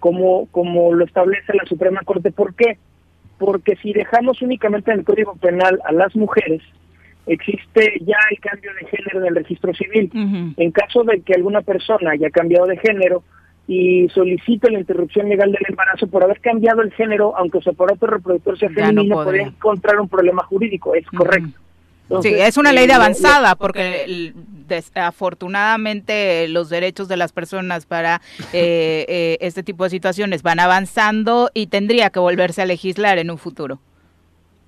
[0.00, 2.30] como, como lo establece la Suprema Corte.
[2.30, 2.76] ¿Por qué?
[3.38, 6.60] Porque si dejamos únicamente en el Código Penal a las mujeres,
[7.24, 10.10] existe ya el cambio de género en el registro civil.
[10.58, 13.22] En caso de que alguna persona haya cambiado de género
[13.66, 18.06] y solicite la interrupción legal del embarazo por haber cambiado el género, aunque su aparato
[18.06, 19.24] reproductor sea femenino, podría.
[19.24, 20.94] podría encontrar un problema jurídico.
[20.94, 21.58] Es correcto.
[22.22, 24.32] Sí, es una ley eh, de lo- avanzada porque
[24.66, 28.20] desafortunadamente los derechos de las personas para
[28.52, 33.30] eh, eh, este tipo de situaciones van avanzando y tendría que volverse a legislar en
[33.30, 33.78] un futuro.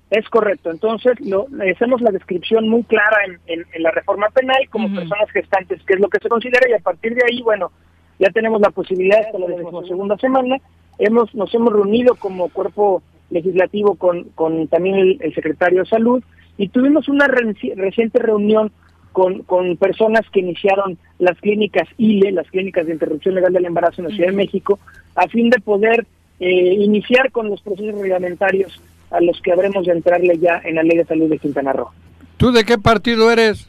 [0.09, 0.69] Es correcto.
[0.71, 5.29] Entonces, lo, hacemos la descripción muy clara en, en- en la reforma penal como personas
[5.31, 7.71] gestantes, que es lo que se considera, y a partir de ahí, bueno,
[8.19, 10.57] ya tenemos la posibilidad hasta la decimosegunda semana.
[10.99, 16.23] Hemos, nos hemos reunido como cuerpo legislativo con, con también el, el secretario de Salud
[16.57, 18.71] y tuvimos una reci- reciente reunión
[19.11, 24.01] con, con personas que iniciaron las clínicas ILE, las clínicas de interrupción legal del embarazo
[24.01, 24.79] en la Ciudad de México,
[25.15, 26.05] a fin de poder
[26.39, 28.79] eh, iniciar con los procesos reglamentarios
[29.11, 31.89] a los que habremos de entrarle ya en la Ley de Salud de Quintana Roo.
[32.37, 33.67] ¿Tú de qué partido eres?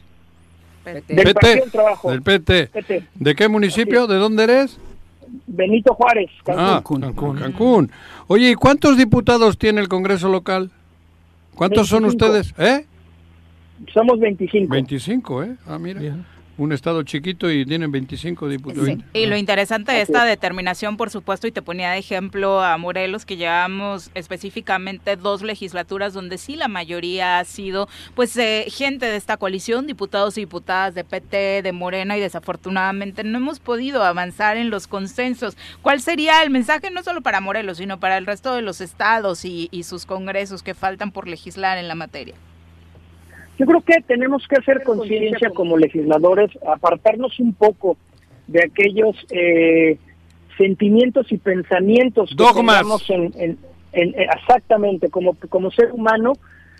[0.83, 2.11] Del Partido del Trabajo.
[2.11, 2.67] Del PT.
[2.73, 3.03] PT.
[3.15, 4.07] ¿De qué municipio?
[4.07, 4.79] ¿De dónde eres?
[5.47, 7.01] Benito Juárez, Ah, Cancún.
[7.01, 7.37] Cancún.
[7.37, 7.91] Cancún.
[8.27, 10.71] Oye, ¿y cuántos diputados tiene el Congreso local?
[11.55, 12.25] ¿Cuántos son 25.
[12.25, 12.53] ustedes?
[12.57, 12.85] ¿Eh?
[13.93, 14.71] Somos 25.
[14.71, 15.55] 25, ¿eh?
[15.67, 16.01] Ah, mira.
[16.57, 18.87] Un estado chiquito y tienen 25 diputados.
[18.87, 22.77] Sí, Y lo interesante de esta determinación, por supuesto, y te ponía de ejemplo a
[22.77, 29.05] Morelos, que llevamos específicamente dos legislaturas donde sí la mayoría ha sido pues eh, gente
[29.05, 34.03] de esta coalición, diputados y diputadas de PT, de Morena, y desafortunadamente no hemos podido
[34.03, 35.57] avanzar en los consensos.
[35.81, 39.43] ¿Cuál sería el mensaje no solo para Morelos, sino para el resto de los estados
[39.43, 42.35] y, y sus congresos que faltan por legislar en la materia?
[43.57, 47.97] Yo creo que tenemos que hacer conciencia como legisladores, apartarnos un poco
[48.47, 49.97] de aquellos eh,
[50.57, 52.77] sentimientos y pensamientos que Dogmas.
[52.79, 53.57] tengamos en, en-
[53.93, 56.33] en- eh, exactamente como como ser humano.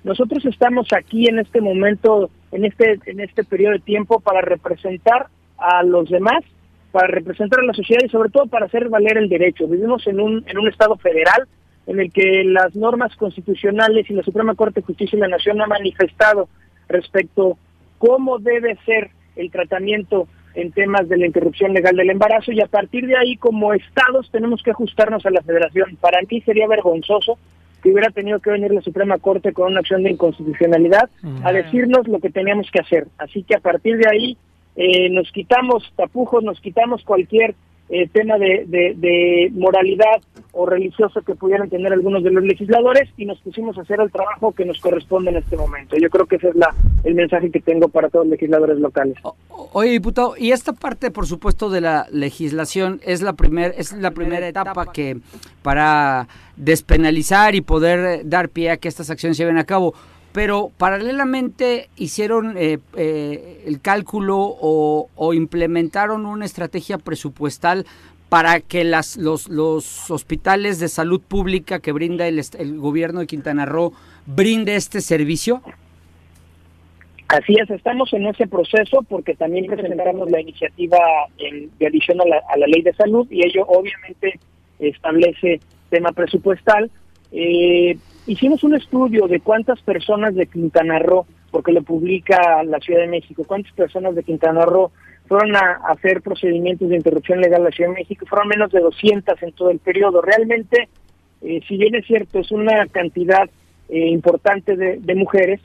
[0.04, 5.28] Nosotros estamos aquí en este momento, en este en este periodo de tiempo para representar
[5.58, 6.44] a los demás,
[6.92, 9.68] para representar a la sociedad y sobre todo para hacer valer el derecho.
[9.68, 11.48] Vivimos en un en un estado federal
[11.88, 15.62] en el que las normas constitucionales y la Suprema Corte de Justicia de la Nación
[15.62, 16.50] ha manifestado
[16.88, 17.58] respecto
[17.98, 22.68] cómo debe ser el tratamiento en temas de la interrupción legal del embarazo y a
[22.68, 25.98] partir de ahí como estados tenemos que ajustarnos a la federación.
[26.00, 27.38] Para mí sería vergonzoso
[27.84, 31.10] que hubiera tenido que venir la Suprema Corte con una acción de inconstitucionalidad
[31.44, 33.08] a decirnos lo que teníamos que hacer.
[33.18, 34.38] Así que a partir de ahí
[34.76, 37.54] eh, nos quitamos tapujos, nos quitamos cualquier
[37.90, 40.22] eh, tema de, de- de moralidad
[40.58, 44.10] o religioso que pudieran tener algunos de los legisladores y nos pusimos a hacer el
[44.12, 45.98] trabajo que nos corresponde en este momento.
[45.98, 46.74] Yo creo que ese es la,
[47.04, 49.18] el mensaje que tengo para todos los legisladores locales.
[49.74, 54.12] Oye, diputado, y esta parte, por supuesto, de la legislación es la primer, es la
[54.12, 55.18] primera etapa que
[55.62, 59.94] para despenalizar y poder dar pie a que estas acciones se lleven a cabo.
[60.36, 67.86] Pero paralelamente hicieron eh, eh, el cálculo o, o implementaron una estrategia presupuestal
[68.28, 73.28] para que las, los, los hospitales de salud pública que brinda el, el gobierno de
[73.28, 73.94] Quintana Roo
[74.26, 75.62] brinde este servicio.
[77.30, 80.98] Así es, estamos en ese proceso porque también presentamos la iniciativa
[81.38, 84.38] en- de adición a la, a la ley de salud y ello obviamente
[84.80, 86.92] establece tema presupuestal.
[87.32, 87.98] Eh,
[88.28, 93.08] hicimos un estudio de cuántas personas de Quintana Roo, porque lo publica la Ciudad de
[93.08, 94.92] México, cuántas personas de Quintana Roo
[95.28, 98.80] fueron a, hacer procedimientos de interrupción legal a la Ciudad de México, fueron menos de
[98.80, 100.22] 200 en todo el periodo.
[100.22, 100.90] Realmente,
[101.42, 103.50] eh, si bien es cierto, es una cantidad
[103.90, 105.62] eh, importante de, de mujeres,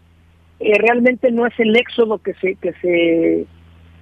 [0.60, 3.46] eh, realmente no es el éxodo que se que se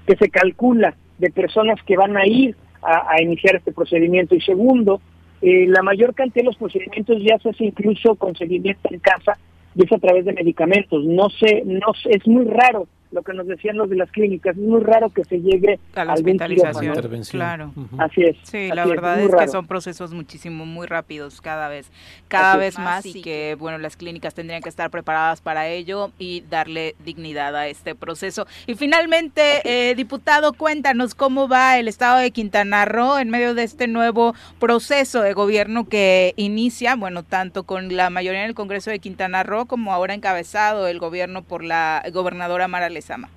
[0.07, 5.01] que se calcula de personas que van a ir a iniciar este procedimiento y segundo
[5.41, 9.39] eh, la mayor cantidad de los procedimientos ya se hace incluso con seguimiento en casa
[9.75, 11.05] y es a través de medicamentos.
[11.05, 14.63] No sé no es muy raro lo que nos decían los de las clínicas, es
[14.63, 16.95] muy raro que se llegue a la hospitalización.
[17.31, 17.73] Claro.
[17.99, 18.37] Así es.
[18.43, 19.51] Sí, así la verdad es, que raro.
[19.51, 21.91] son procesos muchísimo, muy rápidos cada vez,
[22.29, 26.11] cada Así vez más y que, bueno, las clínicas tendrían que estar preparadas para ello
[26.19, 28.47] y darle dignidad a este proceso.
[28.67, 33.63] Y finalmente, eh, diputado, cuéntanos cómo va el estado de Quintana Roo en medio de
[33.63, 38.91] este nuevo proceso de gobierno que inicia, bueno, tanto con la mayoría en el Congreso
[38.91, 43.29] de Quintana Roo como ahora encabezado el gobierno por la gobernadora Mara Lezama.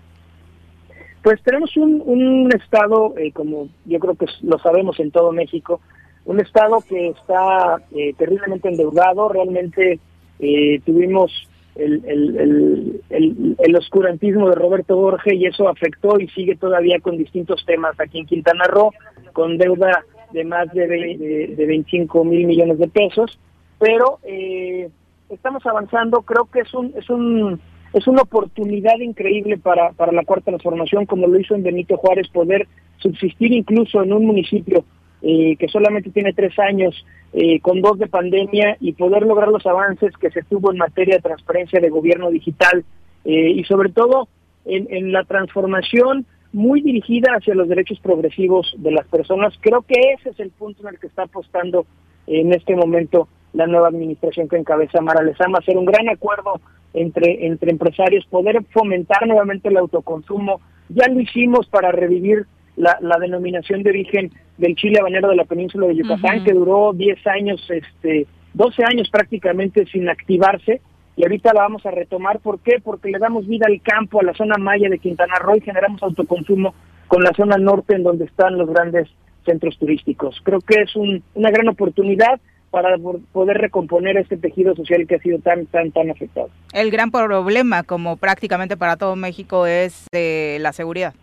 [1.23, 5.79] Pues tenemos un, un estado, eh, como yo creo que lo sabemos en todo México,
[6.25, 9.29] un estado que está eh, terriblemente endeudado.
[9.29, 9.99] Realmente
[10.39, 11.31] eh, tuvimos
[11.75, 17.17] el, el, el, el- oscurantismo de Roberto Borges y eso afectó y sigue todavía con
[17.17, 18.91] distintos temas aquí en Quintana Roo,
[19.33, 20.03] con deuda
[20.33, 23.39] de más de, de, de 25 mil millones de pesos.
[23.79, 24.89] Pero eh,
[25.29, 27.59] estamos avanzando, creo que es un, es un
[27.93, 32.27] es una oportunidad increíble para, para la cuarta transformación, como lo hizo en Benito Juárez,
[32.29, 32.67] poder
[32.97, 34.85] subsistir incluso en un municipio
[35.21, 39.65] eh, que solamente tiene tres años, eh, con dos de pandemia, y poder lograr los
[39.65, 42.83] avances que se tuvo en materia de transparencia de gobierno digital
[43.25, 44.27] eh, y sobre todo
[44.65, 49.53] en, en la transformación muy dirigida hacia los derechos progresivos de las personas.
[49.61, 51.85] Creo que ese es el punto en el que está apostando
[52.27, 56.59] en este momento la nueva administración que encabeza Mara Lezama, hacer un gran acuerdo
[56.93, 60.61] entre, entre empresarios, poder fomentar nuevamente el autoconsumo.
[60.89, 65.45] Ya lo hicimos para revivir la, la denominación de origen del chile habanero de la
[65.45, 70.81] península de Yucatán, que duró 10 años, este, 12 años prácticamente sin activarse,
[71.17, 72.39] y ahorita la vamos a retomar.
[72.39, 72.79] ¿Por qué?
[72.83, 76.01] Porque le damos vida al campo, a la zona maya de Quintana Roo y generamos
[76.03, 76.73] autoconsumo
[77.07, 79.09] con la zona norte en donde están los grandes
[79.45, 80.39] centros turísticos.
[80.43, 82.39] Creo que es un- una gran oportunidad
[82.71, 82.97] para
[83.33, 86.49] poder recomponer este tejido social que ha sido tan, tan, tan afectado.
[86.73, 91.13] El gran problema, como prácticamente para todo México, es eh, la seguridad.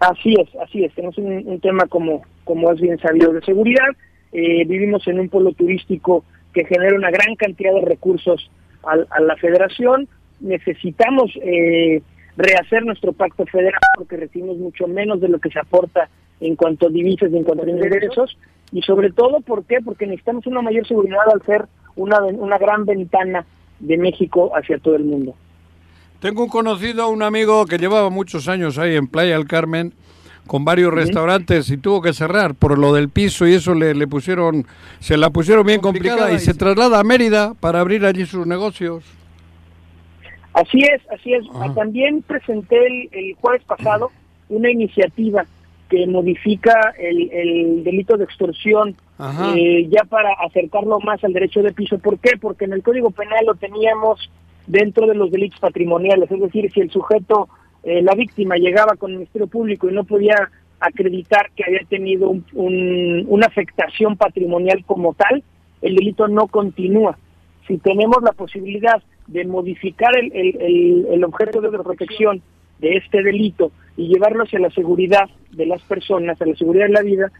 [0.00, 0.94] Así es, así es.
[0.94, 3.88] Tenemos un, un tema como, como es bien sabido de seguridad.
[4.32, 8.50] Eh, vivimos en un pueblo turístico que genera una gran cantidad de recursos
[8.82, 10.08] al- a, la federación.
[10.40, 12.02] Necesitamos eh,
[12.36, 16.08] rehacer nuestro pacto federal porque recibimos mucho menos de lo que se aporta
[16.40, 18.36] en cuanto a divisas y en cuanto a ingresos.
[18.72, 19.78] Y sobre todo, ¿por qué?
[19.84, 21.66] Porque necesitamos una mayor seguridad al ser
[21.96, 23.44] una, una gran ventana
[23.80, 25.34] de México hacia todo el mundo.
[26.20, 29.94] Tengo un conocido, un amigo que llevaba muchos años ahí en Playa del Carmen
[30.46, 34.06] con varios restaurantes y tuvo que cerrar por lo del piso y eso le, le
[34.06, 34.66] pusieron,
[34.98, 39.04] se la pusieron bien complicada y se traslada a Mérida para abrir allí sus negocios.
[40.52, 41.44] Así es, así es.
[41.74, 44.10] También presenté el, el jueves pasado
[44.48, 45.44] una iniciativa
[45.90, 48.94] que modifica el, el delito de extorsión
[49.58, 51.98] eh, ya para acercarlo más al derecho de piso.
[51.98, 52.38] ¿Por qué?
[52.40, 54.30] Porque en el Código Penal lo teníamos
[54.66, 57.48] dentro de los delitos patrimoniales, es decir, si el sujeto,
[57.82, 62.30] eh, la víctima llegaba con el Ministerio Público y no podía acreditar que había tenido
[62.30, 65.42] un- un- una afectación patrimonial como tal,
[65.82, 67.18] el delito no continúa.
[67.66, 72.40] Si tenemos la posibilidad de modificar el, el- el- el objeto de protección
[72.78, 76.92] de este delito y llevarlo hacia la seguridad de las personas, a la seguridad de
[76.92, 77.30] la vida,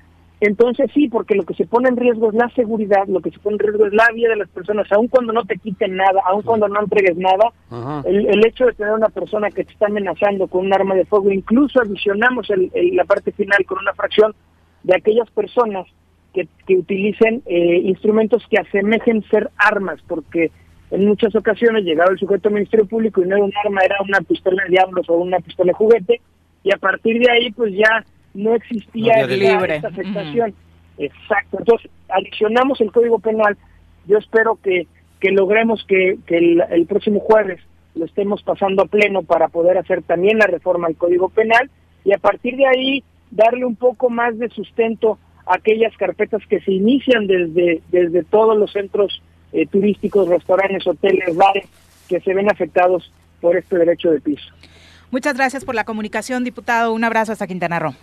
[0.41, 3.39] entonces sí, porque lo que se pone en riesgo es la seguridad, lo que se
[3.39, 6.21] pone en riesgo es la vida de las personas, aun cuando no te quiten nada,
[6.25, 7.47] aun cuando no entregues nada,
[8.07, 11.05] el, el hecho de tener una persona que te está amenazando con un arma de
[11.05, 14.35] fuego, incluso adicionamos el- el- la parte final con una fracción
[14.83, 15.87] de aquellas personas
[16.33, 20.51] que, que utilicen eh, instrumentos que asemejen ser armas, porque
[20.91, 23.97] en muchas ocasiones llegaba el sujeto al Ministerio Público y no era un arma, era
[24.03, 26.21] una pistola de diablos o una pistola de juguete,
[26.63, 28.05] y a partir de ahí pues ya
[28.35, 30.55] no existía No esta afectación.
[30.99, 31.59] Exacto.
[31.59, 33.57] Entonces, adicionamos el Código Penal.
[34.07, 34.87] Yo espero que,
[35.19, 37.61] que logremos que, que el, el próximo jueves
[37.95, 41.71] lo estemos pasando a pleno para poder hacer también la reforma al Código Penal
[42.05, 46.61] y a partir de ahí darle un poco más de sustento a aquellas carpetas que
[46.61, 51.67] se inician desde, desde todos los centros eh, turísticos, restaurantes, hoteles, bares,
[52.09, 54.53] que se ven afectados por este derecho de piso.
[55.11, 56.93] Muchas gracias por la comunicación, diputado.
[56.93, 57.95] Un abrazo hasta Quintana Roo.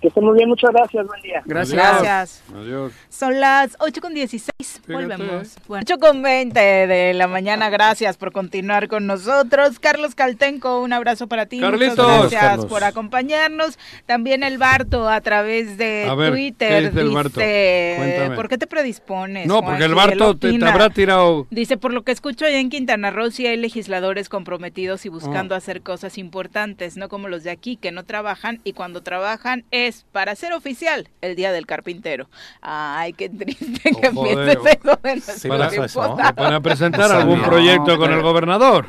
[0.00, 1.42] Que estén muy bien, muchas gracias, buen día.
[1.44, 2.42] Gracias.
[2.54, 2.92] Adiós.
[3.10, 4.80] Son las 8 con 16.
[4.88, 5.56] Volvemos.
[5.68, 7.68] Bueno, 8 con 20 de la mañana.
[7.68, 9.78] Gracias por continuar con nosotros.
[9.78, 11.60] Carlos Caltenco, un abrazo para ti.
[11.60, 11.98] Carlitos.
[11.98, 12.66] Muchas gracias Carlos.
[12.66, 13.78] por acompañarnos.
[14.06, 16.82] También el Barto a través de A ver, Twitter.
[16.84, 17.40] ¿qué dice el Barto?
[17.40, 18.36] dice, Cuéntame.
[18.36, 19.46] ¿por qué te predispones?
[19.46, 20.12] No, porque el Juanji?
[20.12, 21.46] Él Barto te, te habrá tirado...
[21.50, 25.54] Dice, por lo que escucho allá en Quintana Roo, sí hay legisladores comprometidos y buscando
[25.54, 29.89] hacer cosas importantes, no como los de aquí, que no trabajan y cuando trabajan es
[29.90, 32.28] es, para ser oficial, el Día del Carpintero.
[32.62, 38.12] Ay, qué triste que Oh, pienses eso de para presentar No algún proyecto No, con
[38.12, 38.86] el gobernador.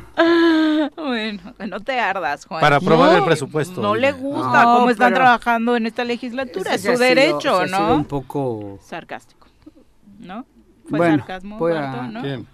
[0.95, 2.61] Bueno, no te ardas, Juan.
[2.61, 3.81] Para aprobar No, el presupuesto.
[3.81, 7.67] No le gusta No, cómo están trabajando en esta legislatura, es su sido- derecho, ha
[7.67, 7.95] sido ¿no?
[7.95, 8.79] un poco...
[8.83, 9.47] Sarcástico,
[10.19, 10.45] ¿no?
[10.89, 12.21] Fue Bueno, sarcasmo, Barto, a- ¿no?
[12.21, 12.47] ¿Quién?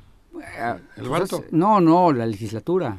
[0.60, 1.38] Ah, ¿El Barto?
[1.40, 2.98] pues, No, no, la legislatura.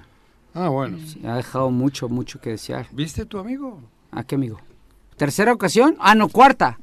[0.54, 0.98] Ah, bueno.
[1.26, 2.86] Ha dejado mucho, mucho que desear.
[2.90, 3.80] ¿Viste tu amigo?
[4.10, 4.60] ¿A qué amigo?
[5.18, 5.96] ¿Tercera ocasión?
[5.98, 6.78] Ah, no, cuarta.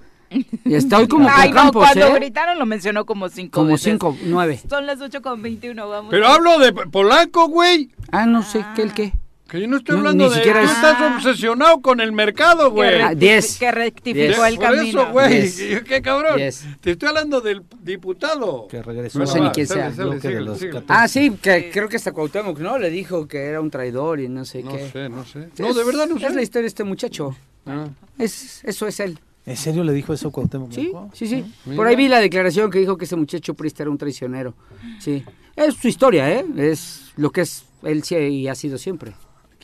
[0.66, 2.14] Y estoy como Ay, no, Campos, cuando ¿eh?
[2.16, 3.84] gritaron lo mencionó como cinco Como veces.
[3.94, 4.60] cinco, nueve.
[4.70, 6.12] Son las 8 con 21, vamos.
[6.12, 7.90] Pero hablo de polaco, güey.
[8.12, 9.14] Ah, no sé, ¿qué el qué?
[9.50, 10.36] Que yo no estoy No, hablando ni de...
[10.38, 11.14] siquiera Tú es- estás Ah.
[11.18, 13.02] obsesionado con el mercado, que, güey.
[13.02, 13.58] Ah, rectifi- diez.
[13.60, 14.40] que rectificó Diez.
[14.48, 15.02] el Por camino.
[15.02, 15.30] eso, güey.
[15.42, 15.84] Diez.
[15.88, 16.38] ¿Qué cabrón?
[16.38, 16.66] Diez.
[16.82, 18.68] Te estoy hablando del diputado.
[18.68, 19.20] Que regresó.
[19.20, 19.92] No sé va, ni quién sale, sea.
[19.92, 20.80] sale, bloque de síguele, los síguele.
[20.82, 21.04] 14.
[21.04, 22.78] Ah, sí, que creo que hasta Cuauhtémoc, ¿no?
[22.80, 24.90] Le dijo que era un traidor y no sé No qué.
[24.90, 25.50] sé, no sé.
[25.54, 26.26] Sí, No, de verdad no sé.
[26.26, 27.36] Es la historia de este muchacho.
[27.68, 29.20] Ah, Es, eso es él.
[29.46, 31.46] ¿En serio le dijo eso Cuauhtémoc Sí, sí, sí.
[31.66, 31.76] Mira.
[31.78, 34.56] Por ahí vi la declaración que dijo que ese muchacho Prista era un traicionero.
[35.00, 35.24] Sí.
[35.56, 36.44] Es su historia, ¿eh?
[36.58, 39.14] Es lo que es él sí y ha sido siempre.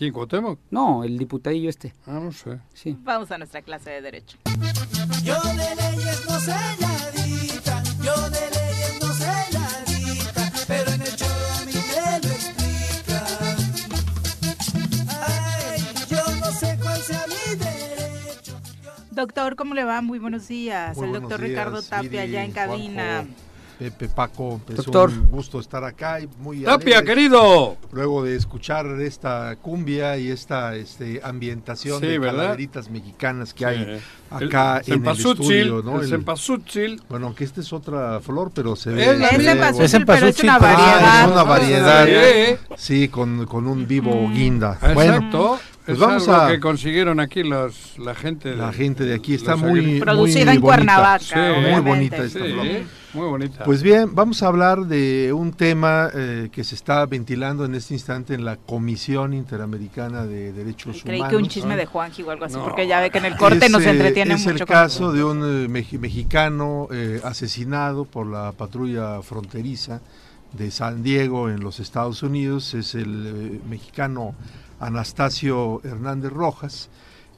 [0.01, 0.59] ¿Quién, Cuauhtémoc?
[0.71, 1.93] No, el diputadillo este.
[2.07, 2.59] Ah, no sé.
[2.73, 2.97] Sí.
[3.03, 4.39] Vamos a nuestra clase de Derecho.
[5.23, 11.15] Yo de leyes no sé nadita, yo de leyes no sé nadita, pero en el
[11.15, 13.27] choro a mí me lo explican.
[15.07, 18.59] Ay, yo no sé cuál sea mi derecho.
[19.11, 20.01] Doctor, ¿cómo le va?
[20.01, 20.97] Muy buenos días.
[20.97, 23.17] Muy el buenos doctor días, Ricardo Tapia, allá en cabina.
[23.17, 23.33] Juanjo,
[23.81, 25.09] Pepe, Paco, es Doctor.
[25.09, 27.77] un gusto estar acá y muy Tapia, alegres querido.
[27.91, 32.37] Luego de escuchar esta cumbia y esta este, ambientación Sí, de ¿verdad?
[32.41, 34.45] calaveritas mexicanas que hay Sí.
[34.45, 35.95] acá El en el estudio, ¿no?
[35.97, 37.01] el El- cempasúchil.
[37.09, 39.03] bueno, aunque esta es otra flor, pero se ve...
[39.03, 40.99] Cempasúchil, Es en pero es Pasuchil, una variedad.
[41.01, 42.07] Ah, es una variedad.
[42.77, 43.07] Sí.
[43.07, 44.77] Con, con un vivo guinda.
[44.93, 45.59] Bueno, Exacto.
[45.85, 48.55] Pues es vamos algo a- que consiguieron aquí los, la gente.
[48.55, 50.61] la de- gente de aquí está muy, Producida muy en bonita.
[50.61, 51.35] Cuernavaca, Sí,
[51.71, 52.65] Muy bonita Sí, esta flor.
[53.13, 53.63] muy bonita.
[53.65, 57.93] Pues bien, vamos a hablar de un tema eh, que se está ventilando en este
[57.95, 61.29] instante en la Comisión Interamericana de Derechos Creí Humanos.
[61.37, 62.63] que un chisme de Juanji o algo así, No.
[62.63, 64.51] porque ya ve que en el corte nos Es, eh, entretiene es mucho.
[64.51, 69.99] el con- caso de un eh, mexicano eh, asesinado por la patrulla fronteriza
[70.53, 72.73] de San Diego en los Estados Unidos.
[72.75, 73.25] Es el
[73.55, 74.35] eh, mexicano
[74.81, 76.89] Anastasio Hernández Rojas.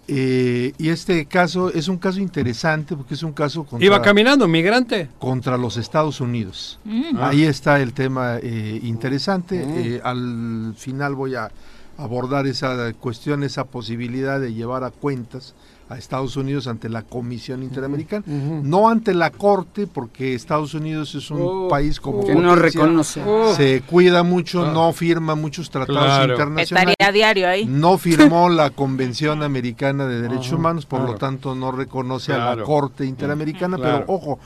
[0.07, 4.47] Eh, y este caso es un caso interesante porque es un caso contra, Iba caminando,
[4.49, 5.07] migrante.
[5.17, 6.79] contra los Estados Unidos.
[6.83, 7.17] Mm.
[7.17, 7.29] Ah.
[7.29, 9.65] Ahí está el tema eh, interesante.
[9.65, 9.71] Mm.
[9.77, 11.51] Eh, al final voy a
[11.97, 15.53] abordar esa cuestión, esa posibilidad de llevar a cuentas
[15.93, 21.29] a Estados Unidos ante la Comisión Interamericana, no ante la Corte, porque Estados Unidos es
[21.31, 23.21] un Oh, país como Que no reconoce.
[23.25, 23.53] Oh.
[23.53, 24.71] se cuida mucho, Ah.
[24.73, 26.33] no firma muchos tratados Claro.
[26.33, 26.95] internacionales.
[26.99, 27.65] Estaría a diario ahí.
[27.65, 32.63] No firmó la Convención Americana de Derechos Humanos, por lo tanto no reconoce a la.
[32.63, 34.05] Corte Interamericana, Claro.
[34.05, 34.39] pero ojo,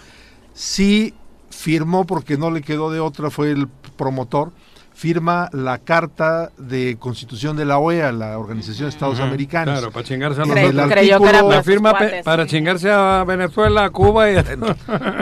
[0.53, 1.13] sí
[1.49, 4.51] firmó porque no le quedó de otra, fue el promotor,
[4.97, 9.77] firma la Carta de Constitución de la OEA, la Organización de Estados Americanos.
[9.77, 10.91] Claro, para chingarse a los el otros.
[10.91, 12.23] creyó que era La para firma cuates.
[12.25, 14.43] para chingarse a Venezuela, a Cuba y a...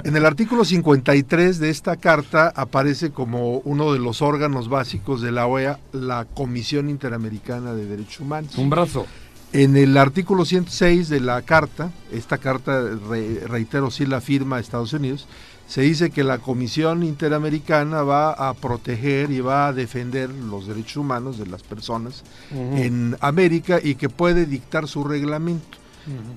[0.06, 5.34] En el artículo 53 de esta carta aparece como uno de los órganos básicos de
[5.34, 8.58] la OEA la Comisión Interamericana de Derechos Humanos.
[8.58, 9.06] un brazo.
[9.52, 14.94] En el artículo 106 de la carta, esta carta, re- reitero, sí la firma Estados
[14.94, 15.28] Unidos,
[15.68, 20.98] se dice que la Comisión Interamericana va a proteger y va a defender los derechos
[20.98, 25.78] humanos de las personas en América y que puede dictar su reglamento.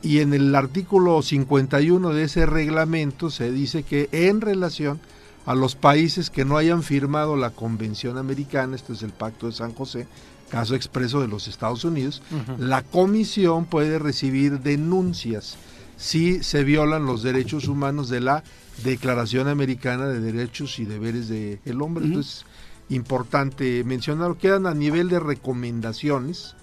[0.02, 4.98] Y en el artículo 51 de ese reglamento se dice que en relación
[5.44, 9.52] a los países que no hayan firmado la Convención Americana, este es el Pacto de
[9.52, 10.06] San José,
[10.48, 12.22] caso expreso de los Estados Unidos,
[12.58, 15.58] la comisión puede recibir denuncias
[15.98, 18.44] si se violan los derechos humanos de la
[18.84, 22.06] Declaración Americana de Derechos y Deberes del Hombre.
[22.06, 22.44] Entonces,
[22.88, 24.38] importante mencionarlo.
[24.38, 26.54] Quedan a nivel de recomendaciones,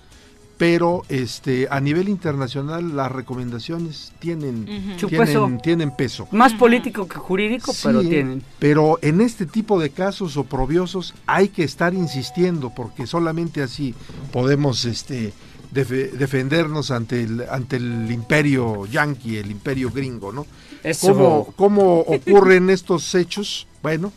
[0.58, 4.66] pero este a nivel internacional las recomendaciones tienen,
[4.98, 5.52] tienen, peso.
[5.62, 6.28] tienen peso.
[6.32, 8.42] Más político que jurídico, pero tienen.
[8.60, 13.94] Pero en este tipo de casos oprobiosos hay que estar insistiendo porque solamente así
[14.32, 15.34] podemos este
[15.74, 20.48] defe- defendernos ante el ante el imperio yanqui, el imperio gringo, ¿no?
[20.86, 21.14] Eso.
[21.14, 23.68] ¿Cómo, ¿Cómo ocurren estos hechos?
[23.82, 24.14] Bueno,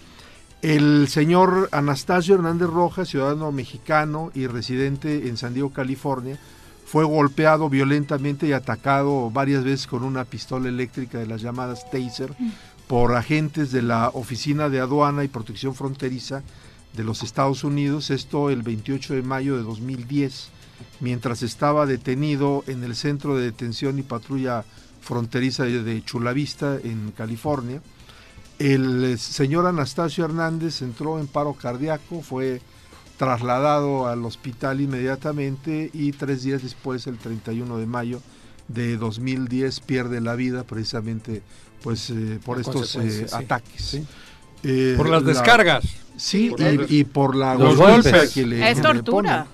[0.61, 6.39] el señor Anastasio Hernández Rojas, ciudadano mexicano y residente en San Diego, California,
[6.85, 12.35] fue golpeado violentamente y atacado varias veces con una pistola eléctrica de las llamadas taser
[12.87, 16.43] por agentes de la Oficina de Aduana y Protección Fronteriza
[16.95, 20.51] de los Estados Unidos, esto el 28 de mayo de 2010.
[21.01, 24.65] mientras estaba detenido en el centro de detención y patrulla
[25.01, 27.81] fronteriza de- de Chula Vista, en California.
[28.59, 32.61] El eh, señor Anastasio Hernández entró en paro cardíaco, fue
[33.17, 38.21] trasladado al hospital inmediatamente y tres días después, el 31 de mayo
[38.69, 41.43] de 2010, pierde la vida precisamente
[41.83, 43.35] pues eh, por estos eh, sí.
[43.35, 44.01] ataques.
[44.65, 45.85] Eh, Por las la- descargas.
[46.17, 48.33] Sí, Por y, las- y por la Los golpes.
[48.33, 49.47] que le, Es que le tortura.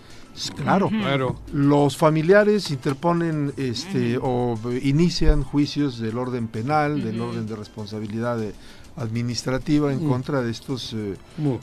[0.56, 0.86] Claro.
[0.86, 0.96] Ujú.
[0.98, 1.36] Claro.
[1.52, 8.54] Los familiares interponen este o inician juicios del orden penal, del orden de responsabilidad de-
[8.96, 11.14] administrativa en contra de estos eh,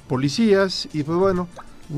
[0.07, 1.47] policías y pues bueno,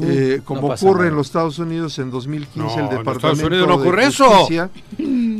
[0.04, 1.08] eh, como ocurre nada.
[1.10, 4.30] en los Estados Unidos en 2015 No, el Departamento de eso.
[4.30, 4.70] Justicia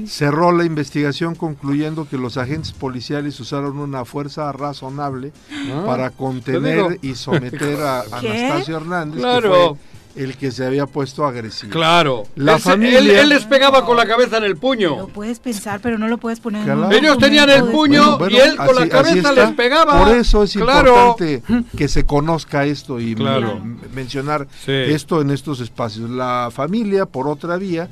[0.08, 5.32] cerró la investigación concluyendo que los agentes policiales usaron una fuerza razonable
[5.72, 8.30] Ah, para te contener y someter a ¿Qué?
[8.30, 9.52] Anastasio Hernández, Claro.
[9.52, 9.78] que fue
[10.16, 11.72] el que se había puesto agresivo.
[11.72, 12.24] Claro.
[12.36, 15.08] La Él familia- él, él les pegaba con la cabeza en el Lo puño.
[15.08, 16.88] puedes pensar, pero no lo puedes poner en Claro.
[16.88, 20.04] un Ellos tenían el puño y él con la cabeza les pegaba.
[20.06, 21.16] Por eso es Claro.
[21.18, 21.44] importante
[21.76, 23.60] que se conozca esto y Claro.
[23.94, 24.72] mencionar Sí.
[24.72, 26.10] esto en estos espacios.
[26.10, 27.90] La familia, por otra vía,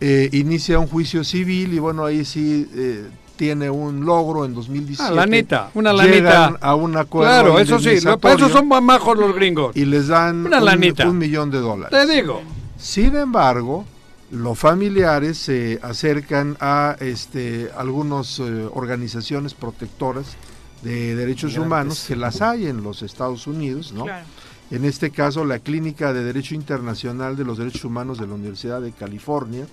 [0.00, 3.06] eh, inicia un juicio civil y bueno, ahí sí eh,
[3.36, 5.12] tiene un logro en 2017.
[5.12, 6.58] Ah, lanita, una Llegan lanita.
[6.66, 9.76] a un acuerdo Claro, eso sí, lo- para eso son más majos los gringos.
[9.76, 11.08] y les dan Una un, lanita.
[11.08, 11.90] un millón de dólares.
[12.06, 12.42] Te digo.
[12.78, 13.84] Sin embargo,
[14.30, 20.36] los familiares se acercan a este, algunas organizaciones protectoras
[20.82, 24.04] de derechos humanos que las hay en los Estados Unidos, ¿no?
[24.04, 24.24] Claro.
[24.70, 28.80] En este caso, la Clínica de Derecho Internacional de los Derechos Humanos de la Universidad
[28.80, 29.64] de California,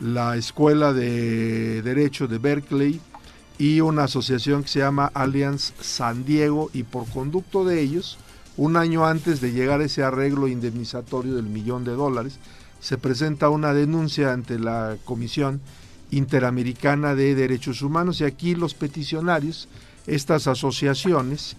[0.00, 3.00] la Escuela de Derecho de Berkeley
[3.58, 8.18] y una asociación que se llama Alliance San Diego y por conducto de ellos,
[8.56, 12.38] un año antes de llegar a ese arreglo indemnizatorio del millón de dólares,
[12.80, 15.60] se presenta una denuncia ante la Comisión
[16.10, 19.68] Interamericana de Derechos Humanos y aquí los peticionarios,
[20.06, 21.56] estas asociaciones,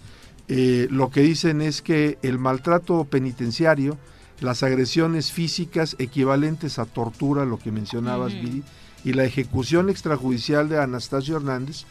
[0.48, 3.96] eh, lo que dicen es que el maltrato penitenciario,
[4.40, 8.32] las agresiones físicas equivalentes a tortura, lo que mencionabas.
[8.32, 8.62] Viri,
[9.04, 11.84] y la ejecución extrajudicial de Anastasio Hernández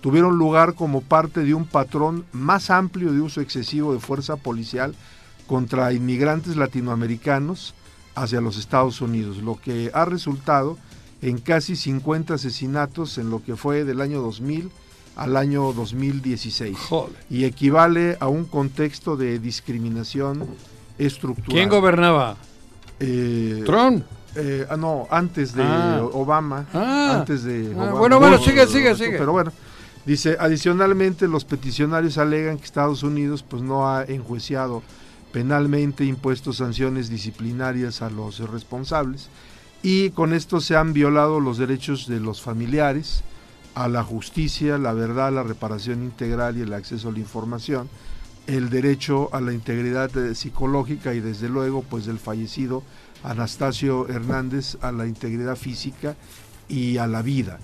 [0.00, 4.94] tuvieron lugar como parte de un patrón más amplio de uso excesivo de fuerza policial
[5.46, 7.74] contra inmigrantes latinoamericanos
[8.14, 10.78] hacia los Estados Unidos, lo que ha resultado
[11.22, 14.70] en casi 50 asesinatos en lo que fue del año 2000
[15.16, 17.16] al año 2016 Joder.
[17.30, 20.46] y equivale a un contexto de discriminación
[21.46, 22.36] ¿Quién gobernaba?
[23.00, 24.04] Eh, Trump.
[24.34, 26.00] eh, ah, no, antes de Ah.
[26.12, 26.66] Obama.
[26.72, 27.16] Ah.
[27.20, 27.92] Antes de Obama.
[27.92, 29.18] bueno, bueno, sigue, sigue, sigue.
[29.18, 29.52] Pero bueno,
[30.04, 34.82] dice, adicionalmente los peticionarios alegan que Estados Unidos pues no ha enjuiciado
[35.32, 39.28] penalmente impuesto sanciones disciplinarias a los responsables
[39.82, 43.22] y con esto se han violado los derechos de los familiares
[43.74, 47.88] a la justicia, la verdad, la reparación integral y el acceso a la información,
[48.46, 52.82] el derecho a la integridad eh, psicológica y desde luego pues del fallecido
[53.24, 56.14] Anastasio Hernández a la integridad física
[56.68, 57.58] y a la vida.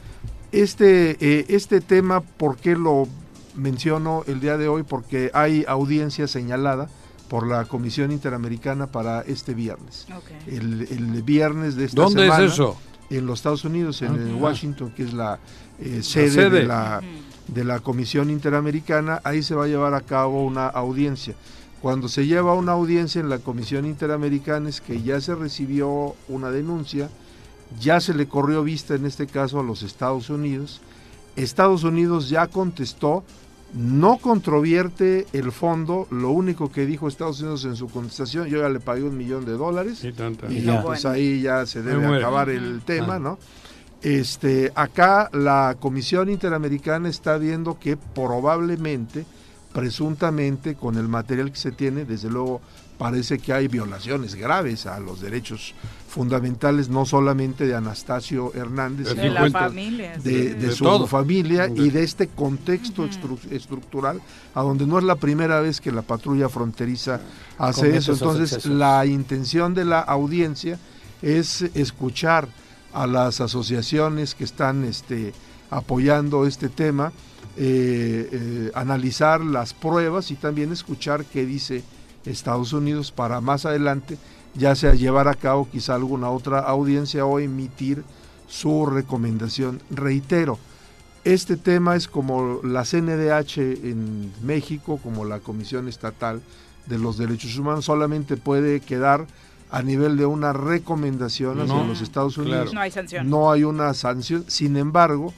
[0.50, 3.08] Este, eh, este tema, ¿por qué lo
[3.54, 4.82] menciono el día de hoy?
[4.82, 6.88] Porque hay audiencia señalada
[7.28, 10.06] por la Comisión Interamericana para este viernes.
[10.46, 12.44] El, el viernes de esta ¿Dónde semana.
[12.44, 12.76] es eso?
[13.08, 14.36] En los Estados Unidos, en, Ah.
[14.36, 15.38] Washington, que es la
[15.78, 16.50] eh, sede, sede.
[16.50, 17.00] De, la,
[17.48, 21.34] de la Comisión Interamericana, ahí se va a llevar a cabo una audiencia.
[21.80, 26.50] Cuando se lleva una audiencia en la Comisión Interamericana es que ya se recibió una
[26.50, 27.10] denuncia,
[27.80, 30.80] ya se le corrió vista en este caso a los Estados Unidos.
[31.34, 33.24] Estados Unidos ya contestó,
[33.74, 38.68] no controvierte el fondo, lo único que dijo Estados Unidos en su contestación, yo ya
[38.68, 40.08] le pagué un millón de dólares Y
[40.50, 40.82] y Ya.
[40.82, 43.18] pues ahí ya se debe acabar el tema, Ah.
[43.18, 43.38] ¿no?
[44.02, 49.24] Este, acá la Comisión Interamericana está viendo que probablemente,
[49.72, 52.60] presuntamente, con el material que se tiene, desde luego
[52.98, 55.74] parece que hay violaciones graves a los derechos
[56.08, 59.58] fundamentales, no solamente de Anastasio Hernández, De sino la 50.
[59.60, 60.14] familia.
[60.22, 60.30] sí.
[60.30, 61.06] de, de su todo.
[61.06, 63.08] familia y de este contexto
[63.50, 64.20] estructural,
[64.54, 67.20] a donde no es la primera vez que la patrulla fronteriza
[67.58, 68.12] hace Comete eso.
[68.12, 68.76] Entonces, excesos.
[68.76, 70.78] la intención de la audiencia
[71.22, 72.48] es escuchar
[72.92, 75.32] a las asociaciones que están este,
[75.70, 77.12] apoyando este tema,
[77.56, 81.82] eh, eh, analizar las pruebas y también escuchar qué dice
[82.24, 84.18] Estados Unidos para más adelante,
[84.54, 88.04] ya sea llevar a cabo quizá alguna otra audiencia o emitir
[88.48, 89.80] su recomendación.
[89.90, 90.58] Reitero,
[91.24, 96.42] este tema es como la CNDH en México, como la Comisión Estatal
[96.86, 99.26] de los Derechos Humanos, solamente puede quedar
[99.72, 102.50] a nivel de una recomendación hacia No, los Estados claro.
[102.50, 102.74] Unidos.
[102.74, 103.30] No hay sanción.
[103.30, 104.44] No hay una sanción.
[104.46, 105.32] Sin embargo,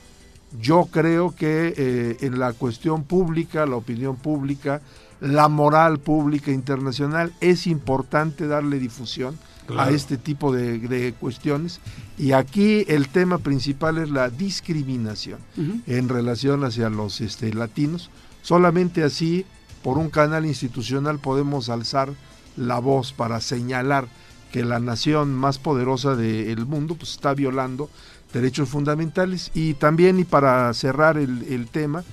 [0.60, 4.82] yo creo que eh, en la cuestión pública, la opinión pública,
[5.20, 9.38] la moral pública internacional, es importante darle difusión
[9.78, 11.80] a este tipo de, de cuestiones.
[12.18, 15.38] Y aquí el tema principal es la discriminación
[15.86, 18.10] en relación hacia los este, latinos.
[18.42, 19.46] Solamente así,
[19.82, 22.10] por un canal institucional, podemos alzar
[22.56, 24.08] la voz para señalar
[24.54, 27.90] que la nación más poderosa del mundo pues, está violando
[28.32, 32.04] derechos fundamentales y también, y para cerrar el, el tema,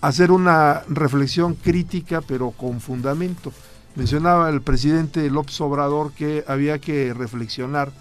[0.00, 3.52] hacer una reflexión crítica pero con fundamento.
[3.94, 7.92] Mencionaba el presidente López Obrador que había que reflexionar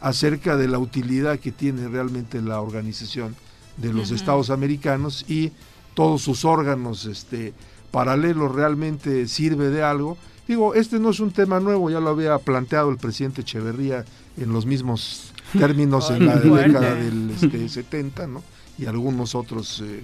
[0.00, 3.36] acerca de la utilidad que tiene realmente la organización
[3.76, 4.10] de los.
[4.10, 5.52] Estados americanos y
[5.92, 7.52] todos sus órganos este,
[7.90, 10.16] paralelos realmente sirve de algo.
[10.46, 14.04] Digo, este no es un tema nuevo, ya lo había planteado el presidente Echeverría
[14.36, 18.42] en los mismos términos en la década del este, 70, ¿no?
[18.76, 20.02] Y algunos otros eh,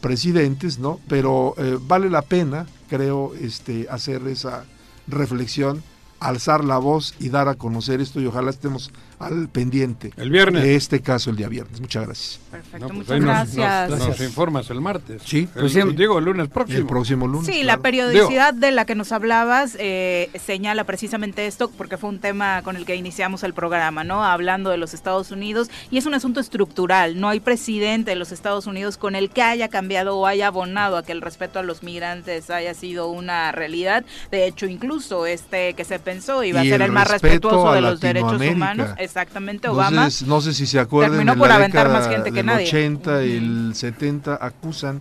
[0.00, 1.00] presidentes, ¿no?
[1.08, 4.64] Pero eh, vale la pena, creo, este, hacer esa
[5.06, 5.82] reflexión,
[6.20, 10.62] alzar la voz y dar a conocer esto y ojalá estemos al pendiente El viernes.
[10.62, 11.80] de este caso el día viernes.
[11.80, 12.40] Muchas gracias.
[12.50, 13.24] Perfecto, pues muchas nos-
[13.56, 13.90] gracias.
[13.90, 15.22] Nos, nos informas el martes.
[15.24, 15.80] Sí, El- pues sí.
[15.96, 16.78] digo, el lunes próximo.
[16.78, 17.46] El próximo lunes.
[17.52, 22.18] Sí, la periodicidad de la que nos hablabas eh, señala precisamente esto, porque fue un
[22.18, 24.24] tema con el que iniciamos el programa, ¿no?
[24.24, 27.20] Hablando de los Estados Unidos, y es un asunto estructural.
[27.20, 30.96] No hay presidente de los Estados Unidos con el que haya cambiado o haya abonado
[30.96, 34.04] a que el respeto a los migrantes haya sido una realidad.
[34.30, 37.80] De hecho, incluso este que se pensó iba a ser el el más respetuoso de
[37.80, 38.90] los derechos humanos.
[39.04, 39.88] Exactamente, Obama.
[39.96, 42.46] Entonces, no sé si se acuerdan, terminó en por la aventar más gente que del
[42.46, 42.66] nadie.
[42.66, 45.00] 80 y el 70 acusan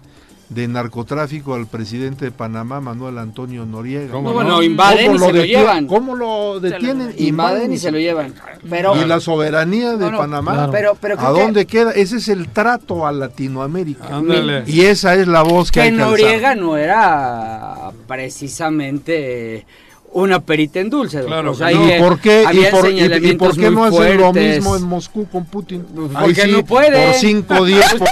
[0.50, 4.12] de narcotráfico al presidente de Panamá, Manuel Antonio Noriega.
[4.12, 4.62] ¿Cómo No, no?
[4.62, 5.88] invaden ¿Cómo y se lo llevan.
[5.88, 7.16] ¿Cómo lo detienen?
[7.18, 8.36] Invaden y se lo llevan.
[8.70, 10.72] Pero, y la soberanía de No, no, Panamá, claro.
[10.72, 11.92] Pero- pero ¿a creo que- dónde queda?
[11.94, 14.16] Ese es el trato a Latinoamérica.
[14.18, 14.64] Ándale.
[14.68, 16.10] Y esa es la voz que, que hay que alzar.
[16.20, 19.66] Noriega no era precisamente
[20.14, 21.24] una perita en dulce.
[21.24, 24.34] Claro ¿Y ahí, por qué, y por, y- y señalamientos por qué no hacen lo
[24.34, 25.86] mismo en Moscú con Putin?
[25.94, 26.94] Porque Ahí sí, no pueden.
[27.12, 28.08] Por 5 10 por-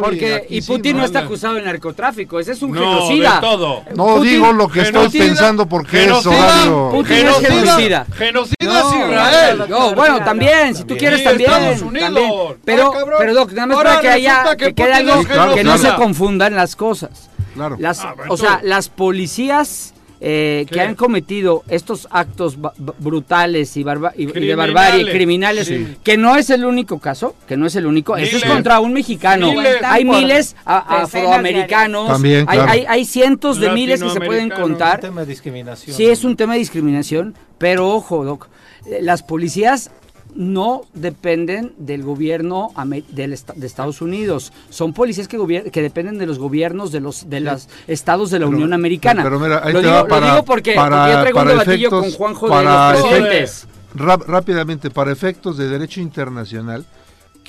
[0.00, 3.34] Porque, y sí, Putin no, no, está acusado de narcotráfico, ese es un No, genocida.
[3.34, 3.82] de todo.
[3.96, 6.90] No digo lo que estoy pensando porque es horario.
[6.92, 7.48] Putin es Genocida.
[7.50, 8.06] genocida.
[8.16, 9.64] Genocida es Israel.
[9.68, 11.50] No, bueno, también, si tú quieres también.
[11.50, 12.04] Estados Unidos.
[12.06, 12.32] también.
[12.64, 13.16] Pero, Ay, cabrón.
[13.18, 15.54] pero Doc, nada más para que haya, resulta que, que quede Putin algo, es genocida.
[15.56, 17.30] que no se confundan las cosas.
[17.58, 17.76] Claro.
[17.78, 22.58] Las, Ah, o sea, las policías eh, que han cometido estos actos
[22.98, 24.74] brutales y, barba- y- y de Criminales.
[24.74, 25.96] barbarie, criminales, Sí.
[26.02, 28.48] que no es el único caso, que no es el único, eso es Miles.
[28.52, 29.52] contra un mexicano.
[29.52, 29.76] Miles.
[29.84, 32.72] Hay miles a- afroamericanos, También, hay, claro.
[32.72, 35.00] hay, hay cientos de miles que se pueden contar.
[35.00, 35.96] tema de discriminación.
[35.96, 38.48] Sí, es un tema de discriminación, pero ojo, Doc,
[38.86, 39.90] eh, las policías
[40.34, 44.52] no dependen del gobierno de Estados Unidos.
[44.70, 45.38] Son policías que,
[45.82, 49.22] dependen de los gobiernos de los de los estados de la Pero- Unión Americana.
[49.22, 51.40] Pero mira, ahí lo, te digo, va lo para- digo porque, para- porque yo traigo
[51.40, 53.66] un debatillo con Juanjo de los presidentes.
[53.94, 56.84] Rápidamente, para efectos de derecho internacional,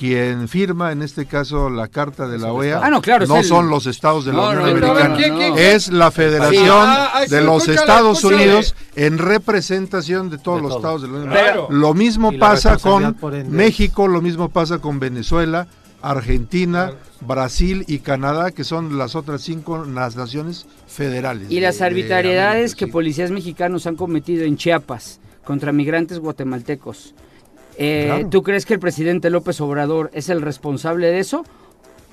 [0.00, 3.36] quien firma en este caso la carta de la OEA Ah, no, claro, es no
[3.36, 7.26] el- son los estados de la No, Unión no, Americana, es la Federación Ah, ah,
[7.28, 8.24] de los Estados.
[8.24, 10.78] Unidos en representación de todos De los todo.
[10.78, 11.48] estados de la Unión Claro.
[11.66, 11.78] Americana.
[11.80, 13.14] Lo mismo pasa con.
[13.50, 15.66] México, lo mismo pasa con Venezuela,
[16.00, 21.50] Argentina, Brasil y Canadá, que son las otras cinco nas- naciones federales.
[21.50, 22.90] Y de- las de arbitrariedades América, que sí.
[22.90, 27.14] policías mexicanos han cometido en Chiapas contra migrantes guatemaltecos.
[27.76, 28.28] Eh, Claro.
[28.30, 31.44] ¿Tú crees que el presidente López Obrador es el responsable de eso?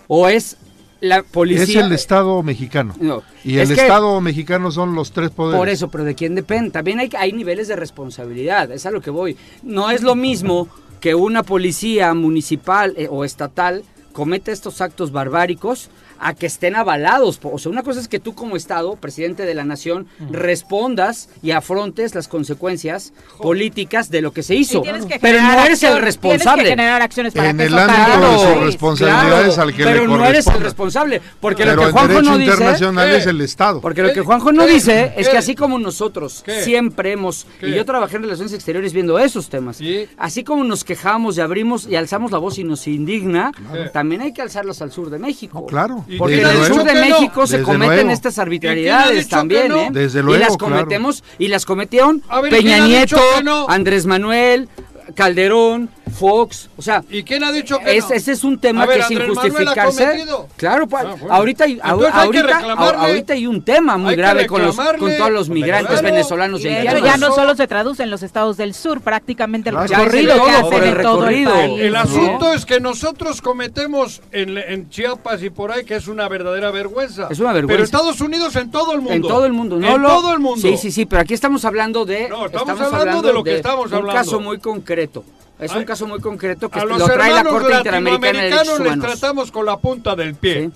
[0.08, 0.58] ¿O es
[1.02, 1.86] la Es policía?
[1.86, 2.96] el Estado mexicano.
[3.00, 5.60] No, Y es el que- Estado mexicano son los tres poderes.
[5.60, 6.72] Por eso, pero ¿de quién depende?
[6.72, 9.38] También hay, hay niveles de responsabilidad, es a lo que voy.
[9.64, 10.68] No es lo mismo
[11.00, 15.90] que una policía municipal eh, o estatal cometa estos actos barbáricos
[16.20, 17.40] a que estén avalados.
[17.44, 21.52] O sea, una cosa es que tú como Estado, presidente de la nación, respondas y
[21.52, 24.82] afrontes las consecuencias políticas de lo que se hizo.
[24.82, 26.64] Que Pero no eres acción- el responsable.
[26.64, 29.76] Tienes que generar acciones para En que el eso ámbito de sus responsabilidades claro, al
[29.76, 33.10] que pero le no eres el responsable, porque Pero lo que Juanjo no dice internacional
[33.10, 33.18] ¿Qué?
[33.18, 33.82] es el Estado.
[33.82, 34.74] porque lo que Juanjo no ¿Qué?
[34.74, 35.32] dice es ¿Qué?
[35.34, 36.64] que así como nosotros ¿Qué?
[36.64, 37.70] siempre hemos, ¿Qué?
[37.70, 40.08] y yo trabajé en relaciones exteriores viendo esos temas, Sí.
[40.18, 43.52] así como nos quejamos y abrimos y alzamos la voz y nos indigna,
[43.94, 45.66] también hay que alzarlos al sur de México.
[45.66, 46.06] Claro.
[46.08, 47.02] ¿Y Porque en el sur de no?
[47.02, 48.10] México se cometen luego.
[48.12, 49.82] estas ¿Y quién ha arbitrariedades también, no?
[49.82, 49.90] ¿eh?
[49.92, 50.76] Desde y las claro.
[50.76, 53.66] cometemos y las cometieron ver, Peña ¿quién ha dicho Nieto, no?
[53.70, 54.70] Andrés Manuel,
[55.16, 58.16] Calderón, Fox, o sea, ¿Y quién ha dicho que es- no?
[58.16, 60.26] ese es un tema A ver, que sin Andrés ha justificarse.
[60.56, 61.34] Claro, pa- Ah, bueno.
[61.34, 64.76] ahorita, hay, Entonces hay que ahorita, ahorita hay un tema muy Hay grave con, los,
[64.76, 66.06] con todos los migrantes Claro.
[66.16, 67.04] venezolanos Y y haitianos.
[67.04, 69.88] ya no solo se traduce en los estados del sur, prácticamente el Claro.
[70.06, 71.52] recorrido que todo, hacen el en todo el recorrido.
[71.54, 71.80] país.
[71.82, 72.00] El ¿no?
[72.00, 76.72] asunto es que nosotros cometemos en, en Chiapas y por ahí que es una verdadera
[76.72, 77.28] vergüenza.
[77.30, 77.74] Es una vergüenza.
[77.74, 79.14] Pero Estados Unidos en todo el mundo.
[79.14, 80.62] En todo el mundo, no En lo- todo el mundo.
[80.68, 82.28] Sí, sí, sí, pero aquí estamos hablando de.
[82.30, 84.08] No, estamos hablando de lo que estamos hablando.
[84.08, 85.24] Un caso muy concreto.
[85.60, 88.28] Es un Ay, caso muy concreto que A los lo trae la hermanos Corte Interamericana
[88.28, 89.20] de Derechos latinoamericanos les Humanos.
[89.20, 90.70] tratamos con la punta del pie.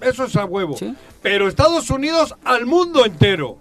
[0.00, 0.76] Eso es a huevo.
[1.20, 3.58] Pero Estados Unidos al mundo entero.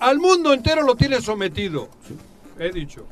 [0.00, 1.88] Al mundo entero lo tiene sometido.
[2.58, 3.06] He dicho.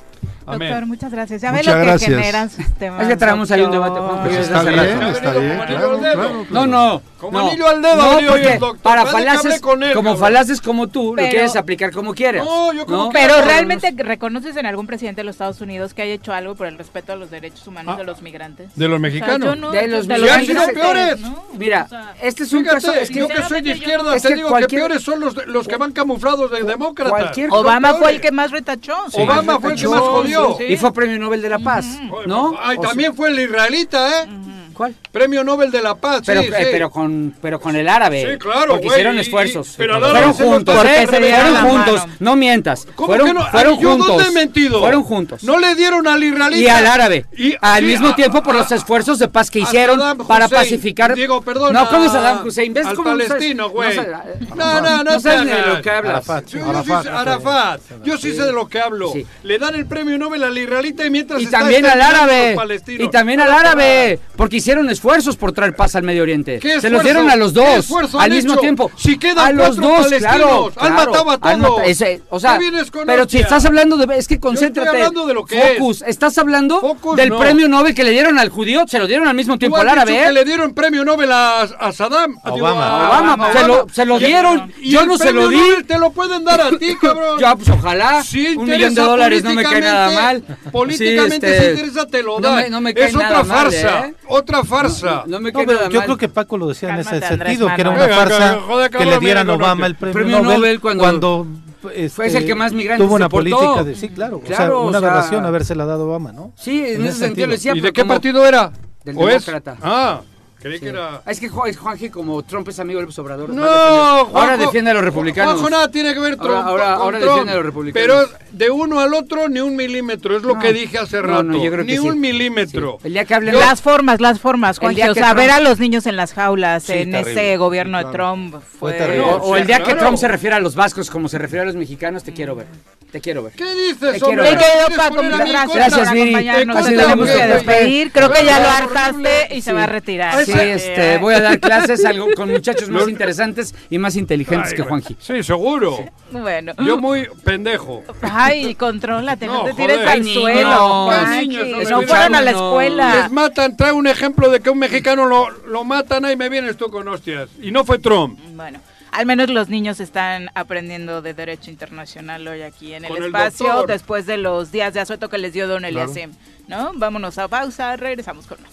[0.46, 0.68] Amén.
[0.70, 1.42] Doctor, muchas gracias.
[1.42, 2.10] Ya ve lo que gracias.
[2.10, 3.02] generan sus temas.
[3.02, 4.00] Es que traemos ahí un debate.
[4.24, 6.14] Pues está bien, está bien, claro, dedo.
[6.14, 7.02] claro, No, no.
[7.18, 7.48] Como no.
[7.48, 8.78] anillo al dedo, No, porque doctor.
[8.78, 10.20] para falaces, con él, como cabrón.
[10.20, 12.44] falaces como tú, lo Pero- quieres aplicar como quieras.
[12.44, 13.10] No, yo como ¿no?
[13.10, 16.66] Pero realmente reconoces en algún presidente de los Estados Unidos que haya hecho algo por
[16.66, 17.98] el respeto a los derechos humanos Ah.
[17.98, 18.68] de los migrantes.
[18.76, 19.56] De los O sea, mexicanos.
[19.58, 21.20] no- De los de Y han sido peores.
[21.20, 21.44] ¿no?
[21.54, 22.94] Mira, O sea, este es un Fíjate, caso.
[22.94, 25.66] Es que, yo que soy de izquierda, es te digo que peores son los, los
[25.66, 27.10] que van camuflados de demócratas.
[27.12, 28.94] Cualquier- Obama fue el que más retachó.
[29.14, 30.58] Obama fue el que más jodió.
[30.68, 31.86] Y fue premio Nobel de la Paz,
[32.26, 32.54] ¿no?
[32.82, 34.28] También fue el israelita, ¿eh?
[34.76, 34.94] ¿Cuál?
[35.10, 36.64] Premio Nobel de la Paz, Pero, sí, eh, sí.
[36.70, 38.32] pero con pero con el árabe.
[38.32, 39.68] Sí, claro, Porque güey, hicieron y- esfuerzos.
[39.72, 41.06] y- pero al fueron juntos, pasó ¿eh?
[41.06, 42.00] por se dieron juntos.
[42.00, 42.12] mano.
[42.20, 42.86] No mientas.
[42.94, 43.46] ¿Cómo fueron, que no?
[43.50, 44.06] fueron Ay, ¿yo juntos.
[44.08, 44.80] dónde he mentido?
[44.80, 45.42] Fueron juntos.
[45.44, 46.60] No le dieron al israelita.
[46.62, 47.24] Y al árabe.
[47.38, 50.46] Y- al sí, mismo a- tiempo por a- los esfuerzos de paz que hicieron para
[50.48, 51.14] pacificar.
[51.14, 52.74] Digo, perdona, No, ¿cómo es Saddam Hussein?
[52.74, 53.96] ¿Ves al cómo no palestino, güey.
[53.96, 54.16] No, sabes-
[54.56, 56.12] No, no, no no sabes te ni de lo que hablas.
[56.28, 56.46] Arafat.
[56.48, 57.80] Yo, sí sé- Arafat.
[58.04, 59.12] Yo sí sé de lo que hablo.
[59.42, 62.76] Le dan el premio Nobel al israelita y mientras Y también al exterminando a árabe.
[62.98, 64.20] Y también al No, árabe.
[64.36, 66.58] Porque hicieron esfuerzos por traer paz al Medio Oriente.
[66.58, 67.68] ¿Qué Se los dieron a los ¿Qué dos.
[67.78, 68.60] esfuerzo Al han mismo hecho?
[68.62, 68.90] tiempo.
[68.96, 70.72] Si quedan a los dos, claro.
[70.76, 70.94] han claro.
[71.12, 71.82] matado a mata- todos.
[71.86, 74.16] ese- o sea, ¿Qué vienes con pero si estás hablando de.
[74.18, 74.88] Es que concéntrate.
[74.88, 76.02] hablando de lo que Focus.
[76.02, 77.38] Estás hablando Focus, del no.
[77.38, 78.84] premio Nobel que le dieron al judío.
[78.88, 80.10] Se lo dieron al mismo tiempo al árabe.
[80.12, 80.32] que ¿eh?
[80.32, 82.36] le dieron premio Nobel a, a Saddam.
[82.44, 82.86] Obama.
[83.06, 84.72] a- Obama, se lo- se lo dieron.
[84.80, 85.58] y Yo el no se lo di.
[85.58, 87.38] Nobel te lo pueden dar a ti, cabrón.
[87.38, 88.24] Ya, pues ojalá.
[88.24, 90.42] Si un millón de dólares no me cae nada mal.
[90.72, 92.56] políticamente- Sí, este, si interesa te lo no da.
[92.56, 94.06] me- no me cae es otra farsa.
[94.08, 94.14] ¿eh?
[94.60, 95.24] Otra farsa.
[95.26, 96.04] No me No, cae pero nada yo mal.
[96.06, 98.90] creo que Paco lo decía en ese Cálmate, Andrés sentido, que era una farsa joder,
[98.90, 101.46] que le dieran a Obama no, el premio, Premio Nobel, Nobel cuando- cuando,
[101.94, 104.82] este, Fue el que más migrantes tuvo una política de sí, claro, o sea, Claro,
[104.82, 106.52] una o sea- aberración habérsela dado a Obama, ¿no?
[106.56, 107.72] Sí, en, En ese ese sentido le decía.
[107.74, 108.72] ¿Y de qué partido era?
[109.04, 109.76] Del demócrata.
[109.82, 110.20] Ah,
[110.60, 110.80] creí Sí.
[110.84, 111.16] que era...
[111.24, 113.48] Ah, Es que Juan- Juanji, como Trump es amigo del Obrador.
[113.50, 115.52] No, defender- ahora Juanjo- defiende a los republicanos.
[115.54, 117.30] Juanjo nada tiene que ver Ahora- Trump ahora- con ahora Trump.
[117.32, 118.06] defiende a los republicanos.
[118.28, 120.60] Pero de uno al otro ni un milímetro, es lo No.
[120.60, 121.42] que dije hace No, rato.
[121.44, 122.08] no, yo creo ni que sí.
[122.08, 122.98] un milímetro.
[123.04, 124.96] El día que hablen Las formas, las formas, El Juanji.
[124.96, 127.32] día O que sea, Trump- ver a los niños en las jaulas Sí, en terrible.
[127.32, 128.16] ese gobierno de Claro.
[128.16, 128.90] Trump fue...
[128.90, 129.20] Fue terrible.
[129.24, 130.00] O, o Sí, el día que claro.
[130.00, 132.66] Trump se refiere a los vascos como se refiere a los mexicanos, te quiero ver.
[133.10, 133.52] Te quiero ver.
[133.52, 134.42] ¿Qué dices, Te quiero hombre?
[134.42, 134.54] ver.
[134.56, 136.66] Me quedo ¿Quieres Paco, poner a muchas mi gracias, Viri.
[136.66, 138.12] Nos tenemos que despedir.
[138.12, 139.76] Creo que ya lo hartaste y se Sí.
[139.76, 140.45] va a retirar.
[140.52, 144.76] Sí, este, voy a dar clases algo con muchachos más interesantes y más inteligentes Ay,
[144.76, 144.82] que.
[144.82, 145.16] Juanji.
[145.18, 145.98] Sí, seguro.
[146.30, 146.72] Bueno.
[146.84, 148.02] Yo muy pendejo.
[148.22, 150.08] Ay, contrólate, no, No, te tires joder.
[150.08, 151.10] al Ay, suelo.
[151.40, 152.06] Niños, no hombre.
[152.08, 152.68] fueron a la No.
[152.68, 153.16] escuela.
[153.22, 156.76] Les matan, trae un ejemplo de que un mexicano lo, lo matan, ahí me vienes
[156.76, 157.48] tú con hostias.
[157.60, 158.38] Y no fue Trump.
[158.54, 158.80] Bueno,
[159.12, 163.66] al menos los niños están aprendiendo de derecho internacional hoy aquí en el el espacio,
[163.66, 163.86] doctor.
[163.88, 166.32] después de los días de asueto que les dio Don Eliasim,
[166.68, 166.92] ¿no?
[166.94, 168.70] Vámonos a pausa, regresamos con más.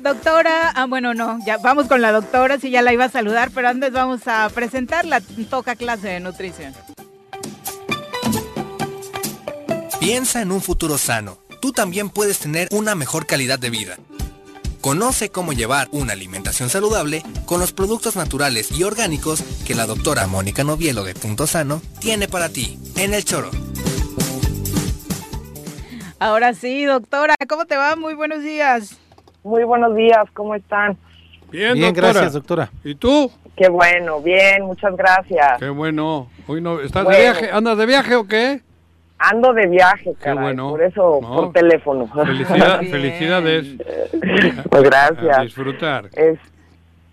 [0.00, 3.50] Doctora, ah, bueno, no, ya vamos con la doctora, si ya la iba a saludar,
[3.54, 6.74] pero antes vamos a presentar la toca clase de nutrición.
[10.00, 11.38] Piensa en un futuro sano.
[11.60, 13.96] Tú también puedes tener una mejor calidad de vida.
[14.80, 20.26] Conoce cómo llevar una alimentación saludable con los productos naturales y orgánicos que la doctora
[20.26, 23.52] Mónica Novielo de Punto Sano tiene para ti en el choro.
[26.22, 27.96] Ahora sí, doctora, ¿cómo te va?
[27.96, 28.96] Muy buenos días.
[29.42, 30.96] Muy buenos días, ¿cómo están?
[31.50, 32.12] Bien, Bien, doctora.
[32.12, 32.70] gracias, doctora.
[32.84, 33.28] ¿Y tú?
[33.56, 35.58] Qué bueno, bien, muchas gracias.
[35.58, 36.28] Qué bueno.
[36.46, 37.18] Hoy no, ¿Estás Bueno.
[37.18, 37.50] de viaje?
[37.50, 38.60] ¿Andas de viaje o qué?
[39.18, 40.70] Ando de viaje, caray, bueno.
[40.70, 41.34] por eso, No.
[41.34, 42.06] por teléfono.
[42.06, 43.66] Felicidad- felicidades.
[44.70, 45.38] Pues gracias.
[45.38, 46.08] A disfrutar.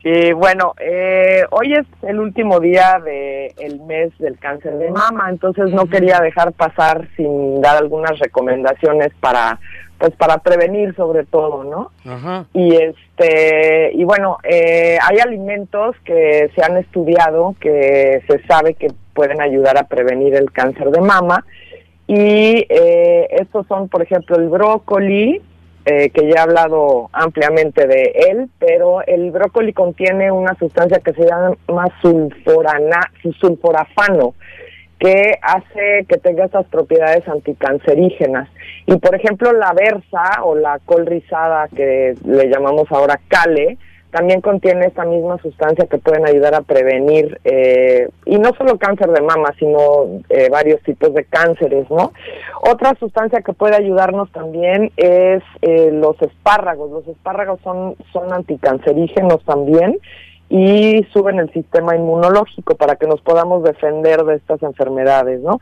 [0.03, 5.71] Y bueno, eh, hoy es el último día del mes del cáncer de mama, entonces
[5.71, 9.59] no quería dejar pasar sin dar algunas recomendaciones para,
[9.97, 11.91] pues para prevenir sobre todo, ¿no?
[12.09, 12.45] Ajá.
[12.53, 18.88] Y este y bueno, eh, hay alimentos que se han estudiado que se sabe que
[19.13, 21.43] pueden ayudar a prevenir el cáncer de mama
[22.09, 25.41] y eh, estos son, por ejemplo, el brócoli,
[25.89, 31.13] eh, que ya he hablado ampliamente de él, pero el brócoli contiene una sustancia que
[31.13, 34.35] se llama sulforana, sulforafano.
[34.99, 38.49] que hace que tenga estas propiedades anticancerígenas.
[38.85, 43.77] Y por ejemplo, la versa o la col rizada que le llamamos ahora cale,
[44.11, 49.10] también contiene esta misma sustancia que pueden ayudar a prevenir, eh, y no solo cáncer
[49.11, 52.11] de mama, sino eh, varios tipos de cánceres, ¿no?
[52.61, 56.91] Otra sustancia que puede ayudarnos también es eh, los espárragos.
[56.91, 59.99] Los espárragos son, son anticancerígenos también
[60.49, 65.60] y suben el sistema inmunológico para que nos podamos defender de estas enfermedades, ¿no?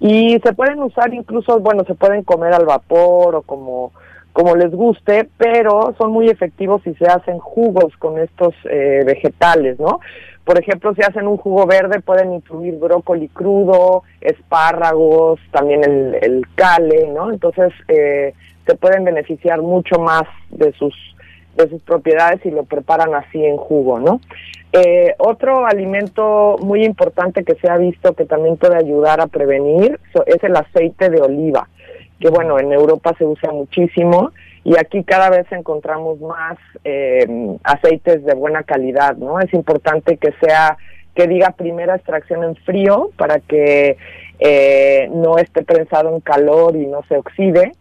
[0.00, 3.90] Y se pueden usar incluso, bueno, se pueden comer al vapor o como
[4.38, 9.80] como les guste, pero son muy efectivos si se hacen jugos con estos eh, vegetales,
[9.80, 9.98] ¿no?
[10.44, 16.46] Por ejemplo, si hacen un jugo verde pueden incluir brócoli crudo, espárragos, también el, el
[16.54, 17.32] cale, ¿no?
[17.32, 18.32] Entonces eh,
[18.64, 20.94] se pueden beneficiar mucho más de sus
[21.56, 24.20] de sus propiedades y lo preparan así en jugo, ¿no?
[24.72, 29.98] Eh, otro alimento muy importante que se ha visto que también puede ayudar a prevenir
[30.26, 31.66] es el aceite de oliva
[32.20, 34.32] que bueno, en Europa se usa muchísimo
[34.64, 37.26] y aquí cada vez encontramos más eh,
[37.62, 39.40] aceites de buena calidad, ¿no?
[39.40, 40.76] Es importante que sea,
[41.14, 43.96] que diga primera extracción en frío para que
[44.40, 47.72] eh, no esté prensado en calor y no se oxide.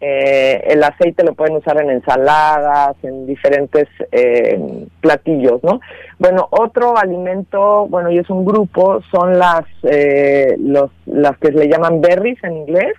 [0.00, 5.80] Eh, el aceite lo pueden usar en ensaladas, en diferentes eh, platillos, ¿no?
[6.18, 11.68] Bueno, otro alimento, bueno, y es un grupo, son las, eh, los, las que le
[11.68, 12.92] llaman berries en inglés,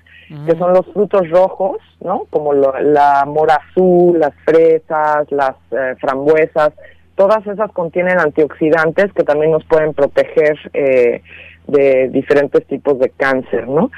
[0.45, 2.25] que son los frutos rojos, ¿no?
[2.29, 6.73] Como lo- la mora azul, las fresas, las eh, frambuesas,
[7.15, 11.21] todas esas contienen antioxidantes que también nos pueden proteger eh,
[11.67, 13.89] de diferentes tipos de cáncer, ¿no?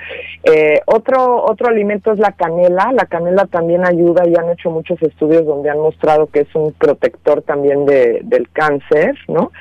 [0.43, 2.91] Eh, otro otro alimento es la canela.
[2.93, 6.71] La canela también ayuda y han hecho muchos estudios donde han mostrado que es un
[6.73, 9.51] protector también de, del cáncer, ¿no?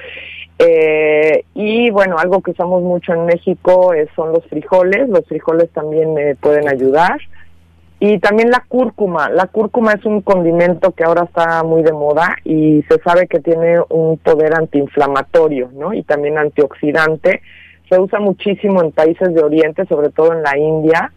[0.59, 5.09] Eh, y bueno, algo que usamos mucho en México eh, son los frijoles.
[5.09, 7.19] Los frijoles también eh, pueden ayudar.
[7.99, 9.31] Y también la cúrcuma.
[9.31, 13.41] La cúrcuma es un condimento que ahora está muy de moda y se sabe que
[13.41, 15.95] tiene un poder antiinflamatorio, ¿no?
[15.95, 17.41] Y también antioxidante.
[17.89, 21.12] Se usa muchísimo en países de Oriente, sobre todo en la India.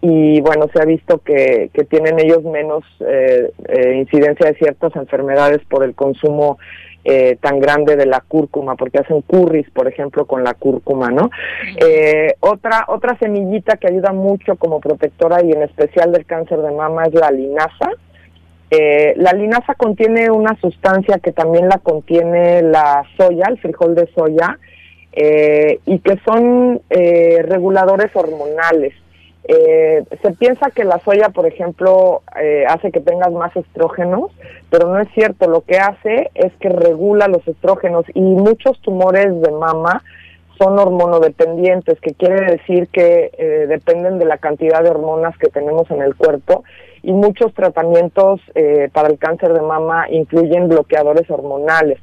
[0.00, 4.94] Y bueno, se ha visto que, que tienen ellos menos eh, eh, incidencia de ciertas
[4.96, 6.58] enfermedades por el consumo
[7.04, 11.30] eh, tan grande de la cúrcuma, porque hacen curries, por ejemplo, con la cúrcuma, ¿no?
[11.76, 16.70] Eh, otra otra semillita que ayuda mucho como protectora y en especial del cáncer de
[16.70, 17.90] mama es la linaza.
[18.70, 24.08] Eh, la linaza contiene una sustancia que también la contiene la soya, el frijol de
[24.14, 24.58] soya,
[25.12, 28.94] eh, y que son eh, reguladores hormonales.
[29.46, 34.30] Eh, se piensa que la soya, por ejemplo, eh, hace que tengas más estrógenos,
[34.70, 35.48] pero no es cierto.
[35.48, 40.02] Lo que hace es que regula los estrógenos y muchos tumores de mama
[40.58, 45.90] son hormonodependientes, que quiere decir que eh, dependen de la cantidad de hormonas que tenemos
[45.90, 46.64] en el cuerpo
[47.04, 51.98] y muchos tratamientos eh, para el cáncer de mama incluyen bloqueadores hormonales.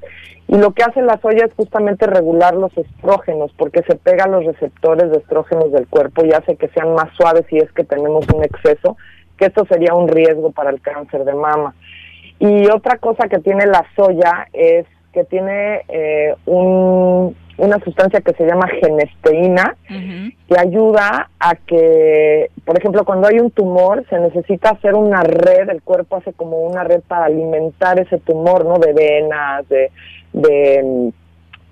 [0.47, 4.27] Y lo que hace la soya es justamente regular los estrógenos, porque se pega a
[4.27, 7.83] los receptores de estrógenos del cuerpo y hace que sean más suaves si es que
[7.83, 8.97] tenemos un exceso,
[9.37, 11.73] que esto sería un riesgo para el cáncer de mama.
[12.37, 18.33] Y otra cosa que tiene la soya es que tiene eh, un, una sustancia que
[18.33, 19.75] se llama genesteína,
[20.47, 25.69] que ayuda a que, por ejemplo, cuando hay un tumor, se necesita hacer una red,
[25.69, 28.79] el cuerpo hace como una red para alimentar ese tumor, ¿no?
[28.79, 29.91] De venas, de,
[30.33, 31.11] de,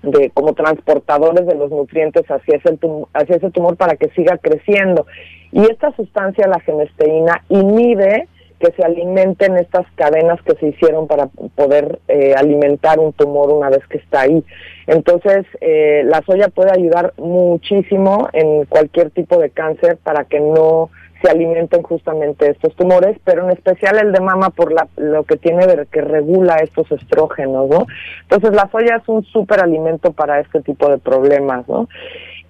[0.02, 4.38] de como transportadores de los nutrientes hacia ese, tum- hacia ese tumor para que siga
[4.38, 5.06] creciendo.
[5.52, 8.28] Y esta sustancia, la genesteína, inhibe
[8.60, 13.70] que se alimenten estas cadenas que se hicieron para poder eh, alimentar un tumor una
[13.70, 14.44] vez que está ahí.
[14.86, 20.90] Entonces, eh, la soya puede ayudar muchísimo en cualquier tipo de cáncer para que no
[21.22, 25.36] se alimenten justamente estos tumores, pero en especial el de mama por la, lo que
[25.36, 27.86] tiene de que regula estos estrógenos, ¿no?
[28.22, 31.88] Entonces, la soya es un súper alimento para este tipo de problemas, ¿no?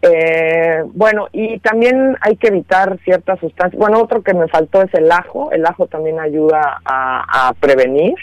[0.03, 3.79] Eh, bueno, y también hay que evitar ciertas sustancias.
[3.79, 5.53] Bueno, otro que me faltó es el ajo.
[5.53, 8.15] El ajo también ayuda a, prevenir.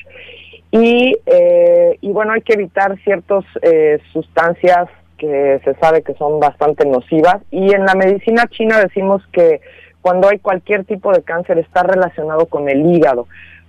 [0.71, 6.39] Y, eh, y bueno, hay que evitar ciertas eh, sustancias que se sabe que son
[6.39, 7.37] bastante nocivas.
[7.51, 9.61] Y en la medicina china decimos que
[10.01, 13.27] cuando hay cualquier tipo de cáncer está relacionado con el hígado,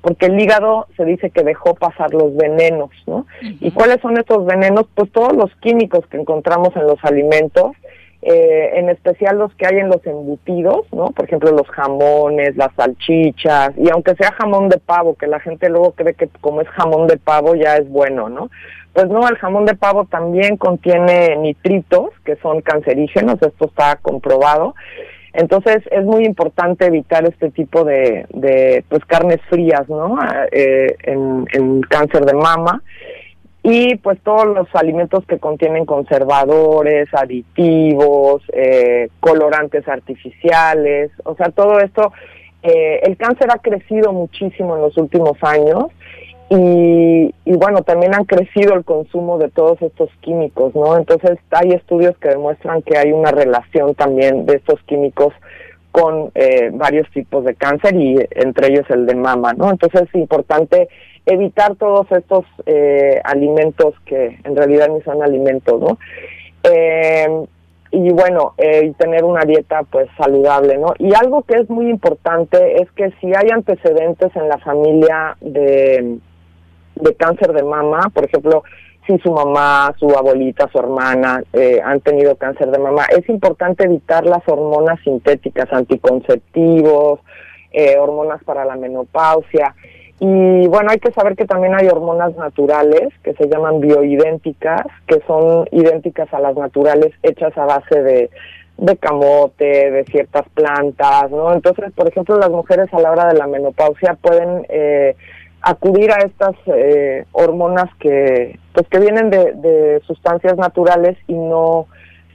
[0.09, 3.27] porque el hígado se dice que dejó pasar los venenos, ¿no?
[3.43, 4.87] ¿Y cuáles son estos venenos?
[4.95, 7.73] Pues todos los químicos que encontramos en los alimentos
[8.23, 11.09] eh, en especial los que hay en los embutidos, ¿no?
[11.09, 15.69] Por ejemplo, los jamones, las salchichas, y aunque sea jamón de pavo, que la gente
[15.69, 18.51] luego cree que como es jamón de pavo ya es bueno, ¿no?
[18.95, 24.75] Pues no, el jamón de pavo también contiene nitritos, que son cancerígenos, esto está comprobado.
[25.33, 30.19] Entonces es muy importante evitar este tipo de, de pues carnes frías, ¿no?
[30.53, 32.83] Eh, en, en cáncer de mama.
[33.63, 41.79] Y pues todos los alimentos que contienen conservadores, aditivos, eh, colorantes artificiales, o sea, todo
[41.81, 42.13] esto,
[42.63, 45.87] eh, el cáncer ha crecido muchísimo en los últimos años
[46.51, 50.97] y, y bueno, también han crecido el consumo de todos estos químicos, ¿no?
[50.97, 55.35] Entonces hay estudios que demuestran que hay una relación también de estos químicos
[55.91, 59.71] con eh, varios tipos de cáncer y entre ellos el de mama, ¿no?
[59.71, 60.89] Entonces es importante
[61.27, 65.99] evitar todos estos eh, alimentos que en realidad ni son alimentos, ¿no?
[66.63, 67.47] Eh,
[67.91, 70.95] y bueno, eh, y tener una dieta pues saludable, ¿no?
[70.99, 76.19] Y algo que es muy importante es que si hay antecedentes en la familia de,
[77.01, 78.63] de cáncer de mama, por ejemplo,
[79.07, 83.85] si su mamá, su abuelita, su hermana eh, han tenido cáncer de mama, es importante
[83.85, 87.21] evitar las hormonas sintéticas, anticonceptivos,
[87.73, 89.75] eh, hormonas para la menopausia.
[90.21, 95.21] Y bueno, hay que saber que también hay hormonas naturales que se llaman bioidénticas, que
[95.27, 98.31] son idénticas a las naturales hechas a base de,
[98.79, 101.53] de camote, de ciertas plantas, ¿no?
[101.53, 105.17] Entonces, por ejemplo, las mujeres a la hora de la menopausia pueden eh,
[105.69, 111.87] acudir a estas eh, hormonas que, pues, que vienen de, de sustancias naturales y no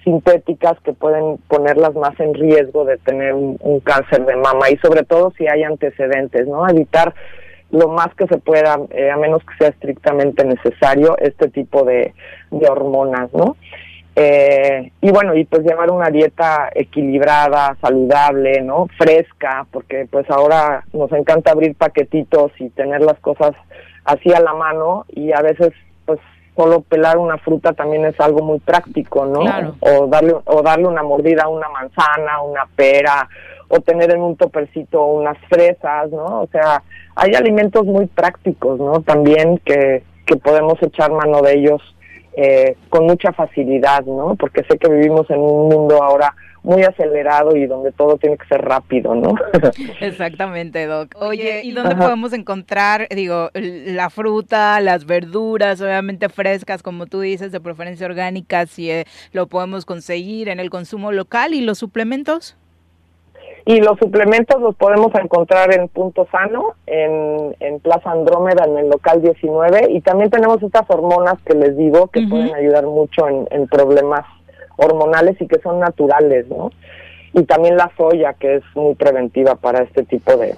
[0.03, 4.77] sintéticas que pueden ponerlas más en riesgo de tener un, un cáncer de mama y
[4.77, 6.67] sobre todo si hay antecedentes, ¿no?
[6.67, 7.13] Evitar
[7.71, 12.13] lo más que se pueda, eh, a menos que sea estrictamente necesario, este tipo de,
[12.51, 13.57] de hormonas, ¿no?
[14.15, 18.87] Eh, y bueno, y pues llevar una dieta equilibrada, saludable, ¿no?
[18.97, 23.55] Fresca, porque pues ahora nos encanta abrir paquetitos y tener las cosas
[24.05, 25.71] así a la mano y a veces
[26.05, 26.19] pues
[26.55, 29.39] solo pelar una fruta también es algo muy práctico, ¿no?
[29.39, 29.75] Claro.
[29.79, 33.27] O darle o darle una mordida a una manzana, una pera,
[33.67, 36.41] o tener en un topercito unas fresas, ¿no?
[36.41, 36.83] O sea,
[37.15, 39.01] hay alimentos muy prácticos, ¿no?
[39.01, 41.81] También que, que podemos echar mano de ellos
[42.35, 44.35] eh, con mucha facilidad, ¿no?
[44.35, 46.33] Porque sé que vivimos en un mundo ahora
[46.63, 49.35] muy acelerado y donde todo tiene que ser rápido, ¿no?
[49.99, 51.13] Exactamente, Doc.
[51.19, 52.05] Oye, ¿y dónde Ajá.
[52.05, 58.69] podemos encontrar, digo, la fruta, las verduras, obviamente frescas, como tú dices, de preferencia orgánicas,
[58.69, 62.55] si eh, lo podemos conseguir en el consumo local y los suplementos?
[63.65, 68.89] Y los suplementos los podemos encontrar en Punto Sano, en, en Plaza Andrómeda, en el
[68.89, 73.47] local 19, y también tenemos estas hormonas que les digo que pueden ayudar mucho en,
[73.51, 74.25] en problemas
[74.75, 76.71] hormonales y que son naturales, ¿no?
[77.33, 80.55] Y también la soya, que es muy preventiva para este tipo de,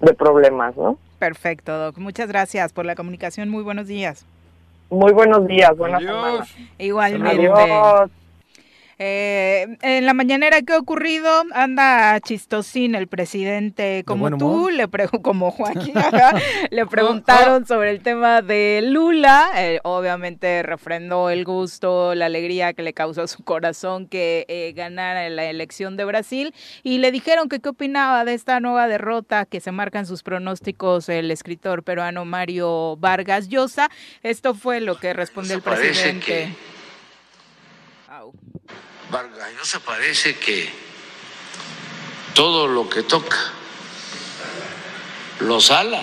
[0.00, 0.98] de problemas, ¿no?
[1.18, 1.98] Perfecto, Doc.
[1.98, 3.48] Muchas gracias por la comunicación.
[3.48, 4.24] Muy buenos días.
[4.88, 6.54] Muy buenos días, buenas semanas.
[6.78, 7.48] Igualmente.
[7.48, 8.10] Adiós.
[8.98, 11.28] Eh, en la mañanera, ¿qué ha ocurrido?
[11.52, 14.88] Anda chistosín el presidente, como tú, le
[15.22, 15.94] como Joaquín,
[16.70, 19.50] le preguntaron sobre el tema de Lula.
[19.56, 24.72] eh, obviamente refrendó el gusto, la alegría que le causó a su corazón que eh,
[24.74, 26.54] ganara la elección de Brasil.
[26.82, 30.22] Y le dijeron que qué opinaba de esta nueva derrota que se marca en sus
[30.22, 33.90] pronósticos el escritor peruano Mario Vargas Llosa.
[34.22, 36.54] Esto fue lo que respondió el presidente.
[39.10, 40.68] Vargas Llosa parece que
[42.34, 43.36] todo lo que toca
[45.40, 46.00] lo sala.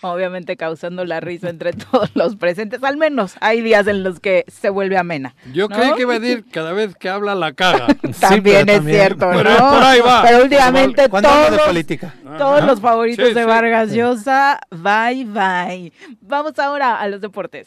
[0.00, 2.82] obviamente causando la risa entre todos los presentes.
[2.82, 5.34] Al menos hay días en los que se vuelve amena.
[5.52, 5.76] Yo ¿no?
[5.76, 7.86] creí que iba a decir cada vez que habla la caga.
[8.20, 9.58] También es cierto, Pero ¿no?
[9.70, 10.22] por ahí va.
[10.22, 12.14] Pero últimamente todos, de política.
[12.38, 13.46] todos los favoritos Sí, de sí.
[13.46, 15.92] Vargas Llosa, bye bye.
[16.22, 17.66] Vamos ahora a los deportes.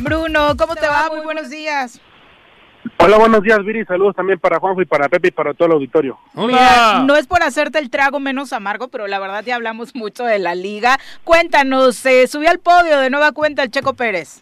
[0.00, 1.08] Bruno, ¿cómo te va?
[1.10, 2.00] Muy buenos días.
[2.98, 3.84] Hola, buenos días, Viri.
[3.84, 6.18] Saludos también para Juanjo y para Pepe y para todo el auditorio.
[6.34, 10.24] Mira, no es por hacerte el trago menos amargo, pero la verdad ya hablamos mucho
[10.24, 10.98] de la liga.
[11.24, 14.40] Cuéntanos, eh, subió al podio de nueva cuenta el Checo Pérez.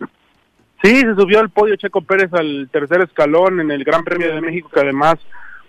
[0.83, 4.41] Sí, se subió al podio Checo Pérez al tercer escalón en el Gran Premio de
[4.41, 5.17] México, que además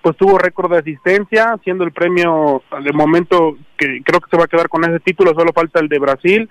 [0.01, 4.43] pues tuvo récord de asistencia, siendo el premio de momento que creo que se va
[4.43, 6.49] a quedar con ese título, solo falta el de Brasil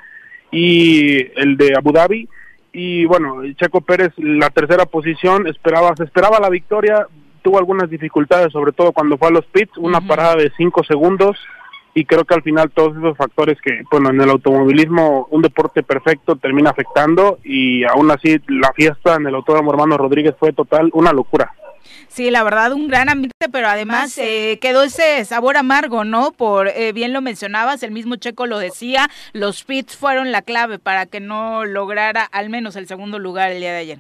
[0.51, 2.29] y el de Abu Dhabi.
[2.73, 7.07] Y bueno, Checo Pérez, la tercera posición, esperaba, se esperaba la victoria,
[7.43, 11.39] tuvo algunas dificultades, sobre todo cuando fue a los pits, una parada de cinco segundos,
[11.95, 15.83] y creo que al final todos esos factores que, bueno, en el automovilismo un deporte
[15.83, 20.91] perfecto termina afectando y aún así la fiesta en el Autódromo Hermano Rodríguez fue total
[20.93, 21.55] una locura.
[22.09, 26.33] Sí, la verdad, un gran ambiente, pero además eh, quedó ese sabor amargo, ¿no?
[26.33, 30.79] Por, eh, bien lo mencionabas, el mismo Checo lo decía, los pits fueron la clave
[30.79, 33.99] para que no lograra al menos el segundo lugar el día de ayer.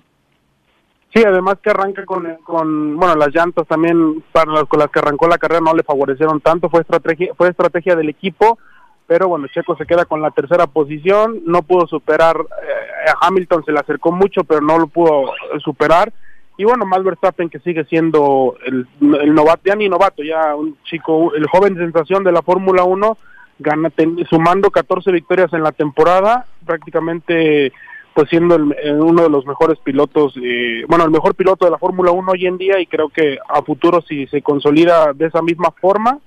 [1.14, 4.98] Sí, además que arranca con, con bueno, las llantas también para las, con las que
[4.98, 8.58] arrancó la carrera no le favorecieron tanto, fue estrategia, fue estrategia del equipo,
[9.06, 13.64] pero bueno, Checo se queda con la tercera posición, no pudo superar eh, a Hamilton,
[13.64, 15.32] se le acercó mucho, pero no lo pudo
[15.64, 16.12] superar.
[16.58, 18.86] Y bueno, Max Verstappen que sigue siendo el,
[19.20, 23.18] el novato, ya ni novato, ya un chico, el joven sensación de la Fórmula 1,
[23.58, 27.72] gana, ten- sumando 14 victorias en la temporada, prácticamente
[28.14, 31.76] pues siendo el- uno de los mejores pilotos, eh, bueno, el mejor piloto de la
[31.78, 35.42] Fórmula 1 hoy en día y creo que a futuro si se consolida de esa
[35.42, 36.18] misma forma,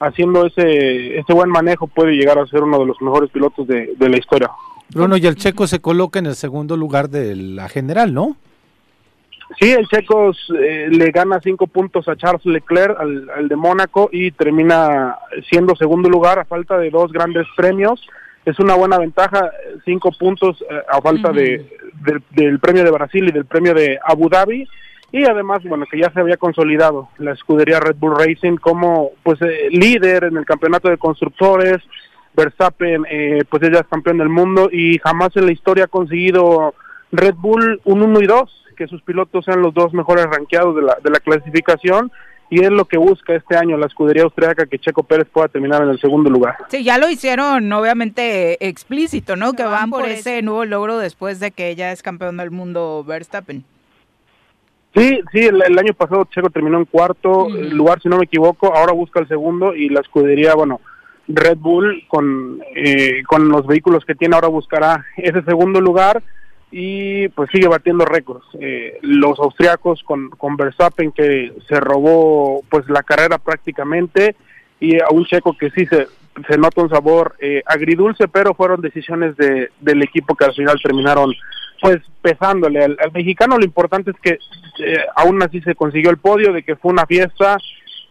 [0.00, 3.94] haciendo ese, ese buen manejo puede llegar a ser uno de los mejores pilotos de,
[3.96, 4.50] de la historia.
[4.92, 8.36] Bruno, y el checo se coloca en el segundo lugar de la general, ¿no?
[9.60, 14.08] Sí, el Checo eh, le gana cinco puntos a Charles Leclerc, al, al de Mónaco,
[14.12, 15.16] y termina
[15.48, 18.04] siendo segundo lugar a falta de dos grandes premios.
[18.44, 19.50] Es una buena ventaja,
[19.84, 21.66] cinco puntos eh, a falta de,
[22.04, 24.68] del- del premio de Brasil y del premio de Abu Dhabi.
[25.12, 29.40] Y además, bueno, que ya se había consolidado la escudería Red Bull Racing como pues
[29.42, 31.78] eh, líder en el campeonato de constructores.
[32.34, 36.74] Verstappen, eh, pues ella es campeón del mundo y jamás en la historia ha conseguido
[37.10, 40.82] Red Bull un 1 y 2, que sus pilotos sean los dos mejores rankeados de
[40.82, 42.12] la, de la clasificación
[42.48, 45.82] y es lo que busca este año la escudería austriaca que Checo Pérez pueda terminar
[45.82, 46.56] en el segundo lugar.
[46.68, 49.54] Sí, ya lo hicieron obviamente explícito, ¿no?
[49.54, 53.64] Que van por ese nuevo logro después de que ya es campeón del mundo Verstappen.
[54.94, 58.24] Sí, sí, el, el año pasado Checo terminó en cuarto eh, lugar, si no me
[58.24, 60.80] equivoco, ahora busca el segundo y la escudería, bueno,
[61.28, 66.22] Red Bull con, eh, con los vehículos que tiene ahora buscará ese segundo lugar
[66.70, 68.44] y pues sigue batiendo récords.
[68.60, 74.36] Eh, los austriacos con, con Verstappen que se robó pues la carrera prácticamente
[74.80, 76.08] y a un checo que sí se,
[76.48, 80.80] se nota un sabor eh, agridulce, pero fueron decisiones de, del equipo que al final
[80.82, 81.32] terminaron
[81.80, 83.58] pues pesándole al, mexicano.
[83.58, 84.38] Lo importante es que
[84.84, 87.58] eh, aún así se consiguió el podio, de que fue una fiesta,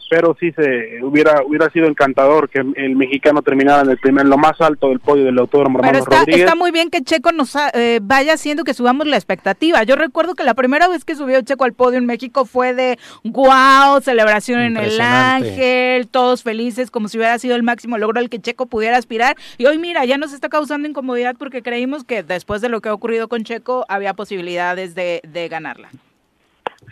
[0.09, 4.29] pero sí se hubiera hubiera sido encantador que el mexicano terminara en el primer, en
[4.29, 6.41] lo más alto del podio del Autódromo Pero está, Rodríguez.
[6.43, 9.83] está muy bien que Checo nos ha- eh, vaya haciendo que subamos la expectativa.
[9.83, 12.97] Yo recuerdo que la primera vez que subió Checo al podio en México fue de
[13.23, 14.99] wow, celebración en el.
[15.01, 19.35] Ángel, todos felices como si hubiera sido el máximo logro al que Checo pudiera aspirar.
[19.57, 22.89] Y hoy mira, ya nos está causando incomodidad porque creímos que después de lo que
[22.89, 25.89] ha ocurrido con Checo había posibilidades de, de ganarla.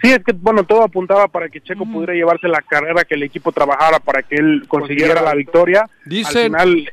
[0.04, 3.24] Sí, es que bueno, todo apuntaba para que Checo pudiera llevarse la carrera, que el
[3.24, 5.90] equipo trabajara para que él consiguiera la victoria.
[6.06, 6.92] Dicen, Al final,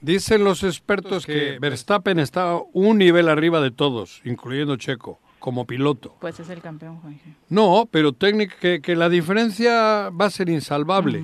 [0.00, 6.14] dicen los expertos que Verstappen está un nivel arriba de todos, incluyendo Checo, como piloto.
[6.20, 7.00] Pues es el campeón.
[7.48, 11.20] No, pero técnico que, que la diferencia va a ser insalvable.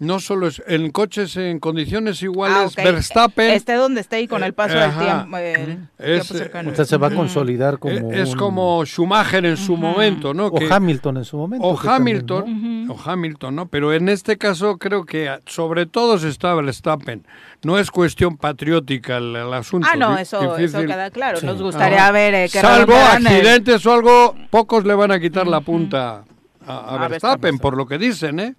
[0.00, 2.82] No solo es en coches en condiciones iguales, Ah.
[2.84, 5.00] Verstappen Esté donde esté y con el paso del ajá.
[5.04, 5.36] tiempo.
[5.36, 6.70] el Es, tiempo cercano.
[6.70, 7.18] O sea, se va a Ujú.
[7.18, 10.46] consolidar como es un- como Schumacher en su momento, ¿no?
[10.46, 11.66] O Que- Hamilton en su momento.
[11.66, 12.94] o también, Hamilton, ¿no?
[12.94, 13.68] o Hamilton, ¿no?
[13.68, 17.26] Pero en este caso creo que ah, sobre todo se está Verstappen.
[17.62, 19.86] No es cuestión patriótica el, el asunto.
[19.92, 21.40] Ah, no, eso, eso queda claro.
[21.40, 21.44] Sí.
[21.46, 22.12] Nos gustaría Ajá.
[22.12, 25.60] ver eh, que Salvo redondearan el- accidentes o algo, pocos le van a quitar la
[25.60, 26.24] punta
[26.66, 27.58] a, a A Verstappen, Verstappen.
[27.58, 28.54] por lo que dicen, ¿eh?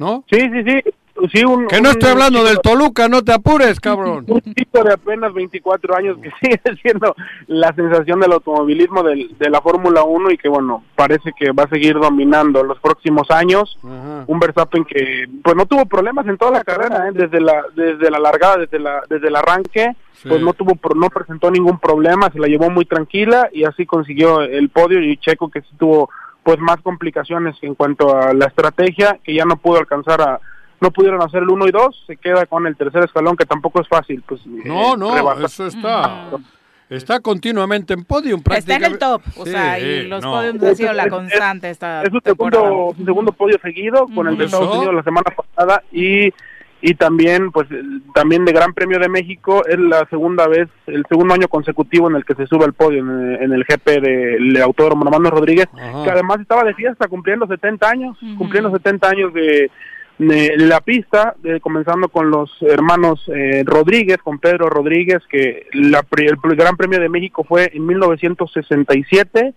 [0.00, 0.24] ¿No?
[0.32, 0.82] Sí, sí, sí.
[1.30, 4.24] sí un, Que no estoy hablando del Toluca, no te apures, cabrón.
[4.26, 7.14] Un chico de apenas 24 años que sigue siendo
[7.48, 11.64] la sensación del automovilismo del- de la Fórmula 1 y que, bueno, parece que va
[11.64, 13.78] a seguir dominando los próximos años.
[13.82, 17.12] Un Verstappen que, pues, no tuvo problemas en toda la carrera, ¿eh?
[17.12, 20.28] desde la desde la largada, desde la desde el arranque, Sí.
[20.28, 24.42] pues no tuvo no presentó ningún problema, se la llevó muy tranquila y así consiguió
[24.42, 26.10] el podio y Checo que sí tuvo
[26.42, 30.40] pues más complicaciones en cuanto a la estrategia, que ya no pudo alcanzar a
[30.80, 33.82] no pudieron hacer el 1 y 2, se queda con el tercer escalón que tampoco
[33.82, 36.30] es fácil, pues No, eh, no, eso está.
[36.88, 38.42] Está continuamente en podium.
[38.50, 40.32] Está en el top, o Sí, sea, y los no.
[40.32, 42.64] podiums han sido la constante esta es su temporada.
[42.64, 44.46] segundo, su segundo podio seguido con el de.
[44.46, 46.32] Estados Unidos la semana pasada y
[46.82, 47.68] y también pues
[48.14, 52.16] también de Gran Premio de México es la segunda vez el segundo año consecutivo en
[52.16, 56.04] el que se sube al podio en, en el GP del Autódromo Romano Rodríguez Ajá.
[56.04, 59.70] que además estaba de fiesta cumpliendo 70 años cumpliendo 70 años de,
[60.18, 66.02] de la pista de- comenzando con los hermanos eh, Rodríguez con Pedro Rodríguez que la,
[66.02, 69.54] pri- el, pr- Gran Premio de México fue en 1967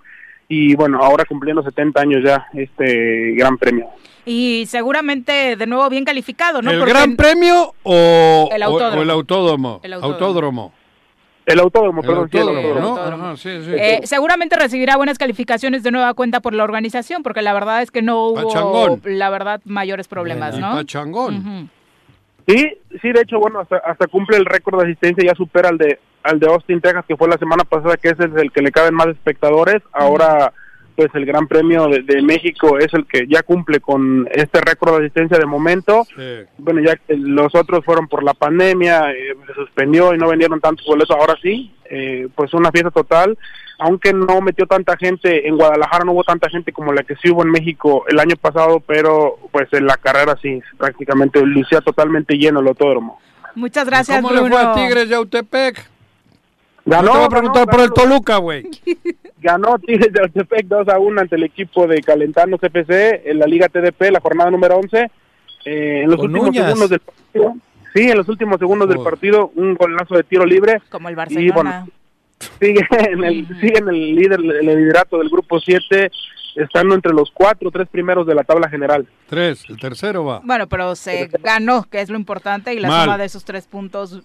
[0.50, 3.88] y bueno ahora cumpliendo 70 años ya este Gran Premio
[4.26, 6.72] Y seguramente de nuevo bien calificado, ¿no?
[6.72, 9.00] ¿El Porque Gran Premio o El autódromo.
[9.00, 9.80] o el autódromo?
[9.84, 10.16] El autódromo.
[10.26, 10.74] Autódromo.
[11.46, 12.88] El autódromo, El perdón, sí, el autódromo, ¿no?
[12.92, 13.24] autódromo.
[13.26, 13.72] Ajá, sí, sí.
[13.74, 17.92] eh, seguramente recibirá buenas calificaciones de nueva cuenta por la organización, porque la verdad es
[17.92, 19.02] que no hubo, Pachangón.
[19.04, 20.72] la verdad, mayores problemas, ¿no?
[20.76, 21.70] Pachangón.
[22.48, 25.78] Sí, sí, de hecho, bueno, hasta, hasta cumple el récord de asistencia, ya supera al
[25.78, 28.62] de al de Austin, Texas, que fue la semana pasada, que ese es el que
[28.62, 29.82] le caben más espectadores.
[29.92, 30.54] Ahora,
[30.96, 34.92] pues el Gran Premio de, de México es el que ya cumple con este récord
[34.98, 36.06] de asistencia de momento.
[36.16, 36.46] Sí.
[36.58, 40.60] Bueno, ya que los otros fueron por la pandemia, eh, se suspendió y no vendieron
[40.62, 43.38] tantos boletos, ahora sí, eh, pues una fiesta total.
[43.80, 47.32] Aunque no metió tanta gente, en Guadalajara no hubo tanta gente como la que sí
[47.32, 52.36] hubo en México el año pasado, pero pues en la carrera sí, prácticamente lucía totalmente
[52.38, 53.20] lleno el autódromo.
[53.56, 54.56] Muchas gracias, ¿Cómo le Bruno.
[54.56, 55.93] fue a Tigres de Autepec?
[56.86, 58.70] Ganó, No te voy a ganó, preguntar por el Toluca, güey.
[59.42, 63.46] Ganó Tigres de Autepec 2 a 1 ante el equipo de Calentano CFC en la
[63.46, 65.12] Liga TDP, la jornada número 11.
[65.66, 67.56] Eh, en los Con últimos segundos del partido,
[67.94, 70.82] sí, en los últimos segundos del partido, un golazo de tiro libre.
[70.90, 71.54] Como el Y Barcelona.
[71.56, 71.88] bueno,
[72.60, 76.10] sigue en el, sigue en el líder, el liderato del grupo 7,
[76.56, 79.08] estando entre los cuatro o tres primeros de la tabla general.
[79.28, 80.42] Tres, el tercero va.
[80.44, 83.04] Bueno, pero se ganó, que es lo importante, y la Mal.
[83.06, 84.22] suma de esos tres puntos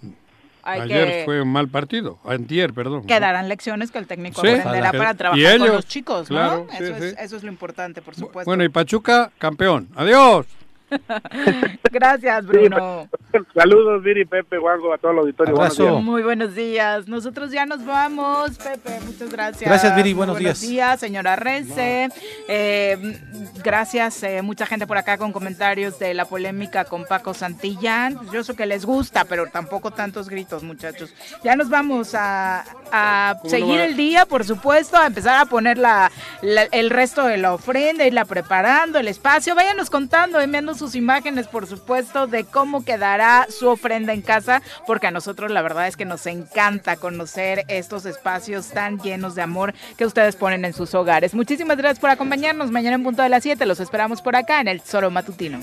[0.70, 1.22] hay Ayer que...
[1.24, 2.18] fue un mal partido.
[2.24, 3.06] Antier, perdón.
[3.06, 4.48] Quedarán lecciones que el técnico Sí.
[4.48, 6.66] aprenderá para trabajar con los chicos, ¿no?
[6.70, 8.48] sí, eso, es, eso es lo importante, por supuesto.
[8.48, 9.88] Bueno, y Pachuca, campeón.
[9.96, 10.46] Adiós.
[11.92, 13.08] Gracias, Bruno.
[13.54, 15.54] Saludos, Viri, Pepe, Juanjo, a todo el auditorio.
[15.54, 16.02] Buenos días.
[16.02, 17.08] Muy buenos días.
[17.08, 18.98] Nosotros ya nos vamos, Pepe.
[19.04, 19.68] Muchas gracias.
[19.68, 20.14] Gracias, Viri.
[20.14, 20.60] Buenos días.
[20.60, 22.08] días, señora Rece.
[22.48, 23.18] Eh,
[23.62, 28.18] gracias, eh, mucha gente por acá con comentarios de la polémica con Paco Santillán.
[28.32, 31.12] Yo sé que les gusta, pero tampoco tantos gritos, muchachos.
[31.44, 35.44] Ya nos vamos a, a ¿Cómo seguir no el día, por supuesto, a empezar a
[35.46, 36.10] poner la,
[36.42, 39.54] la- el resto de la ofrenda, irla preparando, el espacio.
[39.54, 45.08] Váyanos contando, enviando sus imágenes, por supuesto, de cómo quedará su ofrenda en casa, porque
[45.08, 49.74] a nosotros la verdad es que nos encanta conocer estos espacios tan llenos de amor
[49.96, 51.34] que ustedes ponen en sus hogares.
[51.34, 52.70] Muchísimas gracias por acompañarnos.
[52.70, 55.60] Mañana en punto de las 7 los esperamos por acá en el Soro Matutino.